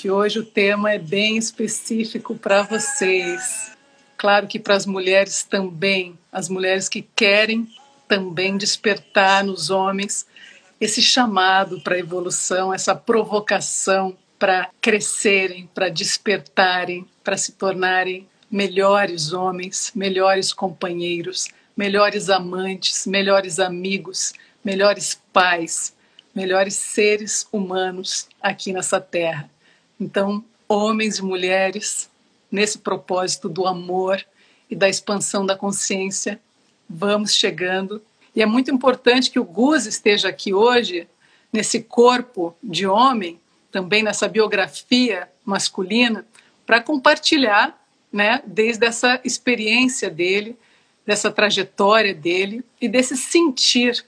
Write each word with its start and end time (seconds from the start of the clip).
que 0.00 0.10
hoje 0.10 0.38
o 0.38 0.44
tema 0.44 0.92
é 0.92 0.98
bem 0.98 1.36
específico 1.36 2.34
para 2.34 2.62
vocês. 2.62 3.72
Claro 4.16 4.46
que 4.46 4.58
para 4.58 4.74
as 4.74 4.86
mulheres 4.86 5.42
também, 5.42 6.18
as 6.32 6.48
mulheres 6.48 6.88
que 6.88 7.02
querem 7.02 7.68
também 8.08 8.56
despertar 8.56 9.44
nos 9.44 9.70
homens 9.70 10.26
esse 10.80 11.00
chamado 11.00 11.80
para 11.80 11.98
evolução, 11.98 12.72
essa 12.72 12.94
provocação 12.94 14.16
para 14.38 14.70
crescerem, 14.80 15.68
para 15.74 15.88
despertarem, 15.88 17.06
para 17.22 17.36
se 17.36 17.52
tornarem 17.52 18.28
melhores 18.50 19.32
homens, 19.32 19.92
melhores 19.94 20.52
companheiros, 20.52 21.48
melhores 21.76 22.28
amantes, 22.28 23.06
melhores 23.06 23.58
amigos, 23.58 24.32
melhores 24.64 25.20
pais, 25.32 25.94
melhores 26.34 26.74
seres 26.74 27.46
humanos 27.52 28.28
aqui 28.40 28.72
nessa 28.72 29.00
terra. 29.00 29.48
Então, 30.00 30.44
homens 30.68 31.18
e 31.18 31.22
mulheres, 31.22 32.10
nesse 32.50 32.78
propósito 32.78 33.48
do 33.48 33.66
amor 33.66 34.24
e 34.70 34.76
da 34.76 34.88
expansão 34.88 35.44
da 35.44 35.56
consciência, 35.56 36.40
vamos 36.88 37.34
chegando. 37.34 38.02
E 38.34 38.42
é 38.42 38.46
muito 38.46 38.70
importante 38.70 39.30
que 39.30 39.38
o 39.38 39.44
Gus 39.44 39.86
esteja 39.86 40.28
aqui 40.28 40.52
hoje, 40.52 41.06
nesse 41.52 41.82
corpo 41.82 42.54
de 42.62 42.86
homem, 42.86 43.40
também 43.70 44.02
nessa 44.02 44.28
biografia 44.28 45.28
masculina, 45.44 46.26
para 46.66 46.80
compartilhar, 46.80 47.78
né, 48.12 48.42
desde 48.46 48.86
essa 48.86 49.20
experiência 49.24 50.08
dele, 50.08 50.56
dessa 51.06 51.30
trajetória 51.30 52.14
dele 52.14 52.64
e 52.80 52.88
desse 52.88 53.16
sentir 53.16 54.04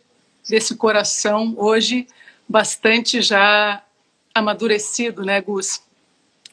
desse 0.49 0.77
coração 0.77 1.55
hoje 1.57 2.07
bastante 2.49 3.21
já 3.21 3.83
amadurecido, 4.39 5.23
né, 5.23 5.41
Gus? 5.41 5.83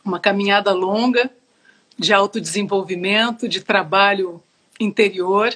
Uma 0.03 0.19
caminhada 0.19 0.71
longa 0.71 1.29
de 1.97 2.13
autodesenvolvimento, 2.13 3.47
de 3.47 3.61
trabalho 3.61 4.41
interior. 4.79 5.53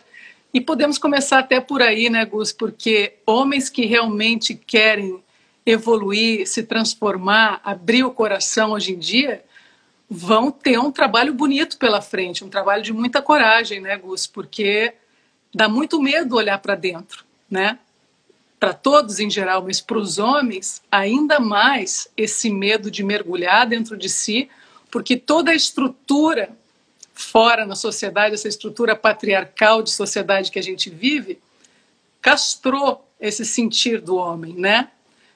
E 0.54 0.62
podemos 0.62 0.98
começar 0.98 1.40
até 1.40 1.60
por 1.60 1.82
aí, 1.82 2.10
né, 2.10 2.26
Gus? 2.26 2.52
Porque 2.52 3.16
homens 3.26 3.70
que 3.70 3.86
realmente 3.86 4.56
querem 4.56 5.24
evoluir, 5.66 6.48
se 6.48 6.64
transformar, 6.64 7.60
abrir 7.64 8.04
o 8.04 8.12
coração 8.12 8.72
hoje 8.72 8.94
em 8.94 8.98
dia, 8.98 9.44
vão 10.10 10.50
ter 10.50 10.80
um 10.80 10.92
trabalho 10.92 11.34
bonito 11.34 11.78
pela 11.78 12.02
frente, 12.02 12.44
um 12.44 12.50
trabalho 12.50 12.82
de 12.82 12.94
muita 12.94 13.22
coragem, 13.22 13.82
né, 13.82 13.98
Gus? 13.98 14.26
Porque 14.26 14.94
dá 15.54 15.68
muito 15.68 16.02
medo 16.02 16.38
olhar 16.38 16.58
para 16.60 16.76
dentro, 16.76 17.26
né? 17.50 17.78
Para 18.60 18.74
todos 18.74 19.20
em 19.20 19.30
geral, 19.30 19.64
mas 19.64 19.80
para 19.80 19.98
os 19.98 20.18
homens, 20.18 20.82
ainda 20.92 21.40
mais 21.40 22.08
esse 22.18 22.50
medo 22.50 22.90
de 22.90 23.04
mergulhar 23.04 23.68
dentro 23.68 23.96
de 23.96 24.10
si, 24.10 24.50
porque 24.90 25.16
toda 25.16 25.52
a 25.52 25.56
estrutura 25.56 26.50
fora 27.14 27.66
na 27.66 27.76
sociedade, 27.76 28.36
essa 28.36 28.48
estrutura 28.48 28.96
patriarcal 28.96 29.82
de 29.82 29.92
sociedade 29.92 30.52
que 30.52 30.60
a 30.60 30.64
gente 30.64 30.90
vive, 30.90 31.40
castrou 32.22 33.08
esse 33.20 33.46
sentir 33.46 34.02
do 34.02 34.16
homem, 34.16 34.54
né? 34.54 34.90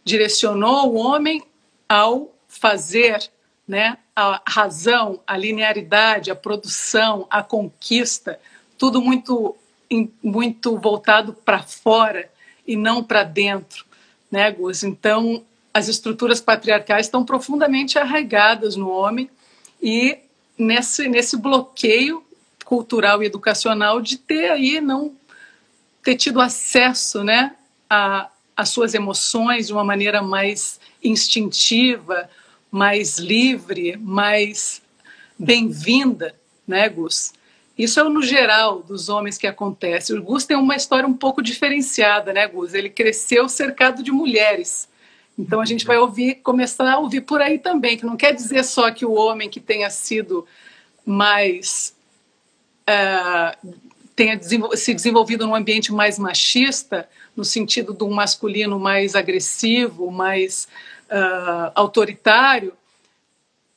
Direcionou 0.04 0.94
o 0.94 0.96
homem 0.96 1.44
ao 1.90 2.32
fazer, 2.48 3.30
né? 3.68 3.98
A 4.16 4.42
razão, 4.48 5.20
a 5.26 5.36
linearidade, 5.38 6.32
a 6.32 6.36
produção, 6.36 7.28
a 7.30 7.42
conquista, 7.42 8.40
tudo 8.78 9.02
muito 9.02 9.56
muito 10.24 10.78
voltado 10.78 11.34
para 11.34 11.62
fora 11.64 12.31
e 12.72 12.76
não 12.78 13.04
para 13.04 13.24
dentro, 13.24 13.86
né, 14.32 14.50
Gus? 14.50 14.84
Então, 14.84 15.44
as 15.74 15.88
estruturas 15.88 16.40
patriarcais 16.40 17.06
estão 17.06 17.26
profundamente 17.26 18.00
arraigadas 18.00 18.76
no 18.76 18.90
homem 18.90 19.30
e 19.82 20.18
nesse, 20.58 21.08
nesse 21.10 21.36
bloqueio 21.36 22.24
cultural 22.64 23.22
e 23.22 23.26
educacional 23.26 24.02
de 24.02 24.18
ter 24.18 24.52
aí 24.52 24.80
não 24.80 25.14
ter 26.02 26.16
tido 26.16 26.40
acesso, 26.40 27.24
né, 27.24 27.56
a 27.90 28.30
as 28.56 28.70
suas 28.70 28.94
emoções 28.94 29.68
de 29.68 29.74
uma 29.74 29.84
maneira 29.84 30.22
mais 30.22 30.80
instintiva, 31.04 32.30
mais 32.70 33.18
livre, 33.18 33.98
mais 33.98 34.82
bem-vinda, 35.40 36.36
né, 36.68 36.88
Gus? 36.88 37.34
Isso 37.78 38.00
é 38.00 38.04
no 38.04 38.22
geral 38.22 38.84
dos 38.84 39.10
homens 39.10 39.38
que 39.38 39.48
acontece. 39.48 40.14
O 40.14 40.22
Gus 40.22 40.46
tem 40.46 40.58
uma 40.58 40.76
história 40.76 41.08
um 41.08 41.14
pouco 41.14 41.42
diferenciada, 41.42 42.34
né, 42.34 42.48
Gus? 42.48 42.74
Ele 42.74 42.90
cresceu 42.90 43.48
cercado 43.48 44.04
de 44.04 44.12
mulheres. 44.12 44.90
Então 45.38 45.62
a 45.62 45.66
gente 45.66 45.86
vai 45.86 45.98
ouvir, 45.98 46.36
começar 46.36 46.92
a 46.92 47.00
ouvir 47.00 47.22
por 47.22 47.42
aí 47.42 47.58
também, 47.58 47.98
que 47.98 48.06
não 48.06 48.18
quer 48.18 48.34
dizer 48.34 48.64
só 48.64 48.92
que 48.92 49.06
o 49.06 49.14
homem 49.14 49.50
que 49.50 49.60
tenha 49.60 49.90
sido 49.90 50.46
mais 51.06 51.96
uh, 52.82 53.76
tenha 54.16 54.40
se 54.76 54.94
desenvolvido 54.94 55.48
num 55.48 55.56
ambiente 55.56 55.92
mais 55.92 56.20
machista, 56.20 57.10
no 57.36 57.46
sentido 57.46 57.94
de 57.94 58.04
um 58.04 58.12
masculino 58.12 58.78
mais 58.78 59.16
agressivo, 59.16 60.12
mais 60.12 60.68
uh, 61.10 61.72
autoritário, 61.74 62.74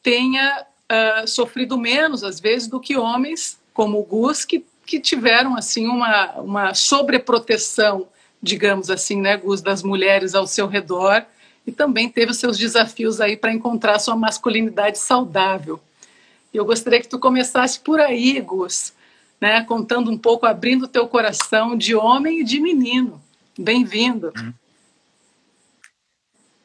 tenha 0.02 0.66
uh, 0.92 1.26
sofrido 1.26 1.78
menos 1.78 2.22
às 2.22 2.40
vezes 2.40 2.68
do 2.68 2.80
que 2.80 2.96
homens 2.96 3.58
como 3.74 3.98
o 3.98 4.04
Gus, 4.04 4.44
que, 4.44 4.64
que 4.86 5.00
tiveram 5.00 5.56
assim 5.56 5.86
uma, 5.86 6.32
uma 6.40 6.74
sobreproteção, 6.74 8.06
digamos 8.40 8.88
assim, 8.88 9.20
né, 9.20 9.36
Gus, 9.36 9.60
das 9.60 9.82
mulheres 9.82 10.34
ao 10.34 10.46
seu 10.46 10.68
redor, 10.68 11.26
e 11.66 11.72
também 11.72 12.08
teve 12.08 12.30
os 12.30 12.38
seus 12.38 12.56
desafios 12.56 13.20
aí 13.20 13.36
para 13.36 13.52
encontrar 13.52 13.98
sua 13.98 14.14
masculinidade 14.14 14.98
saudável. 14.98 15.80
Eu 16.52 16.64
gostaria 16.64 17.00
que 17.00 17.08
tu 17.08 17.18
começasse 17.18 17.80
por 17.80 18.00
aí, 18.00 18.40
Gus, 18.40 18.92
né, 19.40 19.62
contando 19.64 20.10
um 20.10 20.16
pouco, 20.16 20.46
abrindo 20.46 20.86
teu 20.86 21.08
coração 21.08 21.76
de 21.76 21.96
homem 21.96 22.40
e 22.40 22.44
de 22.44 22.60
menino. 22.60 23.20
Bem-vindo. 23.58 24.32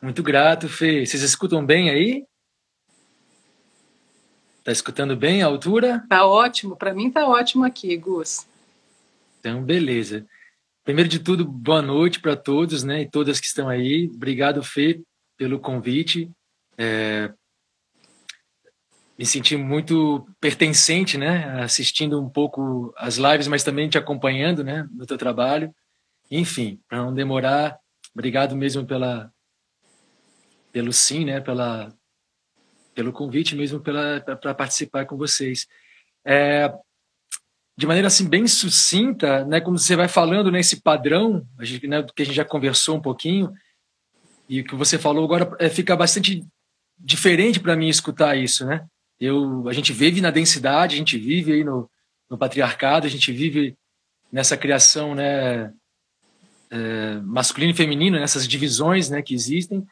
Muito 0.01 0.21
grato, 0.21 0.69
Fê. 0.69 1.05
Vocês 1.05 1.23
escutam 1.23 1.65
bem 1.65 1.89
aí? 1.89 2.25
Tá 4.69 4.73
escutando 4.73 5.15
bem 5.15 5.41
a 5.41 5.47
altura? 5.47 6.05
Tá 6.07 6.27
ótimo, 6.27 6.75
para 6.75 6.93
mim 6.93 7.09
tá 7.09 7.27
ótimo 7.27 7.65
aqui, 7.65 7.97
Gus. 7.97 8.45
Então, 9.39 9.63
beleza. 9.63 10.27
Primeiro 10.83 11.09
de 11.09 11.17
tudo, 11.17 11.43
boa 11.43 11.81
noite 11.81 12.19
para 12.19 12.35
todos, 12.35 12.83
né, 12.83 13.01
e 13.01 13.09
todas 13.09 13.39
que 13.39 13.47
estão 13.47 13.67
aí. 13.67 14.11
Obrigado, 14.13 14.61
Fê, 14.61 15.01
pelo 15.35 15.59
convite. 15.59 16.29
É... 16.77 17.33
Me 19.17 19.25
senti 19.25 19.57
muito 19.57 20.29
pertencente, 20.39 21.17
né, 21.17 21.63
assistindo 21.63 22.21
um 22.21 22.29
pouco 22.29 22.93
as 22.95 23.17
lives, 23.17 23.47
mas 23.47 23.63
também 23.63 23.89
te 23.89 23.97
acompanhando, 23.97 24.63
né, 24.63 24.87
no 24.91 25.07
teu 25.07 25.17
trabalho. 25.17 25.73
Enfim, 26.29 26.79
para 26.87 26.99
não 26.99 27.11
demorar, 27.11 27.79
obrigado 28.13 28.55
mesmo 28.55 28.85
pela 28.85 29.31
pelo 30.71 30.93
sim, 30.93 31.25
né, 31.25 31.41
pela 31.41 31.91
pelo 32.93 33.13
convite 33.13 33.55
mesmo 33.55 33.79
para 33.79 34.53
participar 34.53 35.05
com 35.05 35.17
vocês. 35.17 35.67
É, 36.25 36.73
de 37.77 37.87
maneira 37.87 38.07
assim 38.07 38.27
bem 38.27 38.45
sucinta, 38.45 39.45
né, 39.45 39.61
como 39.61 39.77
você 39.77 39.95
vai 39.95 40.09
falando 40.09 40.51
nesse 40.51 40.75
né, 40.75 40.81
padrão, 40.83 41.47
a 41.57 41.63
gente, 41.63 41.87
né, 41.87 42.05
que 42.13 42.21
a 42.21 42.25
gente 42.25 42.35
já 42.35 42.43
conversou 42.43 42.97
um 42.97 43.01
pouquinho, 43.01 43.53
e 44.49 44.61
o 44.61 44.63
que 44.65 44.75
você 44.75 44.97
falou 44.97 45.23
agora 45.23 45.55
é, 45.59 45.69
fica 45.69 45.95
bastante 45.95 46.43
diferente 46.97 47.59
para 47.59 47.77
mim 47.77 47.87
escutar 47.87 48.35
isso, 48.35 48.65
né? 48.65 48.85
Eu, 49.17 49.67
a 49.69 49.73
gente 49.73 49.93
vive 49.93 50.19
na 50.19 50.31
densidade, 50.31 50.95
a 50.95 50.97
gente 50.97 51.17
vive 51.17 51.53
aí 51.53 51.63
no, 51.63 51.89
no 52.29 52.37
patriarcado, 52.37 53.07
a 53.07 53.09
gente 53.09 53.31
vive 53.31 53.77
nessa 54.31 54.57
criação, 54.57 55.15
né, 55.15 55.73
é, 56.69 57.15
masculino 57.23 57.71
e 57.71 57.75
feminino, 57.75 58.19
nessas 58.19 58.47
divisões, 58.47 59.09
né, 59.09 59.21
que 59.21 59.33
existem. 59.33 59.85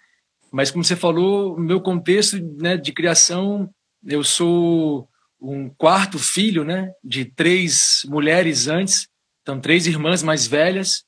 Mas 0.51 0.71
como 0.71 0.83
você 0.83 0.95
falou, 0.95 1.57
meu 1.57 1.81
contexto 1.81 2.38
né, 2.59 2.77
de 2.77 2.91
criação, 2.91 3.69
eu 4.05 4.23
sou 4.23 5.09
um 5.39 5.69
quarto 5.69 6.17
filho, 6.17 6.63
né, 6.63 6.91
de 7.03 7.25
três 7.25 8.01
mulheres 8.05 8.67
antes, 8.67 9.07
então 9.41 9.59
três 9.59 9.85
irmãs 9.88 10.23
mais 10.23 10.47
velhas, 10.47 11.03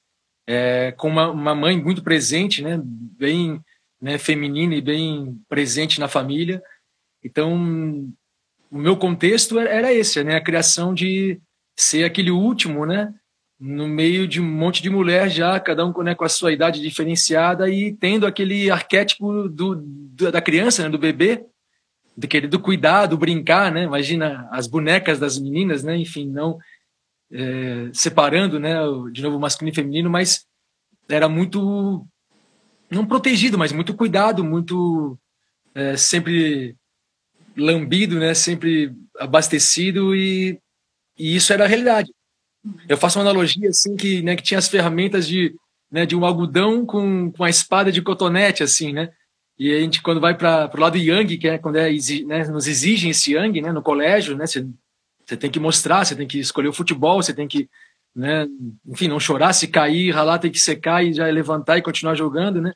é, 0.48 0.92
com 0.94 1.08
uma, 1.08 1.30
uma, 1.32 1.56
mãe 1.56 1.82
muito 1.82 2.04
presente, 2.04 2.62
né, 2.62 2.80
bem 2.84 3.62
né, 4.02 4.18
feminina 4.18 4.76
e 4.76 4.82
bem 4.82 5.40
presente 5.48 6.00
na 6.00 6.08
família. 6.08 6.62
Então, 7.24 7.54
o 8.72 8.78
meu 8.78 8.96
contexto 8.96 9.60
era 9.60 9.94
esse, 9.94 10.24
né? 10.24 10.36
A 10.36 10.44
criação 10.44 10.94
de 10.94 11.40
ser 11.76 12.04
aquele 12.04 12.32
último, 12.32 12.86
né? 12.86 13.14
No 13.60 13.88
meio 13.88 14.28
de 14.28 14.40
um 14.40 14.50
monte 14.50 14.82
de 14.82 14.90
mulher 14.90 15.30
já, 15.30 15.60
cada 15.60 15.86
um 15.86 15.92
né, 16.02 16.16
com 16.16 16.24
a 16.24 16.30
sua 16.30 16.54
idade 16.54 16.82
diferenciada 16.82 17.70
e 17.70 17.94
tendo 17.94 18.26
aquele 18.26 18.72
arquétipo 18.72 19.50
do, 19.50 19.76
do 19.76 20.32
da 20.32 20.42
criança, 20.42 20.84
né, 20.84 20.90
do 20.90 20.98
bebê, 20.98 21.46
do 22.20 22.28
querer 22.28 22.48
do 22.48 22.60
cuidar, 22.60 23.06
do 23.06 23.18
brincar, 23.18 23.72
né? 23.72 23.84
Imagina 23.84 24.48
as 24.52 24.68
bonecas 24.68 25.20
das 25.20 25.40
meninas, 25.40 25.84
né? 25.84 25.98
Enfim, 25.98 26.30
não 26.30 26.58
é, 27.32 27.90
separando, 27.94 28.60
né? 28.60 28.76
De 29.12 29.22
novo 29.22 29.40
masculino 29.40 29.72
e 29.72 29.76
feminino, 29.76 30.10
mas 30.10 30.46
era 31.08 31.30
muito 31.30 32.06
não 32.90 33.06
protegido, 33.06 33.58
mas 33.58 33.72
muito 33.72 33.94
cuidado, 33.94 34.44
muito 34.44 35.18
é, 35.74 35.96
sempre 35.96 36.76
lambido, 37.56 38.20
né? 38.20 38.34
Sempre 38.34 38.94
abastecido 39.18 40.14
e, 40.14 40.60
e 41.18 41.36
isso 41.36 41.54
era 41.54 41.64
a 41.66 41.68
realidade. 41.68 42.12
Eu 42.88 42.98
faço 42.98 43.18
uma 43.18 43.24
analogia 43.24 43.70
assim 43.70 43.96
que, 43.96 44.22
né, 44.22 44.36
que 44.36 44.44
tinha 44.44 44.58
as 44.58 44.68
ferramentas 44.68 45.28
de, 45.28 45.56
né, 45.92 46.06
de 46.06 46.16
um 46.16 46.26
algodão 46.26 46.86
com, 46.86 47.32
com 47.32 47.44
a 47.44 47.50
espada 47.50 47.92
de 47.92 48.02
cotonete, 48.02 48.64
assim, 48.64 48.94
né? 48.94 49.12
E 49.58 49.74
a 49.74 49.80
gente 49.82 50.02
quando 50.02 50.22
vai 50.22 50.38
para 50.38 50.72
o 50.74 50.80
lado 50.80 50.98
yang, 50.98 51.38
que 51.38 51.48
é 51.48 51.58
quando 51.58 51.76
é, 51.76 51.90
né, 52.26 52.48
nos 52.48 52.68
exigem 52.68 53.12
esse 53.12 53.34
yang, 53.34 53.62
né, 53.62 53.72
no 53.72 53.82
colégio, 53.82 54.36
né? 54.38 54.46
Você, 54.48 54.66
tem 55.38 55.52
que 55.52 55.60
mostrar, 55.60 56.06
você 56.06 56.16
tem 56.16 56.28
que 56.28 56.40
escolher 56.40 56.70
o 56.70 56.74
futebol, 56.74 57.22
você 57.22 57.34
tem 57.34 57.48
que, 57.48 57.70
né, 58.16 58.48
enfim, 58.88 59.08
não 59.08 59.20
chorar, 59.20 59.54
se 59.54 59.68
cair, 59.68 60.12
ralar, 60.12 60.40
tem 60.40 60.52
que 60.52 60.60
secar 60.60 61.04
e 61.04 61.14
já 61.14 61.26
levantar 61.28 61.78
e 61.78 61.82
continuar 61.82 62.16
jogando, 62.16 62.62
né? 62.62 62.74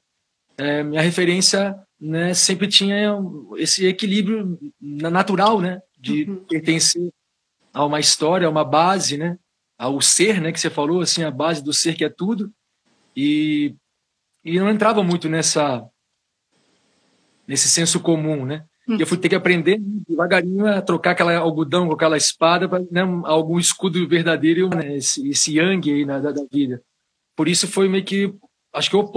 É, 0.57 0.83
minha 0.83 1.01
referência 1.01 1.75
né, 1.99 2.33
sempre 2.33 2.67
tinha 2.67 3.17
esse 3.57 3.87
equilíbrio 3.87 4.59
natural, 4.79 5.61
né, 5.61 5.81
de 5.97 6.25
uhum. 6.25 6.43
pertencer 6.43 7.09
a 7.73 7.85
uma 7.85 7.99
história, 7.99 8.45
a 8.45 8.51
uma 8.51 8.63
base, 8.63 9.17
né, 9.17 9.37
ao 9.77 9.99
ser, 10.01 10.39
né, 10.41 10.51
que 10.51 10.59
você 10.59 10.69
falou, 10.69 11.01
assim, 11.01 11.23
a 11.23 11.31
base 11.31 11.63
do 11.63 11.73
ser 11.73 11.95
que 11.95 12.05
é 12.05 12.09
tudo, 12.09 12.51
e, 13.15 13.75
e 14.43 14.59
não 14.59 14.69
entrava 14.69 15.03
muito 15.03 15.29
nessa 15.29 15.87
nesse 17.45 17.69
senso 17.69 17.99
comum, 17.99 18.45
né. 18.45 18.65
Uhum. 18.87 18.97
E 18.97 19.01
eu 19.01 19.07
fui 19.07 19.17
ter 19.17 19.29
que 19.29 19.35
aprender 19.35 19.77
devagarinho 19.79 20.67
a 20.67 20.81
trocar 20.81 21.11
aquela 21.11 21.35
algodão 21.37 21.87
com 21.87 21.93
aquela 21.93 22.17
espada 22.17 22.67
para 22.67 22.83
né, 22.91 23.01
algum 23.25 23.59
escudo 23.59 24.07
verdadeiro, 24.07 24.69
né, 24.69 24.97
esse, 24.97 25.27
esse 25.29 25.57
yang 25.57 25.91
aí 25.91 26.05
da, 26.05 26.19
da 26.19 26.45
vida. 26.51 26.81
Por 27.35 27.47
isso 27.47 27.67
foi 27.67 27.87
meio 27.87 28.03
que, 28.03 28.33
acho 28.73 28.89
que 28.89 28.95
o 28.95 29.13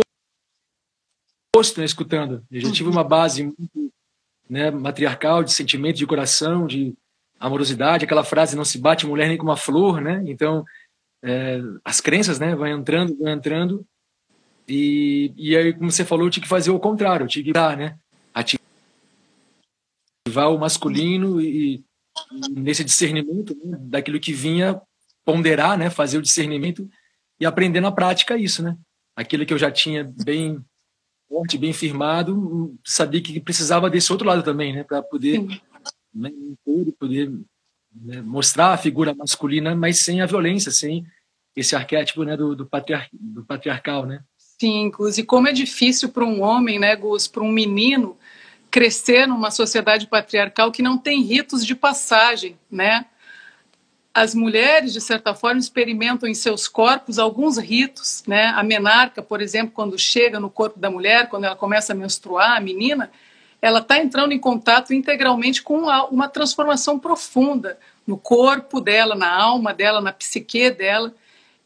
oposto, 1.53 1.81
né, 1.81 1.85
escutando. 1.85 2.45
Eu 2.51 2.61
já 2.61 2.73
tive 2.73 2.89
uma 2.89 3.05
base 3.05 3.45
muito 3.45 3.93
né, 4.49 4.71
matriarcal, 4.71 5.43
de 5.43 5.53
sentimento, 5.53 5.97
de 5.97 6.07
coração, 6.07 6.67
de 6.67 6.95
amorosidade, 7.39 8.05
aquela 8.05 8.25
frase 8.25 8.57
não 8.57 8.65
se 8.65 8.79
bate 8.79 9.07
mulher 9.07 9.29
nem 9.29 9.37
com 9.37 9.45
uma 9.45 9.57
flor, 9.57 10.01
né? 10.01 10.23
Então, 10.27 10.65
é, 11.23 11.61
as 11.85 12.01
crenças, 12.01 12.39
né, 12.39 12.55
vão 12.55 12.67
entrando, 12.67 13.17
vão 13.17 13.29
entrando, 13.29 13.87
e, 14.69 15.33
e 15.37 15.57
aí, 15.57 15.73
como 15.73 15.91
você 15.91 16.05
falou, 16.05 16.27
eu 16.27 16.31
tinha 16.31 16.43
que 16.43 16.49
fazer 16.49 16.71
o 16.71 16.81
contrário, 16.81 17.25
eu 17.25 17.29
tinha 17.29 17.45
que 17.45 17.53
dar, 17.53 17.77
né, 17.77 17.97
ativar 18.35 18.61
o 20.53 20.59
masculino 20.59 21.41
e, 21.41 21.77
e 21.77 21.85
nesse 22.51 22.83
discernimento 22.83 23.57
né, 23.65 23.79
daquilo 23.81 24.19
que 24.19 24.33
vinha 24.33 24.81
ponderar, 25.25 25.79
né, 25.79 25.91
fazer 25.91 26.19
o 26.19 26.23
discernimento 26.23 26.89
e 27.39 27.47
aprender 27.47 27.81
na 27.81 27.93
prática 27.93 28.37
isso, 28.37 28.63
né? 28.63 28.77
Aquilo 29.15 29.45
que 29.45 29.53
eu 29.53 29.59
já 29.59 29.71
tinha 29.71 30.05
bem 30.25 30.65
forte, 31.29 31.59
bem 31.59 31.73
firmado, 31.73 32.75
sabia 32.85 33.21
que 33.21 33.41
precisava 33.41 33.91
desse 33.91 34.13
outro 34.13 34.27
lado 34.27 34.43
também, 34.43 34.73
né, 34.73 34.85
para 34.85 35.03
poder 35.03 35.45
né, 36.17 36.31
poder 36.99 37.31
né, 37.95 38.21
mostrar 38.23 38.73
a 38.73 38.79
figura 38.79 39.15
masculina, 39.15 39.75
mas 39.75 40.01
sem 40.01 40.21
a 40.21 40.27
violência, 40.27 40.71
sem 40.71 41.07
esse 41.55 41.75
arquétipo 41.75 42.25
né, 42.25 42.37
do, 42.37 42.55
do, 42.55 42.67
patriar, 42.67 43.09
do 43.13 43.45
patriarcal, 43.45 44.07
né? 44.07 44.23
Sim, 44.37 44.91
Gus, 44.91 45.19
e 45.19 45.23
como 45.23 45.49
é 45.49 45.53
difícil 45.53 46.09
para 46.09 46.25
um 46.25 46.43
homem, 46.43 46.79
né, 46.79 46.97
Gus, 46.97 47.27
para 47.27 47.43
um 47.43 47.53
menino 47.53 48.17
crescer 48.71 49.27
numa 49.27 49.51
sociedade 49.51 50.07
patriarcal 50.07 50.73
que 50.73 50.83
não 50.83 50.99
tem 50.99 51.23
ritos 51.23 51.65
de 51.65 51.75
passagem, 51.75 52.59
né? 52.71 53.07
as 54.17 54.35
mulheres, 54.35 54.95
de 54.95 55.01
certa 55.03 55.35
forma, 55.35 55.61
experimentam 55.61 56.27
em 56.27 56.33
seus 56.33 56.67
corpos 56.67 57.19
alguns 57.19 57.59
ritos. 57.59 58.25
Né? 58.27 58.47
A 58.47 58.63
menarca, 58.63 59.21
por 59.23 59.43
exemplo, 59.43 59.73
quando 59.75 59.99
chega 59.99 60.41
no 60.41 60.49
corpo 60.49 60.81
da 60.81 60.89
mulher, 60.89 61.29
quando 61.29 61.45
ela 61.45 61.55
começa 61.55 61.93
a 61.93 61.97
menstruar, 61.97 62.57
a 62.57 62.61
menina, 62.61 63.11
ela 63.61 63.81
está 63.81 63.99
entrando 63.99 64.33
em 64.33 64.39
contato 64.39 64.93
integralmente 64.93 65.63
com 65.63 65.83
uma 66.11 66.29
transformação 66.29 66.99
profunda 66.99 67.79
no 68.07 68.17
corpo 68.17 68.81
dela, 68.81 69.15
na 69.15 69.33
alma 69.33 69.75
dela, 69.75 70.01
na 70.01 70.13
psique 70.13 70.71
dela, 70.71 71.15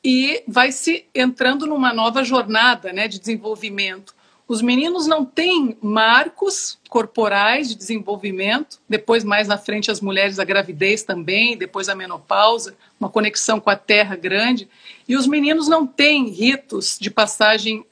e 0.03 0.43
vai 0.49 0.73
se 0.73 1.05
entrando 1.15 1.67
numa 1.67 1.93
nova 1.93 2.25
jornada 2.25 2.93
né, 2.93 3.07
de 3.07 3.19
desenvolvimento. 3.19 4.15
Os 4.49 4.63
meninos 4.63 5.07
não 5.07 5.25
têm 5.25 5.77
marcos 5.81 6.77
corporais 6.89 7.69
de 7.69 7.77
desenvolvimento, 7.77 8.81
depois, 8.89 9.23
mais 9.23 9.47
na 9.47 9.57
frente, 9.57 9.93
as 9.93 10.01
mulheres, 10.01 10.41
a 10.41 10.45
gravidez 10.45 11.05
também, 11.05 11.57
depois 11.57 11.89
a 11.89 11.95
menopausa, 11.95 12.75
uma 12.99 13.09
conexão 13.09 13.61
com 13.61 13.71
a 13.71 13.77
terra 13.77 14.17
grande. 14.17 14.69
E 15.07 15.15
os 15.15 15.29
meninos 15.29 15.69
não 15.69 15.87
têm 15.87 16.31
ritos 16.31 16.99
de 17.01 17.13
passagem 17.13 17.87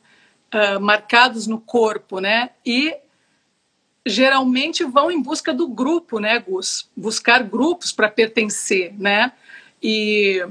uh, 0.52 0.80
marcados 0.80 1.46
no 1.46 1.60
corpo, 1.60 2.18
né? 2.18 2.50
E 2.66 2.96
geralmente 4.08 4.84
vão 4.84 5.10
em 5.10 5.20
busca 5.22 5.52
do 5.52 5.68
grupo, 5.68 6.18
né, 6.18 6.38
Gus? 6.38 6.88
Buscar 6.96 7.42
grupos 7.42 7.92
para 7.92 8.08
pertencer, 8.08 8.94
né? 8.98 9.32
E 9.82 10.44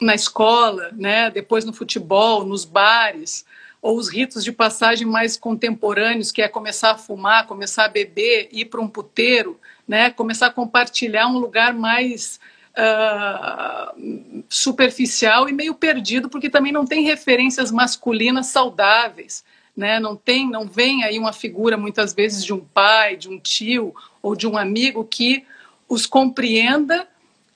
na 0.00 0.14
escola, 0.14 0.90
né? 0.92 1.30
Depois 1.30 1.64
no 1.64 1.72
futebol, 1.72 2.44
nos 2.44 2.64
bares 2.64 3.44
ou 3.82 3.96
os 3.96 4.08
ritos 4.08 4.44
de 4.44 4.52
passagem 4.52 5.06
mais 5.06 5.36
contemporâneos, 5.36 6.30
que 6.30 6.42
é 6.42 6.48
começar 6.48 6.92
a 6.92 6.98
fumar, 6.98 7.46
começar 7.46 7.86
a 7.86 7.88
beber, 7.88 8.48
ir 8.52 8.66
para 8.66 8.80
um 8.80 8.88
puteiro, 8.88 9.58
né? 9.88 10.10
começar 10.10 10.48
a 10.48 10.52
compartilhar 10.52 11.26
um 11.26 11.38
lugar 11.38 11.72
mais 11.72 12.38
uh, 12.76 14.44
superficial 14.48 15.48
e 15.48 15.52
meio 15.52 15.74
perdido, 15.74 16.28
porque 16.28 16.50
também 16.50 16.72
não 16.72 16.84
tem 16.84 17.04
referências 17.04 17.70
masculinas 17.70 18.46
saudáveis. 18.46 19.42
Né? 19.76 19.98
Não 20.00 20.16
tem, 20.16 20.48
não 20.48 20.66
vem 20.66 21.04
aí 21.04 21.18
uma 21.18 21.32
figura 21.32 21.76
muitas 21.76 22.12
vezes 22.12 22.44
de 22.44 22.52
um 22.52 22.60
pai, 22.60 23.16
de 23.16 23.28
um 23.28 23.38
tio 23.38 23.94
ou 24.22 24.34
de 24.34 24.46
um 24.46 24.56
amigo 24.56 25.04
que 25.04 25.44
os 25.88 26.06
compreenda 26.06 27.08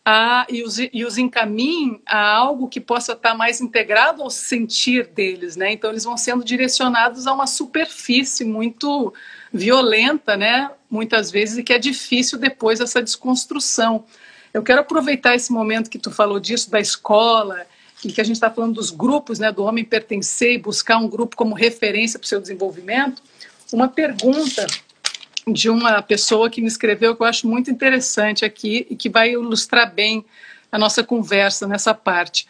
a, 0.04 0.46
e, 0.50 0.62
os, 0.62 0.78
e 0.78 1.04
os 1.04 1.16
encaminhem 1.16 2.00
a 2.06 2.36
algo 2.36 2.68
que 2.68 2.80
possa 2.80 3.12
estar 3.12 3.34
mais 3.34 3.60
integrado 3.60 4.22
ao 4.22 4.28
sentir 4.28 5.06
deles, 5.06 5.56
né? 5.56 5.72
Então 5.72 5.88
eles 5.88 6.04
vão 6.04 6.16
sendo 6.16 6.44
direcionados 6.44 7.26
a 7.26 7.32
uma 7.32 7.46
superfície 7.46 8.44
muito 8.44 9.14
violenta, 9.50 10.36
né? 10.36 10.70
Muitas 10.90 11.30
vezes 11.30 11.56
e 11.56 11.62
que 11.62 11.72
é 11.72 11.78
difícil 11.78 12.38
depois 12.38 12.80
essa 12.80 13.02
desconstrução. 13.02 14.04
Eu 14.52 14.62
quero 14.62 14.82
aproveitar 14.82 15.34
esse 15.34 15.50
momento 15.50 15.88
que 15.88 15.98
tu 15.98 16.10
falou 16.10 16.38
disso 16.38 16.70
da 16.70 16.80
escola 16.80 17.66
que 18.12 18.20
a 18.20 18.24
gente 18.24 18.36
está 18.36 18.50
falando 18.50 18.74
dos 18.74 18.90
grupos, 18.90 19.38
né? 19.38 19.50
Do 19.50 19.64
homem 19.64 19.84
pertencer 19.84 20.54
e 20.54 20.58
buscar 20.58 20.98
um 20.98 21.08
grupo 21.08 21.36
como 21.36 21.54
referência 21.54 22.18
para 22.18 22.26
o 22.26 22.28
seu 22.28 22.40
desenvolvimento. 22.40 23.22
Uma 23.72 23.88
pergunta 23.88 24.66
de 25.46 25.68
uma 25.68 26.00
pessoa 26.02 26.48
que 26.48 26.60
me 26.60 26.68
escreveu 26.68 27.14
que 27.14 27.22
eu 27.22 27.26
acho 27.26 27.46
muito 27.46 27.70
interessante 27.70 28.44
aqui 28.44 28.86
e 28.88 28.96
que 28.96 29.08
vai 29.08 29.32
ilustrar 29.32 29.92
bem 29.92 30.24
a 30.72 30.78
nossa 30.78 31.04
conversa 31.04 31.66
nessa 31.66 31.94
parte. 31.94 32.46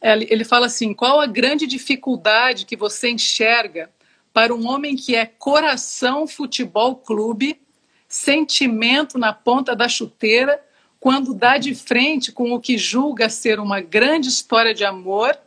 Ele 0.00 0.44
fala 0.44 0.66
assim: 0.66 0.92
qual 0.92 1.20
a 1.20 1.26
grande 1.26 1.66
dificuldade 1.66 2.66
que 2.66 2.76
você 2.76 3.10
enxerga 3.10 3.90
para 4.32 4.54
um 4.54 4.68
homem 4.68 4.96
que 4.96 5.14
é 5.14 5.24
coração 5.24 6.26
futebol 6.26 6.96
clube, 6.96 7.60
sentimento 8.08 9.16
na 9.16 9.32
ponta 9.32 9.74
da 9.74 9.88
chuteira, 9.88 10.60
quando 11.04 11.34
dá 11.34 11.58
de 11.58 11.74
frente 11.74 12.32
com 12.32 12.50
o 12.52 12.58
que 12.58 12.78
julga 12.78 13.28
ser 13.28 13.60
uma 13.60 13.78
grande 13.78 14.30
história 14.30 14.72
de 14.72 14.86
amor 14.86 15.38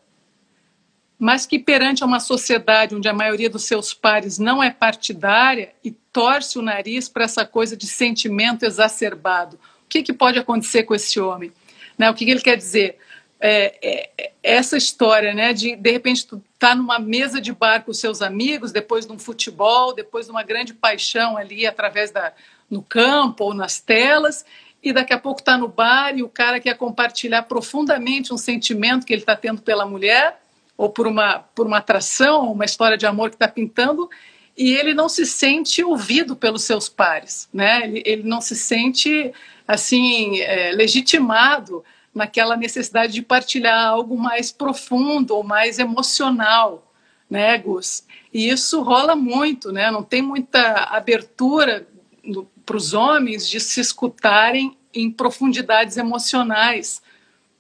mas 1.18 1.48
que 1.48 1.58
perante 1.58 2.04
uma 2.04 2.20
sociedade 2.20 2.94
onde 2.94 3.10
a 3.10 3.14
maioria 3.14 3.50
dos 3.50 3.64
seus 3.64 3.92
pares 3.92 4.38
não 4.38 4.62
é 4.62 4.70
partidária 4.70 5.74
e 5.84 5.90
torce 5.90 6.60
o 6.60 6.62
nariz 6.62 7.10
para 7.10 7.24
essa 7.24 7.44
coisa 7.44 7.76
de 7.76 7.88
sentimento 7.88 8.66
exacerbado. 8.66 9.56
O 9.56 9.88
que, 9.90 10.04
que 10.04 10.14
pode 10.14 10.38
acontecer 10.38 10.84
com 10.84 10.94
esse 10.94 11.20
homem? 11.20 11.52
Né? 11.98 12.08
O 12.08 12.14
que, 12.14 12.24
que 12.24 12.30
ele 12.30 12.42
quer 12.42 12.56
dizer? 12.56 13.00
É, 13.40 13.80
é, 13.82 14.10
é 14.16 14.32
essa 14.44 14.78
história 14.78 15.34
né, 15.34 15.54
de, 15.54 15.76
de 15.76 15.92
repente, 15.92 16.28
tu 16.28 16.40
tá 16.60 16.76
numa 16.76 17.00
mesa 17.00 17.42
de 17.42 17.52
bar 17.52 17.84
com 17.84 17.92
seus 17.94 18.22
amigos, 18.22 18.72
depois 18.72 19.08
de 19.08 19.12
um 19.12 19.18
futebol, 19.18 19.92
depois 19.96 20.28
de 20.28 20.32
uma 20.32 20.44
grande 20.44 20.72
paixão 20.76 21.36
ali 21.36 21.66
através 21.66 22.12
da 22.12 22.32
no 22.70 22.84
campo 22.84 23.46
ou 23.46 23.54
nas 23.54 23.80
telas, 23.80 24.46
e 24.84 24.94
daqui 24.94 25.14
a 25.14 25.20
pouco 25.20 25.42
está 25.42 25.58
no 25.58 25.68
bar 25.68 26.18
e 26.18 26.24
o 26.24 26.30
cara 26.30 26.60
quer 26.60 26.76
compartilhar 26.78 27.44
profundamente 27.44 28.34
um 28.34 28.38
sentimento 28.38 29.06
que 29.06 29.14
ele 29.14 29.22
está 29.22 29.36
tendo 29.36 29.62
pela 29.62 29.86
mulher 29.86 30.40
ou 30.78 30.90
por 30.90 31.08
uma, 31.08 31.40
por 31.40 31.66
uma 31.66 31.78
atração, 31.78 32.52
uma 32.52 32.64
história 32.64 32.98
de 32.98 33.06
amor 33.06 33.30
que 33.30 33.36
está 33.36 33.48
pintando, 33.48 34.08
e 34.56 34.74
ele 34.74 34.94
não 34.94 35.10
se 35.10 35.26
sente 35.26 35.84
ouvido 35.84 36.36
pelos 36.36 36.64
seus 36.64 36.88
pares, 36.88 37.50
né? 37.52 37.84
Ele, 37.84 38.04
ele 38.06 38.24
não 38.24 38.40
se 38.42 38.56
sente 38.56 39.34
assim 39.68 40.40
é, 40.40 40.72
legitimado 40.72 41.84
naquela 42.14 42.56
necessidade 42.56 43.14
de 43.14 43.22
partilhar 43.22 43.88
algo 43.88 44.18
mais 44.18 44.52
profundo 44.52 45.36
ou 45.36 45.44
mais 45.44 45.78
emocional, 45.78 46.92
né, 47.30 47.58
Gus? 47.58 48.04
E 48.34 48.50
isso 48.50 48.82
rola 48.82 49.16
muito, 49.16 49.72
né? 49.72 49.92
Não 49.92 50.04
tem 50.04 50.22
muita 50.22 50.86
abertura 50.86 51.88
para 52.66 52.78
os 52.78 52.94
homens 52.94 53.48
de 53.48 53.60
se 53.60 53.80
escutarem 53.80 54.78
em 54.94 55.12
profundidades 55.12 55.98
emocionais, 55.98 57.02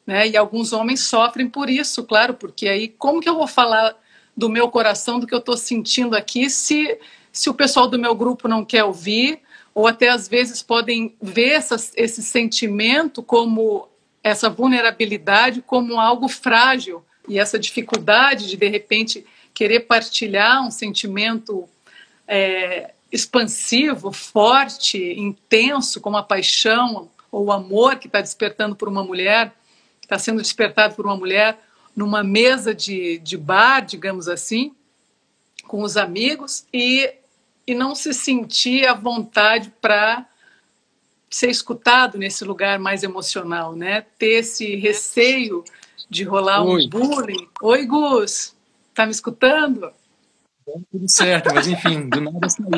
né? 0.05 0.27
E 0.27 0.37
alguns 0.37 0.73
homens 0.73 1.01
sofrem 1.01 1.49
por 1.49 1.69
isso, 1.69 2.03
claro, 2.03 2.33
porque 2.33 2.67
aí 2.67 2.87
como 2.87 3.21
que 3.21 3.29
eu 3.29 3.35
vou 3.35 3.47
falar 3.47 3.95
do 4.35 4.49
meu 4.49 4.69
coração, 4.69 5.19
do 5.19 5.27
que 5.27 5.33
eu 5.33 5.39
estou 5.39 5.57
sentindo 5.57 6.15
aqui, 6.15 6.49
se, 6.49 6.97
se 7.31 7.49
o 7.49 7.53
pessoal 7.53 7.87
do 7.87 7.99
meu 7.99 8.13
grupo 8.15 8.47
não 8.47 8.63
quer 8.63 8.83
ouvir, 8.83 9.41
ou 9.73 9.87
até 9.87 10.09
às 10.09 10.27
vezes 10.27 10.61
podem 10.61 11.15
ver 11.21 11.53
essa, 11.53 11.75
esse 11.95 12.23
sentimento 12.23 13.21
como 13.21 13.87
essa 14.23 14.49
vulnerabilidade 14.49 15.61
como 15.61 15.99
algo 15.99 16.27
frágil 16.27 17.03
e 17.27 17.39
essa 17.39 17.57
dificuldade 17.57 18.47
de 18.47 18.57
de 18.57 18.67
repente 18.67 19.25
querer 19.53 19.81
partilhar 19.81 20.65
um 20.65 20.71
sentimento 20.71 21.67
é, 22.27 22.91
expansivo, 23.11 24.11
forte, 24.11 24.97
intenso, 24.97 26.01
como 26.01 26.17
a 26.17 26.23
paixão 26.23 27.09
ou 27.31 27.45
o 27.45 27.51
amor 27.51 27.97
que 27.97 28.07
está 28.07 28.21
despertando 28.21 28.75
por 28.75 28.87
uma 28.87 29.03
mulher, 29.03 29.53
está 30.01 30.17
sendo 30.17 30.41
despertado 30.41 30.95
por 30.95 31.05
uma 31.05 31.15
mulher, 31.15 31.59
numa 31.95 32.23
mesa 32.23 32.73
de, 32.73 33.17
de 33.19 33.37
bar, 33.37 33.81
digamos 33.81 34.27
assim, 34.27 34.73
com 35.65 35.81
os 35.81 35.97
amigos 35.97 36.65
e, 36.73 37.13
e 37.65 37.73
não 37.73 37.95
se 37.95 38.13
sentir 38.13 38.85
à 38.85 38.93
vontade 38.93 39.73
para 39.81 40.25
ser 41.29 41.49
escutado 41.49 42.17
nesse 42.17 42.45
lugar 42.45 42.79
mais 42.79 43.03
emocional, 43.03 43.75
né? 43.75 44.05
Ter 44.17 44.39
esse 44.39 44.75
receio 44.75 45.63
de 46.09 46.23
rolar 46.23 46.63
Oi. 46.63 46.85
um 46.85 46.89
bullying. 46.89 47.49
Oi, 47.61 47.85
Gus, 47.85 48.55
tá 48.93 49.05
me 49.05 49.11
escutando? 49.11 49.91
Tudo 50.91 51.09
certo, 51.09 51.53
mas 51.55 51.65
enfim, 51.67 52.09
do 52.09 52.19
nada 52.19 52.49
saiu. 52.49 52.69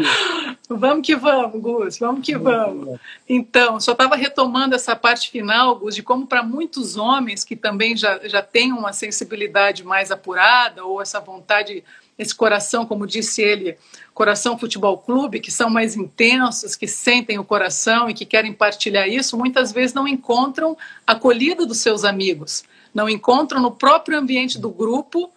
Vamos 0.69 1.05
que 1.05 1.15
vamos, 1.15 1.59
Gus, 1.59 1.97
vamos 1.97 2.23
que 2.23 2.37
vamos. 2.37 2.99
Então, 3.27 3.79
só 3.79 3.93
estava 3.93 4.15
retomando 4.15 4.75
essa 4.75 4.95
parte 4.95 5.31
final, 5.31 5.75
Gus, 5.75 5.95
de 5.95 6.03
como 6.03 6.27
para 6.27 6.43
muitos 6.43 6.97
homens 6.97 7.43
que 7.43 7.55
também 7.55 7.97
já, 7.97 8.19
já 8.27 8.43
têm 8.43 8.71
uma 8.71 8.93
sensibilidade 8.93 9.83
mais 9.83 10.11
apurada, 10.11 10.85
ou 10.85 11.01
essa 11.01 11.19
vontade, 11.19 11.83
esse 12.17 12.35
coração, 12.35 12.85
como 12.85 13.07
disse 13.07 13.41
ele, 13.41 13.75
coração 14.13 14.59
futebol 14.59 14.99
clube, 14.99 15.39
que 15.39 15.51
são 15.51 15.69
mais 15.69 15.95
intensos, 15.95 16.75
que 16.75 16.87
sentem 16.87 17.39
o 17.39 17.43
coração 17.43 18.07
e 18.07 18.13
que 18.13 18.25
querem 18.25 18.53
partilhar 18.53 19.09
isso, 19.09 19.35
muitas 19.35 19.71
vezes 19.71 19.95
não 19.95 20.07
encontram 20.07 20.77
acolhida 21.07 21.65
dos 21.65 21.79
seus 21.79 22.03
amigos, 22.03 22.63
não 22.93 23.09
encontram 23.09 23.59
no 23.59 23.71
próprio 23.71 24.19
ambiente 24.19 24.59
do 24.59 24.69
grupo 24.69 25.31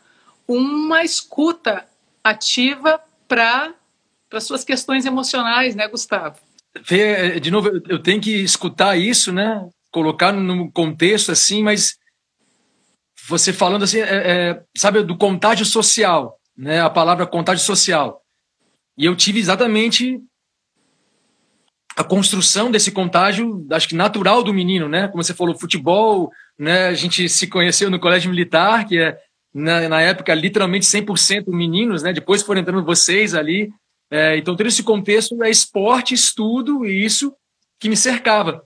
uma 0.46 1.02
escuta 1.02 1.86
ativa 2.24 3.00
para 3.28 3.74
suas 4.40 4.64
questões 4.64 5.04
emocionais, 5.04 5.74
né, 5.74 5.88
Gustavo? 5.88 6.38
Fê, 6.84 7.38
de 7.38 7.50
novo, 7.50 7.68
eu 7.88 7.98
tenho 7.98 8.20
que 8.20 8.30
escutar 8.42 8.96
isso, 8.96 9.32
né? 9.32 9.68
Colocar 9.90 10.32
no 10.32 10.70
contexto 10.72 11.30
assim, 11.30 11.62
mas 11.62 11.98
você 13.28 13.52
falando 13.52 13.82
assim, 13.82 14.00
é, 14.00 14.02
é, 14.04 14.62
sabe, 14.76 15.02
do 15.02 15.16
contágio 15.16 15.66
social, 15.66 16.38
né? 16.56 16.80
A 16.80 16.90
palavra 16.90 17.26
contágio 17.26 17.64
social. 17.64 18.22
E 18.96 19.04
eu 19.04 19.14
tive 19.14 19.38
exatamente 19.38 20.20
a 21.96 22.02
construção 22.02 22.70
desse 22.70 22.90
contágio, 22.90 23.66
acho 23.70 23.88
que 23.88 23.94
natural 23.94 24.42
do 24.42 24.54
menino, 24.54 24.88
né? 24.88 25.08
Como 25.08 25.22
você 25.22 25.34
falou, 25.34 25.58
futebol, 25.58 26.30
né? 26.58 26.88
A 26.88 26.94
gente 26.94 27.28
se 27.28 27.46
conheceu 27.46 27.90
no 27.90 28.00
colégio 28.00 28.30
militar, 28.30 28.86
que 28.86 28.98
é 28.98 29.18
na, 29.54 29.88
na 29.88 30.00
época 30.00 30.34
literalmente 30.34 30.86
100% 30.86 31.48
meninos, 31.48 32.02
né? 32.02 32.12
Depois 32.12 32.42
foram 32.42 32.60
entrando 32.60 32.84
vocês 32.84 33.34
ali. 33.34 33.70
É, 34.10 34.36
então, 34.36 34.56
todo 34.56 34.66
esse 34.66 34.82
contexto 34.82 35.42
é 35.42 35.50
esporte, 35.50 36.14
estudo 36.14 36.84
e 36.84 37.04
isso 37.04 37.32
que 37.78 37.88
me 37.88 37.96
cercava. 37.96 38.62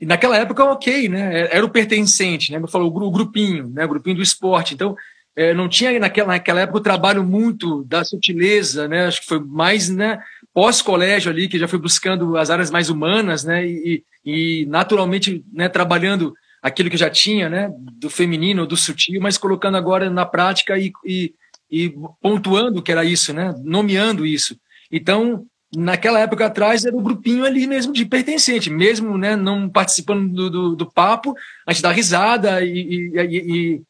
E 0.00 0.06
naquela 0.06 0.36
época, 0.36 0.64
ok, 0.64 1.08
né? 1.08 1.48
Era 1.50 1.64
o 1.64 1.70
pertencente, 1.70 2.50
né? 2.50 2.58
Eu 2.58 2.68
falo 2.68 2.86
o 2.86 3.10
grupinho, 3.10 3.68
né? 3.68 3.84
O 3.84 3.88
grupinho 3.88 4.16
do 4.16 4.22
esporte. 4.22 4.74
Então, 4.74 4.96
é, 5.34 5.54
não 5.54 5.68
tinha 5.68 5.98
naquela, 5.98 6.28
naquela 6.28 6.60
época 6.60 6.78
o 6.78 6.82
trabalho 6.82 7.24
muito 7.24 7.84
da 7.84 8.04
sutileza, 8.04 8.88
né? 8.88 9.06
Acho 9.06 9.20
que 9.20 9.28
foi 9.28 9.40
mais, 9.40 9.88
né? 9.88 10.18
Pós-colégio 10.52 11.30
ali, 11.30 11.48
que 11.48 11.58
já 11.58 11.68
foi 11.68 11.78
buscando 11.78 12.36
as 12.36 12.50
áreas 12.50 12.70
mais 12.70 12.90
humanas, 12.90 13.44
né? 13.44 13.66
E, 13.66 14.04
e 14.24 14.66
naturalmente, 14.66 15.44
né? 15.52 15.68
Trabalhando 15.68 16.34
aquilo 16.62 16.88
que 16.88 16.96
já 16.96 17.10
tinha, 17.10 17.48
né, 17.48 17.70
do 17.94 18.08
feminino, 18.08 18.66
do 18.66 18.76
sutil, 18.76 19.20
mas 19.20 19.36
colocando 19.36 19.76
agora 19.76 20.08
na 20.08 20.24
prática 20.24 20.78
e, 20.78 20.92
e, 21.04 21.34
e 21.68 21.92
pontuando 22.20 22.80
que 22.80 22.92
era 22.92 23.04
isso, 23.04 23.32
né, 23.34 23.52
nomeando 23.64 24.24
isso. 24.24 24.56
Então, 24.90 25.44
naquela 25.74 26.20
época 26.20 26.46
atrás 26.46 26.84
era 26.84 26.94
o 26.94 27.00
um 27.00 27.02
grupinho 27.02 27.44
ali 27.44 27.66
mesmo 27.66 27.92
de 27.92 28.04
pertencente, 28.04 28.70
mesmo 28.70 29.18
né, 29.18 29.34
não 29.34 29.68
participando 29.68 30.32
do, 30.32 30.50
do, 30.50 30.76
do 30.76 30.90
papo, 30.90 31.34
a 31.66 31.72
gente 31.72 31.82
dá 31.82 31.90
risada 31.90 32.64
e, 32.64 33.10
e, 33.12 33.36
e, 33.36 33.82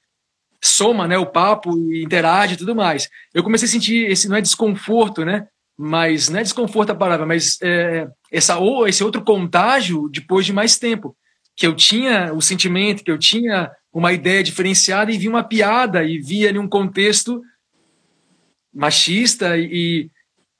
soma 0.64 1.06
né, 1.06 1.18
o 1.18 1.26
papo 1.26 1.76
e 1.92 2.02
interage 2.02 2.54
e 2.54 2.56
tudo 2.56 2.74
mais. 2.74 3.08
Eu 3.34 3.42
comecei 3.42 3.68
a 3.68 3.70
sentir 3.70 4.10
esse, 4.10 4.28
não 4.28 4.36
é 4.36 4.40
desconforto, 4.40 5.26
né, 5.26 5.46
mas 5.76 6.30
não 6.30 6.40
é 6.40 6.42
desconforto 6.42 6.90
a 6.90 6.94
palavra, 6.94 7.26
mas 7.26 7.58
é, 7.60 8.08
essa, 8.30 8.56
ou 8.56 8.88
esse 8.88 9.04
outro 9.04 9.22
contágio 9.22 10.08
depois 10.08 10.46
de 10.46 10.54
mais 10.54 10.78
tempo 10.78 11.14
que 11.56 11.66
eu 11.66 11.74
tinha 11.74 12.32
o 12.32 12.40
sentimento, 12.40 13.04
que 13.04 13.10
eu 13.10 13.18
tinha 13.18 13.70
uma 13.92 14.12
ideia 14.12 14.42
diferenciada 14.42 15.12
e 15.12 15.18
vi 15.18 15.28
uma 15.28 15.44
piada 15.44 16.02
e 16.02 16.18
vi 16.18 16.46
ali 16.46 16.58
um 16.58 16.68
contexto 16.68 17.42
machista 18.72 19.58
e 19.58 20.10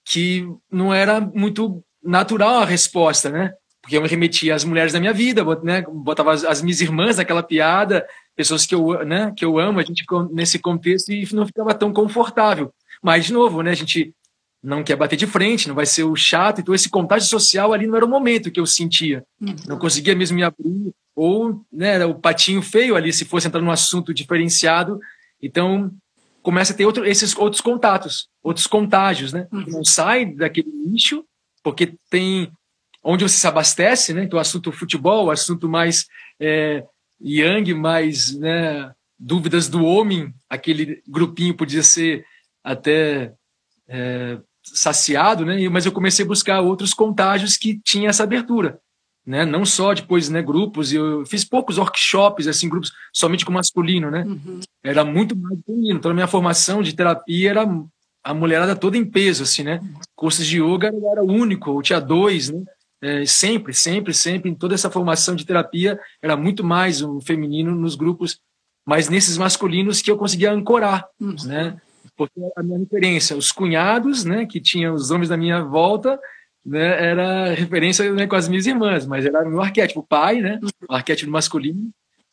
que 0.04 0.46
não 0.70 0.92
era 0.92 1.20
muito 1.20 1.82
natural 2.02 2.60
a 2.60 2.64
resposta, 2.64 3.30
né? 3.30 3.54
Porque 3.80 3.96
eu 3.96 4.02
me 4.02 4.08
remetia 4.08 4.54
às 4.54 4.64
mulheres 4.64 4.92
da 4.92 5.00
minha 5.00 5.12
vida, 5.12 5.42
né? 5.62 5.82
botava 5.88 6.32
as, 6.32 6.44
as 6.44 6.62
minhas 6.62 6.80
irmãs 6.80 7.16
naquela 7.16 7.42
piada, 7.42 8.06
pessoas 8.36 8.66
que 8.66 8.74
eu, 8.74 9.04
né, 9.04 9.32
que 9.36 9.44
eu 9.44 9.58
amo, 9.58 9.80
a 9.80 9.82
gente 9.82 10.04
nesse 10.30 10.58
contexto 10.58 11.12
e 11.12 11.26
não 11.32 11.46
ficava 11.46 11.74
tão 11.74 11.92
confortável. 11.92 12.72
Mas, 13.02 13.24
de 13.24 13.32
novo, 13.32 13.62
né, 13.62 13.70
a 13.72 13.74
gente 13.74 14.14
não 14.62 14.84
quer 14.84 14.96
bater 14.96 15.16
de 15.16 15.26
frente, 15.26 15.66
não 15.66 15.74
vai 15.74 15.86
ser 15.86 16.04
o 16.04 16.14
chato. 16.14 16.60
Então, 16.60 16.74
esse 16.74 16.88
contágio 16.88 17.28
social 17.28 17.72
ali 17.72 17.86
não 17.86 17.96
era 17.96 18.04
o 18.04 18.08
momento 18.08 18.50
que 18.50 18.60
eu 18.60 18.66
sentia. 18.66 19.24
Uhum. 19.40 19.56
Não 19.66 19.78
conseguia 19.78 20.14
mesmo 20.14 20.36
me 20.36 20.44
abrir. 20.44 20.94
Ou 21.14 21.64
né, 21.70 21.94
era 21.94 22.06
o 22.06 22.14
patinho 22.14 22.62
feio 22.62 22.94
ali, 22.94 23.12
se 23.12 23.24
fosse 23.24 23.48
entrar 23.48 23.60
num 23.60 23.70
assunto 23.70 24.14
diferenciado. 24.14 25.00
Então, 25.42 25.90
começa 26.42 26.72
a 26.72 26.76
ter 26.76 26.86
outro, 26.86 27.04
esses 27.04 27.36
outros 27.36 27.60
contatos, 27.60 28.28
outros 28.42 28.66
contágios, 28.66 29.32
né? 29.32 29.48
Uhum. 29.52 29.64
Não 29.66 29.84
sai 29.84 30.26
daquele 30.26 30.70
nicho, 30.70 31.24
porque 31.62 31.94
tem 32.08 32.50
onde 33.02 33.24
você 33.24 33.36
se 33.36 33.46
abastece, 33.46 34.14
né? 34.14 34.22
Então, 34.22 34.38
assunto 34.38 34.70
futebol, 34.70 35.30
assunto 35.30 35.68
mais 35.68 36.06
é, 36.40 36.84
yang, 37.20 37.74
mais 37.74 38.36
né, 38.38 38.92
dúvidas 39.18 39.68
do 39.68 39.84
homem, 39.84 40.32
aquele 40.48 41.02
grupinho 41.08 41.56
podia 41.56 41.82
ser 41.82 42.24
até 42.62 43.32
é, 43.88 44.38
saciado, 44.62 45.44
né? 45.44 45.68
Mas 45.68 45.86
eu 45.86 45.92
comecei 45.92 46.24
a 46.24 46.28
buscar 46.28 46.60
outros 46.60 46.94
contágios 46.94 47.56
que 47.56 47.80
tinha 47.84 48.08
essa 48.08 48.22
abertura, 48.22 48.78
né? 49.26 49.44
Não 49.44 49.64
só 49.64 49.92
depois, 49.94 50.28
né? 50.28 50.42
Grupos. 50.42 50.92
Eu 50.92 51.24
fiz 51.26 51.44
poucos 51.44 51.78
workshops, 51.78 52.46
assim, 52.46 52.68
grupos 52.68 52.92
somente 53.12 53.44
com 53.44 53.52
masculino, 53.52 54.10
né? 54.10 54.24
Uhum. 54.24 54.60
Era 54.82 55.04
muito 55.04 55.36
mais 55.36 55.58
feminino. 55.64 55.98
Então, 55.98 56.10
a 56.10 56.14
minha 56.14 56.26
formação 56.26 56.82
de 56.82 56.94
terapia 56.94 57.50
era 57.50 57.66
a 58.24 58.34
mulherada 58.34 58.76
toda 58.76 58.96
em 58.96 59.04
peso, 59.04 59.42
assim, 59.42 59.62
né? 59.62 59.80
Cursos 60.14 60.46
de 60.46 60.62
yoga 60.62 60.88
eu 60.92 61.10
era 61.10 61.22
único, 61.22 61.78
eu 61.78 61.82
tinha 61.82 62.00
dois, 62.00 62.50
né? 62.50 62.62
É, 63.00 63.26
sempre, 63.26 63.74
sempre, 63.74 64.14
sempre, 64.14 64.48
em 64.48 64.54
toda 64.54 64.74
essa 64.74 64.88
formação 64.88 65.34
de 65.34 65.44
terapia, 65.44 65.98
era 66.22 66.36
muito 66.36 66.62
mais 66.62 67.02
o 67.02 67.20
feminino 67.20 67.74
nos 67.74 67.96
grupos, 67.96 68.38
mas 68.86 69.08
nesses 69.08 69.36
masculinos 69.36 70.00
que 70.00 70.08
eu 70.08 70.16
conseguia 70.16 70.52
ancorar, 70.52 71.04
uhum. 71.20 71.34
né? 71.44 71.80
Porque 72.26 72.52
a 72.56 72.62
minha 72.62 72.78
referência, 72.78 73.36
os 73.36 73.50
cunhados, 73.50 74.24
né, 74.24 74.46
que 74.46 74.60
tinham 74.60 74.94
os 74.94 75.10
homens 75.10 75.28
da 75.28 75.36
minha 75.36 75.62
volta, 75.62 76.18
né, 76.64 77.10
era 77.10 77.54
referência 77.54 78.12
né, 78.12 78.26
com 78.26 78.36
as 78.36 78.48
minhas 78.48 78.66
irmãs, 78.66 79.06
mas 79.06 79.26
era 79.26 79.46
o 79.46 79.50
meu 79.50 79.60
arquétipo, 79.60 80.00
o 80.00 80.06
pai, 80.06 80.40
né, 80.40 80.60
o 80.88 80.94
arquétipo 80.94 81.30
masculino, 81.30 81.90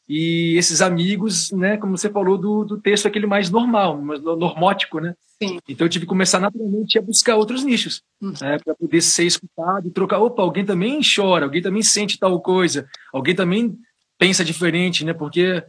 e 0.08 0.56
esses 0.58 0.82
amigos, 0.82 1.52
né, 1.52 1.78
como 1.78 1.98
você 1.98 2.10
falou 2.10 2.38
do, 2.38 2.64
do 2.64 2.80
texto 2.80 3.08
aquele 3.08 3.28
mais 3.28 3.50
normal, 3.50 4.02
mais 4.02 4.22
normótico, 4.22 5.00
né? 5.00 5.14
Sim. 5.42 5.60
Então 5.70 5.86
eu 5.86 5.90
tive 5.90 6.06
que 6.06 6.10
começar 6.10 6.40
naturalmente 6.40 6.98
a 6.98 7.02
buscar 7.02 7.36
outros 7.36 7.64
nichos, 7.64 8.02
uhum. 8.20 8.34
né, 8.42 8.58
para 8.64 8.74
poder 8.74 9.02
ser 9.02 9.26
escutado 9.26 9.88
e 9.88 9.92
trocar. 9.92 10.20
Opa, 10.20 10.42
alguém 10.42 10.66
também 10.66 11.00
chora, 11.04 11.46
alguém 11.46 11.62
também 11.62 11.84
sente 11.84 12.18
tal 12.18 12.42
coisa, 12.42 12.88
alguém 13.14 13.36
também 13.36 13.78
pensa 14.18 14.44
diferente, 14.44 15.06
né? 15.06 15.14
Porque 15.14 15.64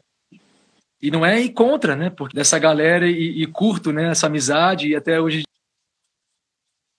e 1.02 1.10
não 1.10 1.24
é 1.24 1.40
ir 1.40 1.50
contra, 1.50 1.96
né? 1.96 2.10
Porque 2.10 2.36
dessa 2.36 2.58
galera 2.58 3.08
e, 3.08 3.42
e 3.42 3.46
curto, 3.46 3.92
né? 3.92 4.10
Essa 4.10 4.26
amizade 4.26 4.88
e 4.88 4.96
até 4.96 5.20
hoje 5.20 5.42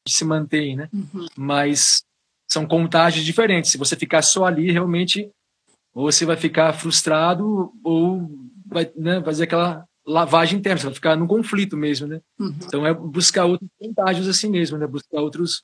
se 0.08 0.26
mantém, 0.26 0.76
né? 0.76 0.90
Uhum. 0.92 1.28
Mas 1.36 2.04
são 2.50 2.66
contágios 2.66 3.24
diferentes. 3.24 3.72
Se 3.72 3.78
você 3.78 3.96
ficar 3.96 4.22
só 4.22 4.46
ali, 4.46 4.72
realmente, 4.72 5.30
ou 5.94 6.12
você 6.12 6.26
vai 6.26 6.36
ficar 6.36 6.74
frustrado 6.74 7.72
ou 7.84 8.30
vai 8.66 8.92
né, 8.96 9.22
fazer 9.24 9.44
aquela 9.44 9.86
lavagem 10.06 10.60
interna, 10.60 10.80
você 10.80 10.86
vai 10.86 10.96
ficar 10.96 11.16
num 11.16 11.28
conflito 11.28 11.78
mesmo, 11.78 12.08
né? 12.08 12.22
Uhum. 12.40 12.56
Então 12.66 12.86
é 12.86 12.94
buscar 12.94 13.46
outros 13.46 13.70
contágios 13.80 14.28
assim 14.28 14.50
mesmo, 14.50 14.78
né? 14.78 14.88
Buscar 14.88 15.22
outros 15.22 15.64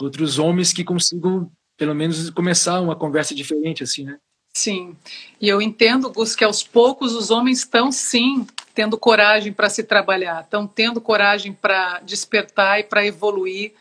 outros 0.00 0.38
homens 0.38 0.72
que 0.72 0.84
consigam 0.84 1.50
pelo 1.76 1.94
menos 1.94 2.30
começar 2.30 2.80
uma 2.80 2.96
conversa 2.96 3.34
diferente 3.34 3.82
assim, 3.82 4.04
né? 4.04 4.18
Sim. 4.52 4.96
E 5.40 5.48
eu 5.48 5.62
entendo, 5.62 6.10
Gus, 6.10 6.34
que 6.34 6.44
aos 6.44 6.62
poucos 6.62 7.14
os 7.14 7.30
homens 7.30 7.58
estão 7.58 7.90
sim 7.92 8.46
tendo 8.74 8.98
coragem 8.98 9.52
para 9.52 9.68
se 9.68 9.82
trabalhar, 9.82 10.42
estão 10.42 10.66
tendo 10.66 11.00
coragem 11.00 11.52
para 11.52 12.00
despertar 12.00 12.80
e 12.80 12.84
para 12.84 13.04
evoluir 13.04 13.72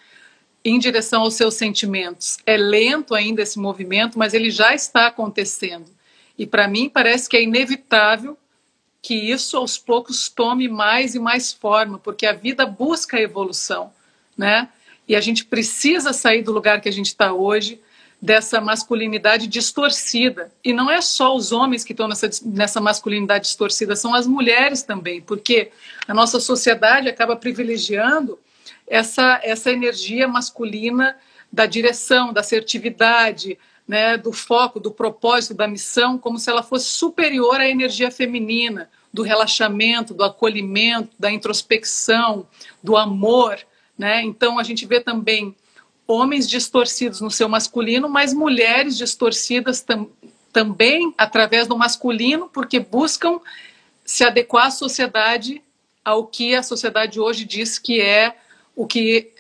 em 0.64 0.78
direção 0.78 1.22
aos 1.22 1.36
seus 1.36 1.56
sentimentos. 1.56 2.38
É 2.46 2.58
lento 2.58 3.16
ainda 3.16 3.42
esse 3.42 3.58
movimento, 3.58 4.20
mas 4.20 4.34
ele 4.34 4.52
já 4.52 4.74
está 4.74 5.08
acontecendo. 5.08 5.86
E 6.38 6.46
para 6.46 6.68
mim 6.68 6.90
parece 6.90 7.30
que 7.30 7.38
é 7.38 7.44
inevitável 7.44 8.38
que 9.02 9.16
isso 9.16 9.58
aos 9.58 9.78
poucos 9.78 10.30
tome 10.30 10.68
mais 10.68 11.16
e 11.16 11.20
mais 11.20 11.54
forma, 11.54 11.98
porque 11.98 12.26
a 12.26 12.34
vida 12.34 12.66
busca 12.66 13.18
a 13.18 13.22
evolução, 13.22 13.92
né? 14.38 14.70
E 15.08 15.16
a 15.16 15.22
gente 15.22 15.46
precisa 15.46 16.14
sair 16.14 16.44
do 16.44 16.52
lugar 16.52 16.82
que 16.82 16.90
a 16.90 16.92
gente 16.92 17.08
está 17.08 17.34
hoje, 17.34 17.80
dessa 18.22 18.60
masculinidade 18.60 19.48
distorcida. 19.48 20.52
E 20.64 20.74
não 20.74 20.92
é 20.92 21.02
só 21.02 21.36
os 21.36 21.52
homens 21.52 21.84
que 21.84 21.94
estão 21.94 22.08
nessa, 22.08 22.30
nessa 22.46 22.82
masculinidade 22.82 23.46
distorcida, 23.46 23.96
são 23.96 24.14
as 24.14 24.28
mulheres 24.28 24.84
também, 24.84 25.22
porque 25.22 25.72
a 26.08 26.14
nossa 26.14 26.40
sociedade 26.40 27.08
acaba 27.08 27.36
privilegiando 27.36 28.38
essa, 28.86 29.40
essa 29.44 29.72
energia 29.72 30.28
masculina 30.28 31.16
da 31.52 31.66
direção, 31.66 32.34
da 32.34 32.42
assertividade, 32.42 33.58
né, 33.88 34.18
do 34.18 34.32
foco, 34.32 34.80
do 34.80 34.92
propósito, 34.92 35.54
da 35.54 35.68
missão, 35.68 36.18
como 36.18 36.38
se 36.38 36.50
ela 36.50 36.62
fosse 36.62 36.86
superior 36.90 37.60
à 37.60 37.68
energia 37.68 38.12
feminina, 38.12 38.90
do 39.12 39.24
relaxamento, 39.24 40.14
do 40.14 40.24
acolhimento, 40.24 41.10
da 41.18 41.32
introspecção, 41.32 42.46
do 42.84 42.96
amor. 42.96 43.58
Né? 43.98 44.22
Então, 44.22 44.60
a 44.60 44.64
gente 44.64 44.86
vê 44.86 45.00
também 45.00 45.56
homens 46.10 46.50
distorcidos 46.50 47.22
no 47.22 47.30
seu 47.30 47.48
masculino, 47.48 48.10
mas 48.10 48.34
mulheres 48.34 48.98
distorcidas 48.98 49.82
tam, 49.82 50.10
também 50.52 51.14
através 51.16 51.68
do 51.68 51.78
masculino, 51.78 52.50
porque 52.50 52.80
buscam 52.80 53.40
se 54.04 54.24
adequar 54.24 54.66
à 54.66 54.72
sociedade, 54.72 55.62
ao 56.04 56.26
que 56.26 56.56
a 56.56 56.64
sociedade 56.64 57.20
hoje 57.20 57.46
diz 57.46 57.78
que 57.78 58.02
é 58.02 58.36
o 58.76 58.88
que 58.88 59.32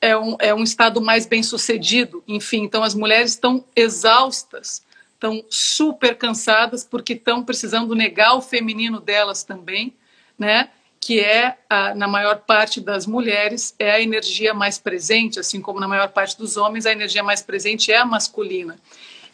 é 0.00 0.16
um, 0.16 0.36
é 0.40 0.52
um 0.52 0.64
estado 0.64 1.00
mais 1.00 1.24
bem 1.24 1.40
sucedido. 1.40 2.24
Enfim, 2.26 2.64
então 2.64 2.82
as 2.82 2.94
mulheres 2.94 3.32
estão 3.32 3.64
exaustas, 3.76 4.82
estão 5.14 5.44
super 5.48 6.16
cansadas 6.16 6.82
porque 6.82 7.12
estão 7.12 7.44
precisando 7.44 7.94
negar 7.94 8.34
o 8.34 8.42
feminino 8.42 8.98
delas 8.98 9.44
também, 9.44 9.94
né? 10.36 10.70
Que 11.00 11.20
é, 11.20 11.56
a, 11.68 11.94
na 11.94 12.08
maior 12.08 12.40
parte 12.40 12.80
das 12.80 13.06
mulheres, 13.06 13.74
é 13.78 13.90
a 13.90 14.00
energia 14.00 14.52
mais 14.52 14.78
presente, 14.78 15.38
assim 15.38 15.60
como 15.60 15.80
na 15.80 15.88
maior 15.88 16.08
parte 16.08 16.36
dos 16.36 16.56
homens, 16.56 16.86
a 16.86 16.92
energia 16.92 17.22
mais 17.22 17.40
presente 17.40 17.92
é 17.92 17.96
a 17.96 18.04
masculina. 18.04 18.78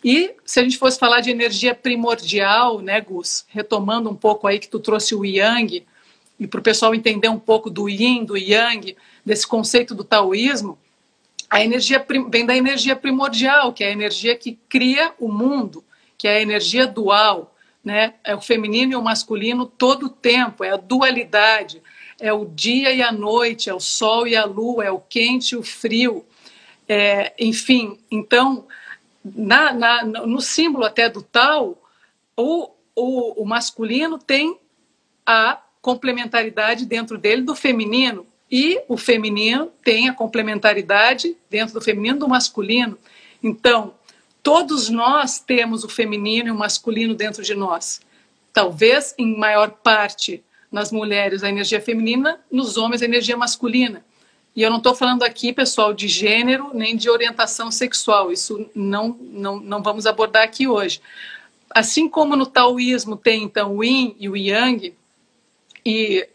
E 0.04 0.34
se 0.44 0.60
a 0.60 0.62
gente 0.62 0.76
fosse 0.76 0.98
falar 0.98 1.20
de 1.20 1.30
energia 1.30 1.74
primordial, 1.74 2.80
né, 2.80 3.00
Gus, 3.00 3.46
retomando 3.48 4.10
um 4.10 4.14
pouco 4.14 4.46
aí 4.46 4.58
que 4.58 4.68
tu 4.68 4.78
trouxe 4.78 5.14
o 5.14 5.24
Yang, 5.24 5.86
e 6.38 6.46
para 6.46 6.60
o 6.60 6.62
pessoal 6.62 6.94
entender 6.94 7.28
um 7.28 7.38
pouco 7.38 7.70
do 7.70 7.88
Yin, 7.88 8.24
do 8.24 8.36
Yang, 8.36 8.96
desse 9.24 9.46
conceito 9.46 9.94
do 9.94 10.04
taoísmo, 10.04 10.78
a 11.48 11.64
energia 11.64 12.04
vem 12.28 12.44
da 12.44 12.56
energia 12.56 12.96
primordial, 12.96 13.72
que 13.72 13.84
é 13.84 13.88
a 13.88 13.92
energia 13.92 14.36
que 14.36 14.58
cria 14.68 15.14
o 15.18 15.28
mundo, 15.28 15.84
que 16.18 16.26
é 16.26 16.36
a 16.36 16.42
energia 16.42 16.86
dual, 16.86 17.53
né? 17.84 18.14
É 18.24 18.34
o 18.34 18.40
feminino 18.40 18.92
e 18.92 18.96
o 18.96 19.02
masculino 19.02 19.66
todo 19.66 20.06
o 20.06 20.10
tempo, 20.10 20.64
é 20.64 20.70
a 20.70 20.76
dualidade, 20.76 21.82
é 22.20 22.32
o 22.32 22.44
dia 22.44 22.92
e 22.92 23.02
a 23.02 23.12
noite, 23.12 23.68
é 23.68 23.74
o 23.74 23.80
sol 23.80 24.26
e 24.26 24.34
a 24.34 24.44
lua, 24.44 24.84
é 24.84 24.90
o 24.90 25.00
quente 25.00 25.52
e 25.52 25.56
o 25.56 25.62
frio, 25.62 26.24
é, 26.88 27.34
enfim. 27.38 27.98
Então, 28.10 28.66
na, 29.24 29.72
na, 29.72 30.04
no 30.04 30.40
símbolo 30.40 30.84
até 30.84 31.08
do 31.08 31.22
tal, 31.22 31.76
o, 32.36 32.70
o, 32.94 33.42
o 33.42 33.44
masculino 33.44 34.18
tem 34.18 34.58
a 35.26 35.60
complementaridade 35.82 36.86
dentro 36.86 37.18
dele 37.18 37.42
do 37.42 37.54
feminino 37.54 38.26
e 38.50 38.80
o 38.88 38.96
feminino 38.96 39.70
tem 39.82 40.08
a 40.08 40.14
complementaridade 40.14 41.36
dentro 41.50 41.74
do 41.74 41.80
feminino 41.80 42.18
do 42.18 42.28
masculino. 42.28 42.98
Então, 43.42 43.94
Todos 44.44 44.90
nós 44.90 45.38
temos 45.38 45.84
o 45.84 45.88
feminino 45.88 46.48
e 46.48 46.50
o 46.50 46.54
masculino 46.54 47.14
dentro 47.14 47.42
de 47.42 47.54
nós. 47.54 48.02
Talvez, 48.52 49.14
em 49.16 49.34
maior 49.38 49.70
parte, 49.70 50.44
nas 50.70 50.92
mulheres 50.92 51.42
a 51.42 51.48
energia 51.48 51.80
feminina, 51.80 52.38
nos 52.52 52.76
homens 52.76 53.00
a 53.00 53.06
energia 53.06 53.38
masculina. 53.38 54.04
E 54.54 54.60
eu 54.60 54.68
não 54.68 54.76
estou 54.76 54.94
falando 54.94 55.22
aqui, 55.22 55.50
pessoal, 55.50 55.94
de 55.94 56.06
gênero 56.08 56.72
nem 56.74 56.94
de 56.94 57.08
orientação 57.08 57.70
sexual. 57.70 58.30
Isso 58.30 58.68
não, 58.74 59.18
não, 59.18 59.58
não 59.58 59.82
vamos 59.82 60.06
abordar 60.06 60.42
aqui 60.42 60.68
hoje. 60.68 61.00
Assim 61.70 62.06
como 62.06 62.36
no 62.36 62.44
taoísmo 62.44 63.16
tem, 63.16 63.44
então, 63.44 63.74
o 63.74 63.82
yin 63.82 64.14
e 64.18 64.28
o 64.28 64.36
yang, 64.36 64.94
e 65.86 66.28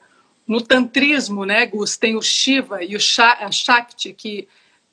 no 0.47 0.61
tantrismo, 0.61 1.45
né, 1.45 1.67
Gus, 1.67 1.95
tem 1.95 2.17
o 2.17 2.23
Shiva 2.23 2.83
e 2.83 2.95
o 2.95 2.99
Shakti, 2.99 4.13
que 4.13 4.47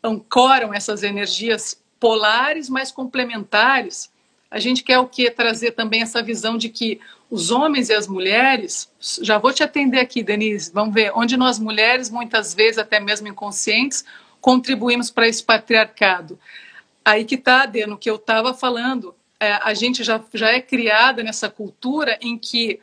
ancoram 0.04 0.74
essas 0.74 1.02
energias 1.02 1.80
polares, 2.06 2.68
mas 2.68 2.92
complementares. 2.92 4.12
A 4.48 4.60
gente 4.60 4.84
quer 4.84 5.00
o 5.00 5.08
que? 5.08 5.28
Trazer 5.28 5.72
também 5.72 6.02
essa 6.02 6.22
visão 6.22 6.56
de 6.56 6.68
que 6.68 7.00
os 7.28 7.50
homens 7.50 7.88
e 7.88 7.94
as 7.94 8.06
mulheres, 8.06 8.88
já 9.20 9.38
vou 9.38 9.52
te 9.52 9.64
atender 9.64 9.98
aqui, 9.98 10.22
Denise, 10.22 10.70
vamos 10.72 10.94
ver, 10.94 11.10
onde 11.16 11.36
nós 11.36 11.58
mulheres, 11.58 12.08
muitas 12.08 12.54
vezes, 12.54 12.78
até 12.78 13.00
mesmo 13.00 13.26
inconscientes, 13.26 14.04
contribuímos 14.40 15.10
para 15.10 15.26
esse 15.26 15.42
patriarcado. 15.42 16.38
Aí 17.04 17.24
que 17.24 17.34
está, 17.34 17.68
no 17.88 17.98
que 17.98 18.08
eu 18.08 18.14
estava 18.14 18.54
falando, 18.54 19.12
é, 19.40 19.54
a 19.54 19.74
gente 19.74 20.04
já, 20.04 20.22
já 20.32 20.50
é 20.50 20.60
criada 20.60 21.24
nessa 21.24 21.50
cultura 21.50 22.16
em 22.20 22.38
que 22.38 22.78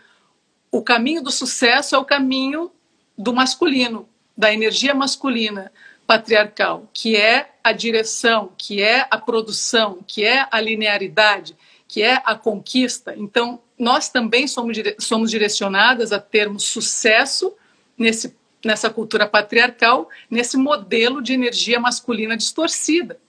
o 0.70 0.82
caminho 0.82 1.24
do 1.24 1.32
sucesso 1.32 1.96
é 1.96 1.98
o 1.98 2.04
caminho 2.04 2.70
do 3.18 3.32
masculino, 3.32 4.06
da 4.38 4.54
energia 4.54 4.94
masculina 4.94 5.72
patriarcal, 6.14 6.88
que 6.94 7.16
é 7.16 7.50
a 7.64 7.72
direção, 7.72 8.52
que 8.56 8.84
é 8.84 9.08
a 9.10 9.18
produção, 9.18 9.98
que 10.06 10.24
é 10.24 10.46
a 10.52 10.62
linearidade, 10.62 11.58
que 11.88 12.04
é 12.04 12.22
a 12.24 12.36
conquista. 12.36 13.16
Então, 13.18 13.60
nós 13.80 14.10
também 14.10 14.48
somos, 14.48 14.78
somos 15.00 15.32
direcionadas 15.32 16.12
a 16.12 16.20
termos 16.20 16.66
sucesso 16.66 17.52
nesse, 17.98 18.36
nessa 18.64 18.92
cultura 18.92 19.26
patriarcal, 19.26 20.08
nesse 20.30 20.56
modelo 20.56 21.20
de 21.20 21.34
energia 21.34 21.80
masculina 21.80 22.38
distorcida. 22.38 23.20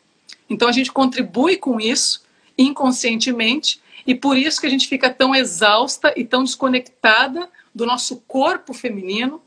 Então, 0.50 0.68
a 0.68 0.72
gente 0.72 0.92
contribui 0.92 1.56
com 1.56 1.80
isso 1.80 2.22
inconscientemente 2.58 3.80
e 4.06 4.14
por 4.14 4.36
isso 4.36 4.60
que 4.60 4.66
a 4.66 4.70
gente 4.70 4.88
fica 4.88 5.08
tão 5.08 5.34
exausta 5.34 6.12
e 6.14 6.22
tão 6.22 6.44
desconectada 6.44 7.48
do 7.74 7.86
nosso 7.86 8.18
corpo 8.28 8.74
feminino, 8.74 9.40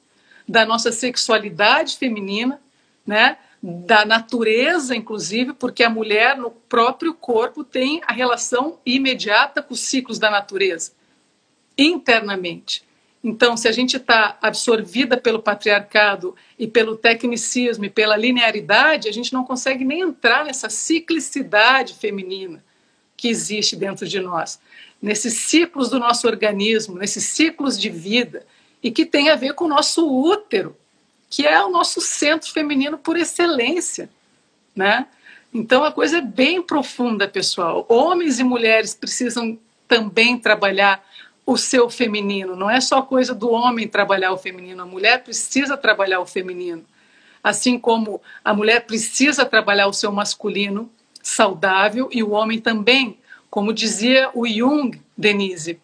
da 0.47 0.65
nossa 0.65 0.91
sexualidade 0.91 1.97
feminina, 1.97 2.59
né? 3.07 3.37
da 3.61 4.05
natureza, 4.05 4.95
inclusive, 4.95 5.53
porque 5.53 5.83
a 5.83 5.89
mulher 5.89 6.37
no 6.37 6.51
próprio 6.51 7.13
corpo 7.13 7.63
tem 7.63 8.01
a 8.05 8.13
relação 8.13 8.79
imediata 8.85 9.63
com 9.63 9.73
os 9.73 9.79
ciclos 9.79 10.19
da 10.19 10.29
natureza, 10.29 10.91
internamente. 11.77 12.83
Então, 13.23 13.57
se 13.57 13.67
a 13.67 13.71
gente 13.71 13.97
está 13.97 14.37
absorvida 14.41 15.17
pelo 15.17 15.41
patriarcado 15.41 16.35
e 16.57 16.67
pelo 16.67 16.95
tecnicismo 16.95 17.85
e 17.85 17.89
pela 17.89 18.15
linearidade, 18.15 19.09
a 19.09 19.11
gente 19.11 19.33
não 19.33 19.43
consegue 19.43 19.83
nem 19.83 20.01
entrar 20.01 20.45
nessa 20.45 20.69
ciclicidade 20.69 21.95
feminina 21.95 22.63
que 23.17 23.27
existe 23.27 23.75
dentro 23.75 24.07
de 24.07 24.19
nós, 24.19 24.59
nesses 25.01 25.33
ciclos 25.33 25.89
do 25.89 25.97
nosso 25.97 26.27
organismo, 26.27 26.97
nesses 26.97 27.23
ciclos 27.23 27.77
de 27.79 27.89
vida, 27.89 28.45
e 28.81 28.91
que 28.91 29.05
tem 29.05 29.29
a 29.29 29.35
ver 29.35 29.53
com 29.55 29.65
o 29.65 29.69
nosso 29.69 30.07
útero, 30.07 30.77
que 31.29 31.45
é 31.45 31.63
o 31.63 31.69
nosso 31.69 31.99
centro 32.01 32.51
feminino 32.51 32.97
por 32.97 33.17
excelência, 33.17 34.09
né? 34.75 35.07
Então 35.53 35.83
a 35.83 35.91
coisa 35.91 36.19
é 36.19 36.21
bem 36.21 36.61
profunda, 36.61 37.27
pessoal. 37.27 37.85
Homens 37.89 38.39
e 38.39 38.43
mulheres 38.43 38.93
precisam 38.93 39.57
também 39.87 40.37
trabalhar 40.37 41.03
o 41.45 41.57
seu 41.57 41.89
feminino. 41.89 42.55
Não 42.55 42.69
é 42.69 42.81
só 42.81 43.01
coisa 43.01 43.33
do 43.33 43.49
homem 43.49 43.87
trabalhar 43.87 44.33
o 44.33 44.37
feminino. 44.37 44.83
A 44.83 44.85
mulher 44.85 45.23
precisa 45.23 45.77
trabalhar 45.77 46.19
o 46.19 46.25
feminino, 46.25 46.85
assim 47.43 47.79
como 47.79 48.21
a 48.43 48.53
mulher 48.53 48.85
precisa 48.85 49.45
trabalhar 49.45 49.87
o 49.87 49.93
seu 49.93 50.11
masculino 50.11 50.91
saudável 51.23 52.09
e 52.11 52.21
o 52.21 52.31
homem 52.31 52.59
também, 52.59 53.17
como 53.49 53.73
dizia 53.73 54.29
o 54.33 54.47
Jung, 54.47 55.01
Denise, 55.17 55.79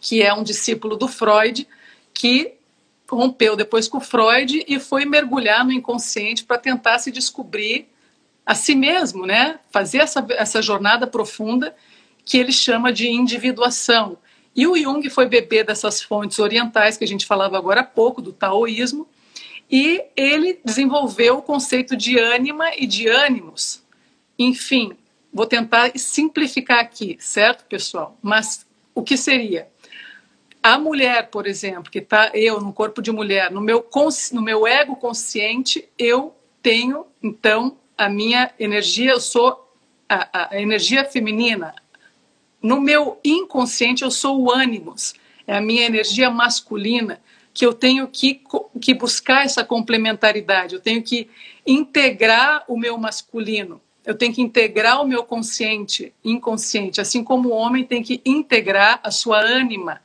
que 0.00 0.22
é 0.22 0.32
um 0.32 0.42
discípulo 0.42 0.96
do 0.96 1.08
Freud, 1.08 1.66
que 2.12 2.53
rompeu 3.10 3.56
depois 3.56 3.88
com 3.88 4.00
Freud 4.00 4.64
e 4.66 4.80
foi 4.80 5.04
mergulhar 5.04 5.64
no 5.64 5.72
inconsciente 5.72 6.44
para 6.44 6.58
tentar 6.58 6.98
se 6.98 7.10
descobrir 7.10 7.88
a 8.44 8.54
si 8.54 8.74
mesmo, 8.74 9.26
né? 9.26 9.58
Fazer 9.70 9.98
essa, 9.98 10.24
essa 10.30 10.60
jornada 10.60 11.06
profunda 11.06 11.74
que 12.24 12.38
ele 12.38 12.52
chama 12.52 12.92
de 12.92 13.08
individuação. 13.08 14.18
E 14.56 14.66
o 14.66 14.76
Jung 14.76 15.08
foi 15.10 15.26
beber 15.26 15.64
dessas 15.64 16.02
fontes 16.02 16.38
orientais 16.38 16.96
que 16.96 17.04
a 17.04 17.08
gente 17.08 17.26
falava 17.26 17.58
agora 17.58 17.80
há 17.80 17.84
pouco, 17.84 18.22
do 18.22 18.32
taoísmo, 18.32 19.06
e 19.70 20.02
ele 20.16 20.60
desenvolveu 20.64 21.38
o 21.38 21.42
conceito 21.42 21.96
de 21.96 22.18
ânima 22.18 22.70
e 22.76 22.86
de 22.86 23.08
ânimos. 23.08 23.82
Enfim, 24.38 24.92
vou 25.32 25.46
tentar 25.46 25.90
simplificar 25.96 26.78
aqui, 26.78 27.16
certo, 27.18 27.64
pessoal? 27.64 28.16
Mas 28.22 28.66
o 28.94 29.02
que 29.02 29.16
seria? 29.16 29.68
A 30.64 30.78
mulher, 30.78 31.28
por 31.28 31.46
exemplo, 31.46 31.90
que 31.90 31.98
está 31.98 32.30
eu 32.32 32.58
no 32.58 32.72
corpo 32.72 33.02
de 33.02 33.12
mulher, 33.12 33.50
no 33.50 33.60
meu, 33.60 33.86
no 34.32 34.40
meu 34.40 34.66
ego 34.66 34.96
consciente, 34.96 35.86
eu 35.98 36.34
tenho, 36.62 37.04
então, 37.22 37.76
a 37.98 38.08
minha 38.08 38.50
energia, 38.58 39.10
eu 39.10 39.20
sou 39.20 39.70
a, 40.08 40.48
a 40.54 40.58
energia 40.58 41.04
feminina. 41.04 41.74
No 42.62 42.80
meu 42.80 43.20
inconsciente, 43.22 44.04
eu 44.04 44.10
sou 44.10 44.40
o 44.40 44.50
ânimos, 44.50 45.12
é 45.46 45.54
a 45.54 45.60
minha 45.60 45.84
energia 45.84 46.30
masculina, 46.30 47.20
que 47.52 47.66
eu 47.66 47.74
tenho 47.74 48.08
que, 48.08 48.40
que 48.80 48.94
buscar 48.94 49.44
essa 49.44 49.62
complementaridade, 49.62 50.76
eu 50.76 50.80
tenho 50.80 51.02
que 51.02 51.28
integrar 51.66 52.64
o 52.66 52.78
meu 52.78 52.96
masculino, 52.96 53.82
eu 54.02 54.14
tenho 54.14 54.32
que 54.32 54.40
integrar 54.40 55.02
o 55.02 55.06
meu 55.06 55.24
consciente, 55.24 56.14
inconsciente, 56.24 57.02
assim 57.02 57.22
como 57.22 57.50
o 57.50 57.54
homem 57.54 57.84
tem 57.84 58.02
que 58.02 58.22
integrar 58.24 58.98
a 59.04 59.10
sua 59.10 59.40
ânima, 59.40 60.00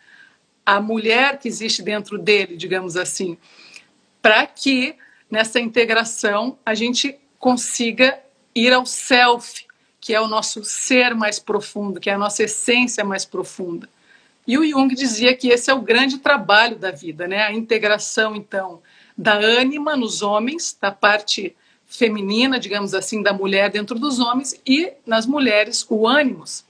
a 0.75 0.81
mulher 0.81 1.39
que 1.39 1.47
existe 1.47 1.81
dentro 1.81 2.17
dele, 2.17 2.55
digamos 2.55 2.95
assim, 2.95 3.37
para 4.21 4.45
que 4.45 4.95
nessa 5.29 5.59
integração 5.59 6.57
a 6.65 6.75
gente 6.75 7.17
consiga 7.39 8.19
ir 8.53 8.71
ao 8.71 8.85
self, 8.85 9.65
que 9.99 10.13
é 10.13 10.21
o 10.21 10.27
nosso 10.27 10.63
ser 10.63 11.15
mais 11.15 11.39
profundo, 11.39 11.99
que 11.99 12.09
é 12.09 12.13
a 12.13 12.17
nossa 12.17 12.43
essência 12.43 13.03
mais 13.03 13.25
profunda. 13.25 13.89
E 14.45 14.57
o 14.57 14.67
Jung 14.67 14.93
dizia 14.93 15.35
que 15.35 15.49
esse 15.49 15.69
é 15.69 15.73
o 15.73 15.81
grande 15.81 16.19
trabalho 16.19 16.77
da 16.77 16.91
vida, 16.91 17.27
né? 17.27 17.43
A 17.43 17.53
integração, 17.53 18.35
então, 18.35 18.81
da 19.17 19.33
ânima 19.33 19.95
nos 19.95 20.21
homens, 20.21 20.77
da 20.79 20.91
parte 20.91 21.55
feminina, 21.87 22.59
digamos 22.59 22.93
assim, 22.93 23.21
da 23.21 23.33
mulher 23.33 23.69
dentro 23.69 23.97
dos 23.97 24.19
homens, 24.19 24.59
e 24.65 24.93
nas 25.05 25.25
mulheres, 25.25 25.85
o 25.89 26.07
ânimos, 26.07 26.63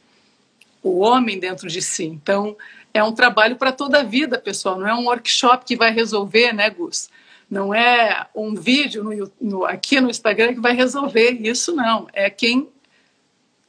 o 0.81 0.99
homem 0.99 1.39
dentro 1.39 1.67
de 1.67 1.81
si. 1.81 2.05
Então, 2.05 2.55
é 2.93 3.03
um 3.03 3.11
trabalho 3.11 3.55
para 3.55 3.71
toda 3.71 3.99
a 3.99 4.03
vida, 4.03 4.39
pessoal. 4.39 4.79
Não 4.79 4.87
é 4.87 4.93
um 4.93 5.05
workshop 5.05 5.65
que 5.65 5.75
vai 5.75 5.91
resolver, 5.91 6.53
né, 6.53 6.69
Gus? 6.69 7.09
Não 7.49 7.73
é 7.73 8.27
um 8.35 8.53
vídeo 8.55 9.03
no, 9.03 9.31
no, 9.41 9.65
aqui 9.65 9.99
no 9.99 10.09
Instagram 10.09 10.53
que 10.53 10.59
vai 10.59 10.73
resolver 10.73 11.31
isso, 11.31 11.75
não. 11.75 12.07
É 12.13 12.29
quem 12.29 12.69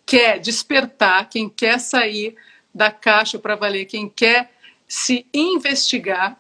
quer 0.05 0.39
despertar, 0.39 1.29
quem 1.29 1.49
quer 1.49 1.79
sair 1.79 2.37
da 2.75 2.91
caixa 2.91 3.39
para 3.39 3.57
valer, 3.57 3.87
quem 3.87 4.09
quer 4.09 4.53
se 4.87 5.27
investigar, 5.33 6.37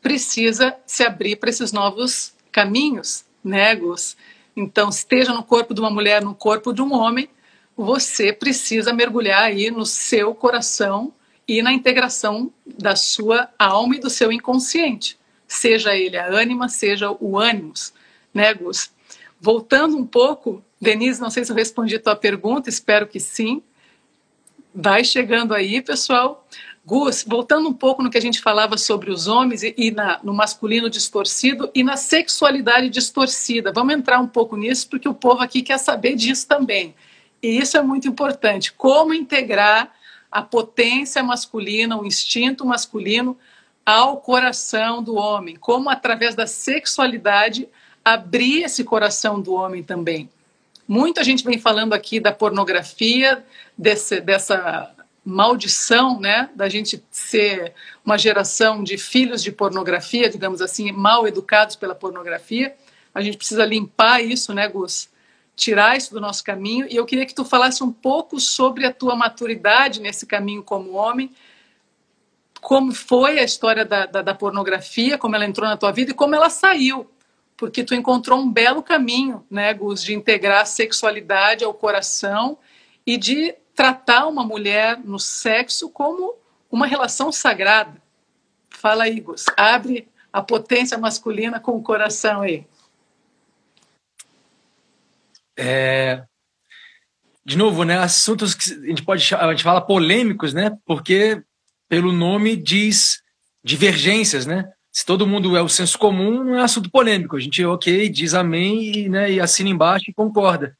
precisa 0.00 0.76
se 0.86 1.02
abrir 1.02 1.36
para 1.36 1.48
esses 1.48 1.72
novos 1.72 2.34
caminhos, 2.52 3.24
né, 3.42 3.74
Gus? 3.74 4.16
Então, 4.54 4.90
esteja 4.90 5.32
no 5.32 5.42
corpo 5.42 5.74
de 5.74 5.80
uma 5.80 5.90
mulher, 5.90 6.22
no 6.22 6.34
corpo 6.34 6.72
de 6.72 6.82
um 6.82 6.92
homem, 6.92 7.28
você 7.76 8.32
precisa 8.32 8.92
mergulhar 8.92 9.42
aí 9.42 9.70
no 9.70 9.84
seu 9.84 10.34
coração 10.34 11.12
e 11.46 11.62
na 11.62 11.72
integração 11.72 12.52
da 12.66 12.96
sua 12.96 13.50
alma 13.58 13.96
e 13.96 14.00
do 14.00 14.10
seu 14.10 14.32
inconsciente, 14.32 15.18
seja 15.46 15.94
ele 15.94 16.16
a 16.16 16.26
ânima, 16.26 16.68
seja 16.68 17.10
o 17.10 17.38
ânimos, 17.38 17.92
né, 18.32 18.52
Gus? 18.54 18.90
Voltando 19.40 19.96
um 19.96 20.06
pouco, 20.06 20.64
Denise, 20.80 21.20
não 21.20 21.30
sei 21.30 21.44
se 21.44 21.52
eu 21.52 21.56
respondi 21.56 21.96
a 21.96 22.00
tua 22.00 22.16
pergunta, 22.16 22.68
espero 22.68 23.06
que 23.06 23.20
sim. 23.20 23.62
Vai 24.74 25.04
chegando 25.04 25.54
aí, 25.54 25.82
pessoal. 25.82 26.46
Gus, 26.86 27.24
voltando 27.26 27.68
um 27.68 27.72
pouco 27.72 28.02
no 28.02 28.10
que 28.10 28.18
a 28.18 28.20
gente 28.20 28.40
falava 28.40 28.76
sobre 28.76 29.10
os 29.10 29.26
homens 29.26 29.62
e, 29.62 29.74
e 29.76 29.90
na, 29.90 30.20
no 30.22 30.34
masculino 30.34 30.90
distorcido 30.90 31.70
e 31.74 31.82
na 31.82 31.96
sexualidade 31.96 32.90
distorcida. 32.90 33.72
Vamos 33.72 33.94
entrar 33.94 34.20
um 34.20 34.26
pouco 34.26 34.56
nisso, 34.56 34.88
porque 34.88 35.08
o 35.08 35.14
povo 35.14 35.42
aqui 35.42 35.62
quer 35.62 35.78
saber 35.78 36.14
disso 36.14 36.46
também. 36.46 36.94
E 37.42 37.58
isso 37.58 37.76
é 37.76 37.82
muito 37.82 38.08
importante. 38.08 38.72
Como 38.72 39.14
integrar 39.14 39.94
a 40.34 40.42
potência 40.42 41.22
masculina, 41.22 41.96
o 41.96 42.04
instinto 42.04 42.66
masculino 42.66 43.38
ao 43.86 44.16
coração 44.16 45.00
do 45.00 45.14
homem, 45.14 45.54
como 45.54 45.88
através 45.88 46.34
da 46.34 46.44
sexualidade 46.44 47.68
abrir 48.04 48.64
esse 48.64 48.82
coração 48.82 49.40
do 49.40 49.54
homem 49.54 49.80
também. 49.80 50.28
Muita 50.88 51.22
gente 51.22 51.44
vem 51.44 51.56
falando 51.56 51.92
aqui 51.92 52.18
da 52.18 52.32
pornografia, 52.32 53.44
desse, 53.78 54.20
dessa 54.20 54.92
maldição, 55.24 56.18
né, 56.18 56.50
da 56.56 56.68
gente 56.68 57.00
ser 57.12 57.72
uma 58.04 58.18
geração 58.18 58.82
de 58.82 58.98
filhos 58.98 59.40
de 59.40 59.52
pornografia, 59.52 60.28
digamos 60.28 60.60
assim, 60.60 60.90
mal 60.90 61.28
educados 61.28 61.76
pela 61.76 61.94
pornografia. 61.94 62.74
A 63.14 63.22
gente 63.22 63.36
precisa 63.36 63.64
limpar 63.64 64.20
isso, 64.20 64.52
né, 64.52 64.66
Gus? 64.66 65.08
Tirar 65.56 65.96
isso 65.96 66.12
do 66.12 66.20
nosso 66.20 66.42
caminho. 66.42 66.86
E 66.90 66.96
eu 66.96 67.06
queria 67.06 67.26
que 67.26 67.34
tu 67.34 67.44
falasse 67.44 67.82
um 67.82 67.92
pouco 67.92 68.40
sobre 68.40 68.86
a 68.86 68.92
tua 68.92 69.14
maturidade 69.14 70.00
nesse 70.00 70.26
caminho 70.26 70.62
como 70.62 70.92
homem, 70.92 71.30
como 72.60 72.94
foi 72.94 73.38
a 73.38 73.44
história 73.44 73.84
da, 73.84 74.06
da, 74.06 74.22
da, 74.22 74.34
pornografia, 74.34 75.18
como 75.18 75.36
ela 75.36 75.44
entrou 75.44 75.68
na 75.68 75.76
tua 75.76 75.92
vida 75.92 76.10
e 76.10 76.14
como 76.14 76.34
ela 76.34 76.48
saiu. 76.48 77.10
Porque 77.56 77.84
tu 77.84 77.94
encontrou 77.94 78.38
um 78.38 78.50
belo 78.50 78.82
caminho, 78.82 79.46
né, 79.50 79.72
Gus, 79.74 80.02
de 80.02 80.14
integrar 80.14 80.62
a 80.62 80.64
sexualidade 80.64 81.64
ao 81.64 81.74
coração 81.74 82.58
e 83.06 83.16
de 83.16 83.54
tratar 83.74 84.26
uma 84.26 84.44
mulher 84.44 84.98
no 85.04 85.18
sexo 85.18 85.88
como 85.90 86.34
uma 86.70 86.86
relação 86.86 87.30
sagrada. 87.30 88.02
Fala 88.70 89.04
aí, 89.04 89.20
Gus. 89.20 89.44
Abre 89.56 90.08
a 90.32 90.42
potência 90.42 90.98
masculina 90.98 91.60
com 91.60 91.76
o 91.76 91.82
coração 91.82 92.42
aí. 92.42 92.66
É, 95.56 96.22
de 97.44 97.56
novo, 97.56 97.84
né, 97.84 97.98
assuntos 97.98 98.54
que 98.54 98.72
a 98.72 98.86
gente 98.86 99.02
pode 99.02 99.34
a 99.34 99.50
gente 99.50 99.62
fala 99.62 99.80
polêmicos, 99.80 100.54
né? 100.54 100.76
Porque 100.84 101.42
pelo 101.88 102.12
nome 102.12 102.56
diz 102.56 103.22
divergências, 103.62 104.46
né? 104.46 104.68
Se 104.90 105.04
todo 105.04 105.26
mundo 105.26 105.56
é 105.56 105.62
o 105.62 105.68
senso 105.68 105.98
comum, 105.98 106.44
não 106.44 106.58
é 106.58 106.62
assunto 106.62 106.90
polêmico. 106.90 107.36
A 107.36 107.40
gente, 107.40 107.64
ok, 107.64 108.08
diz 108.08 108.32
amém 108.32 108.96
e, 108.96 109.08
né, 109.08 109.32
e 109.32 109.40
assina 109.40 109.68
embaixo 109.68 110.08
e 110.08 110.14
concorda. 110.14 110.76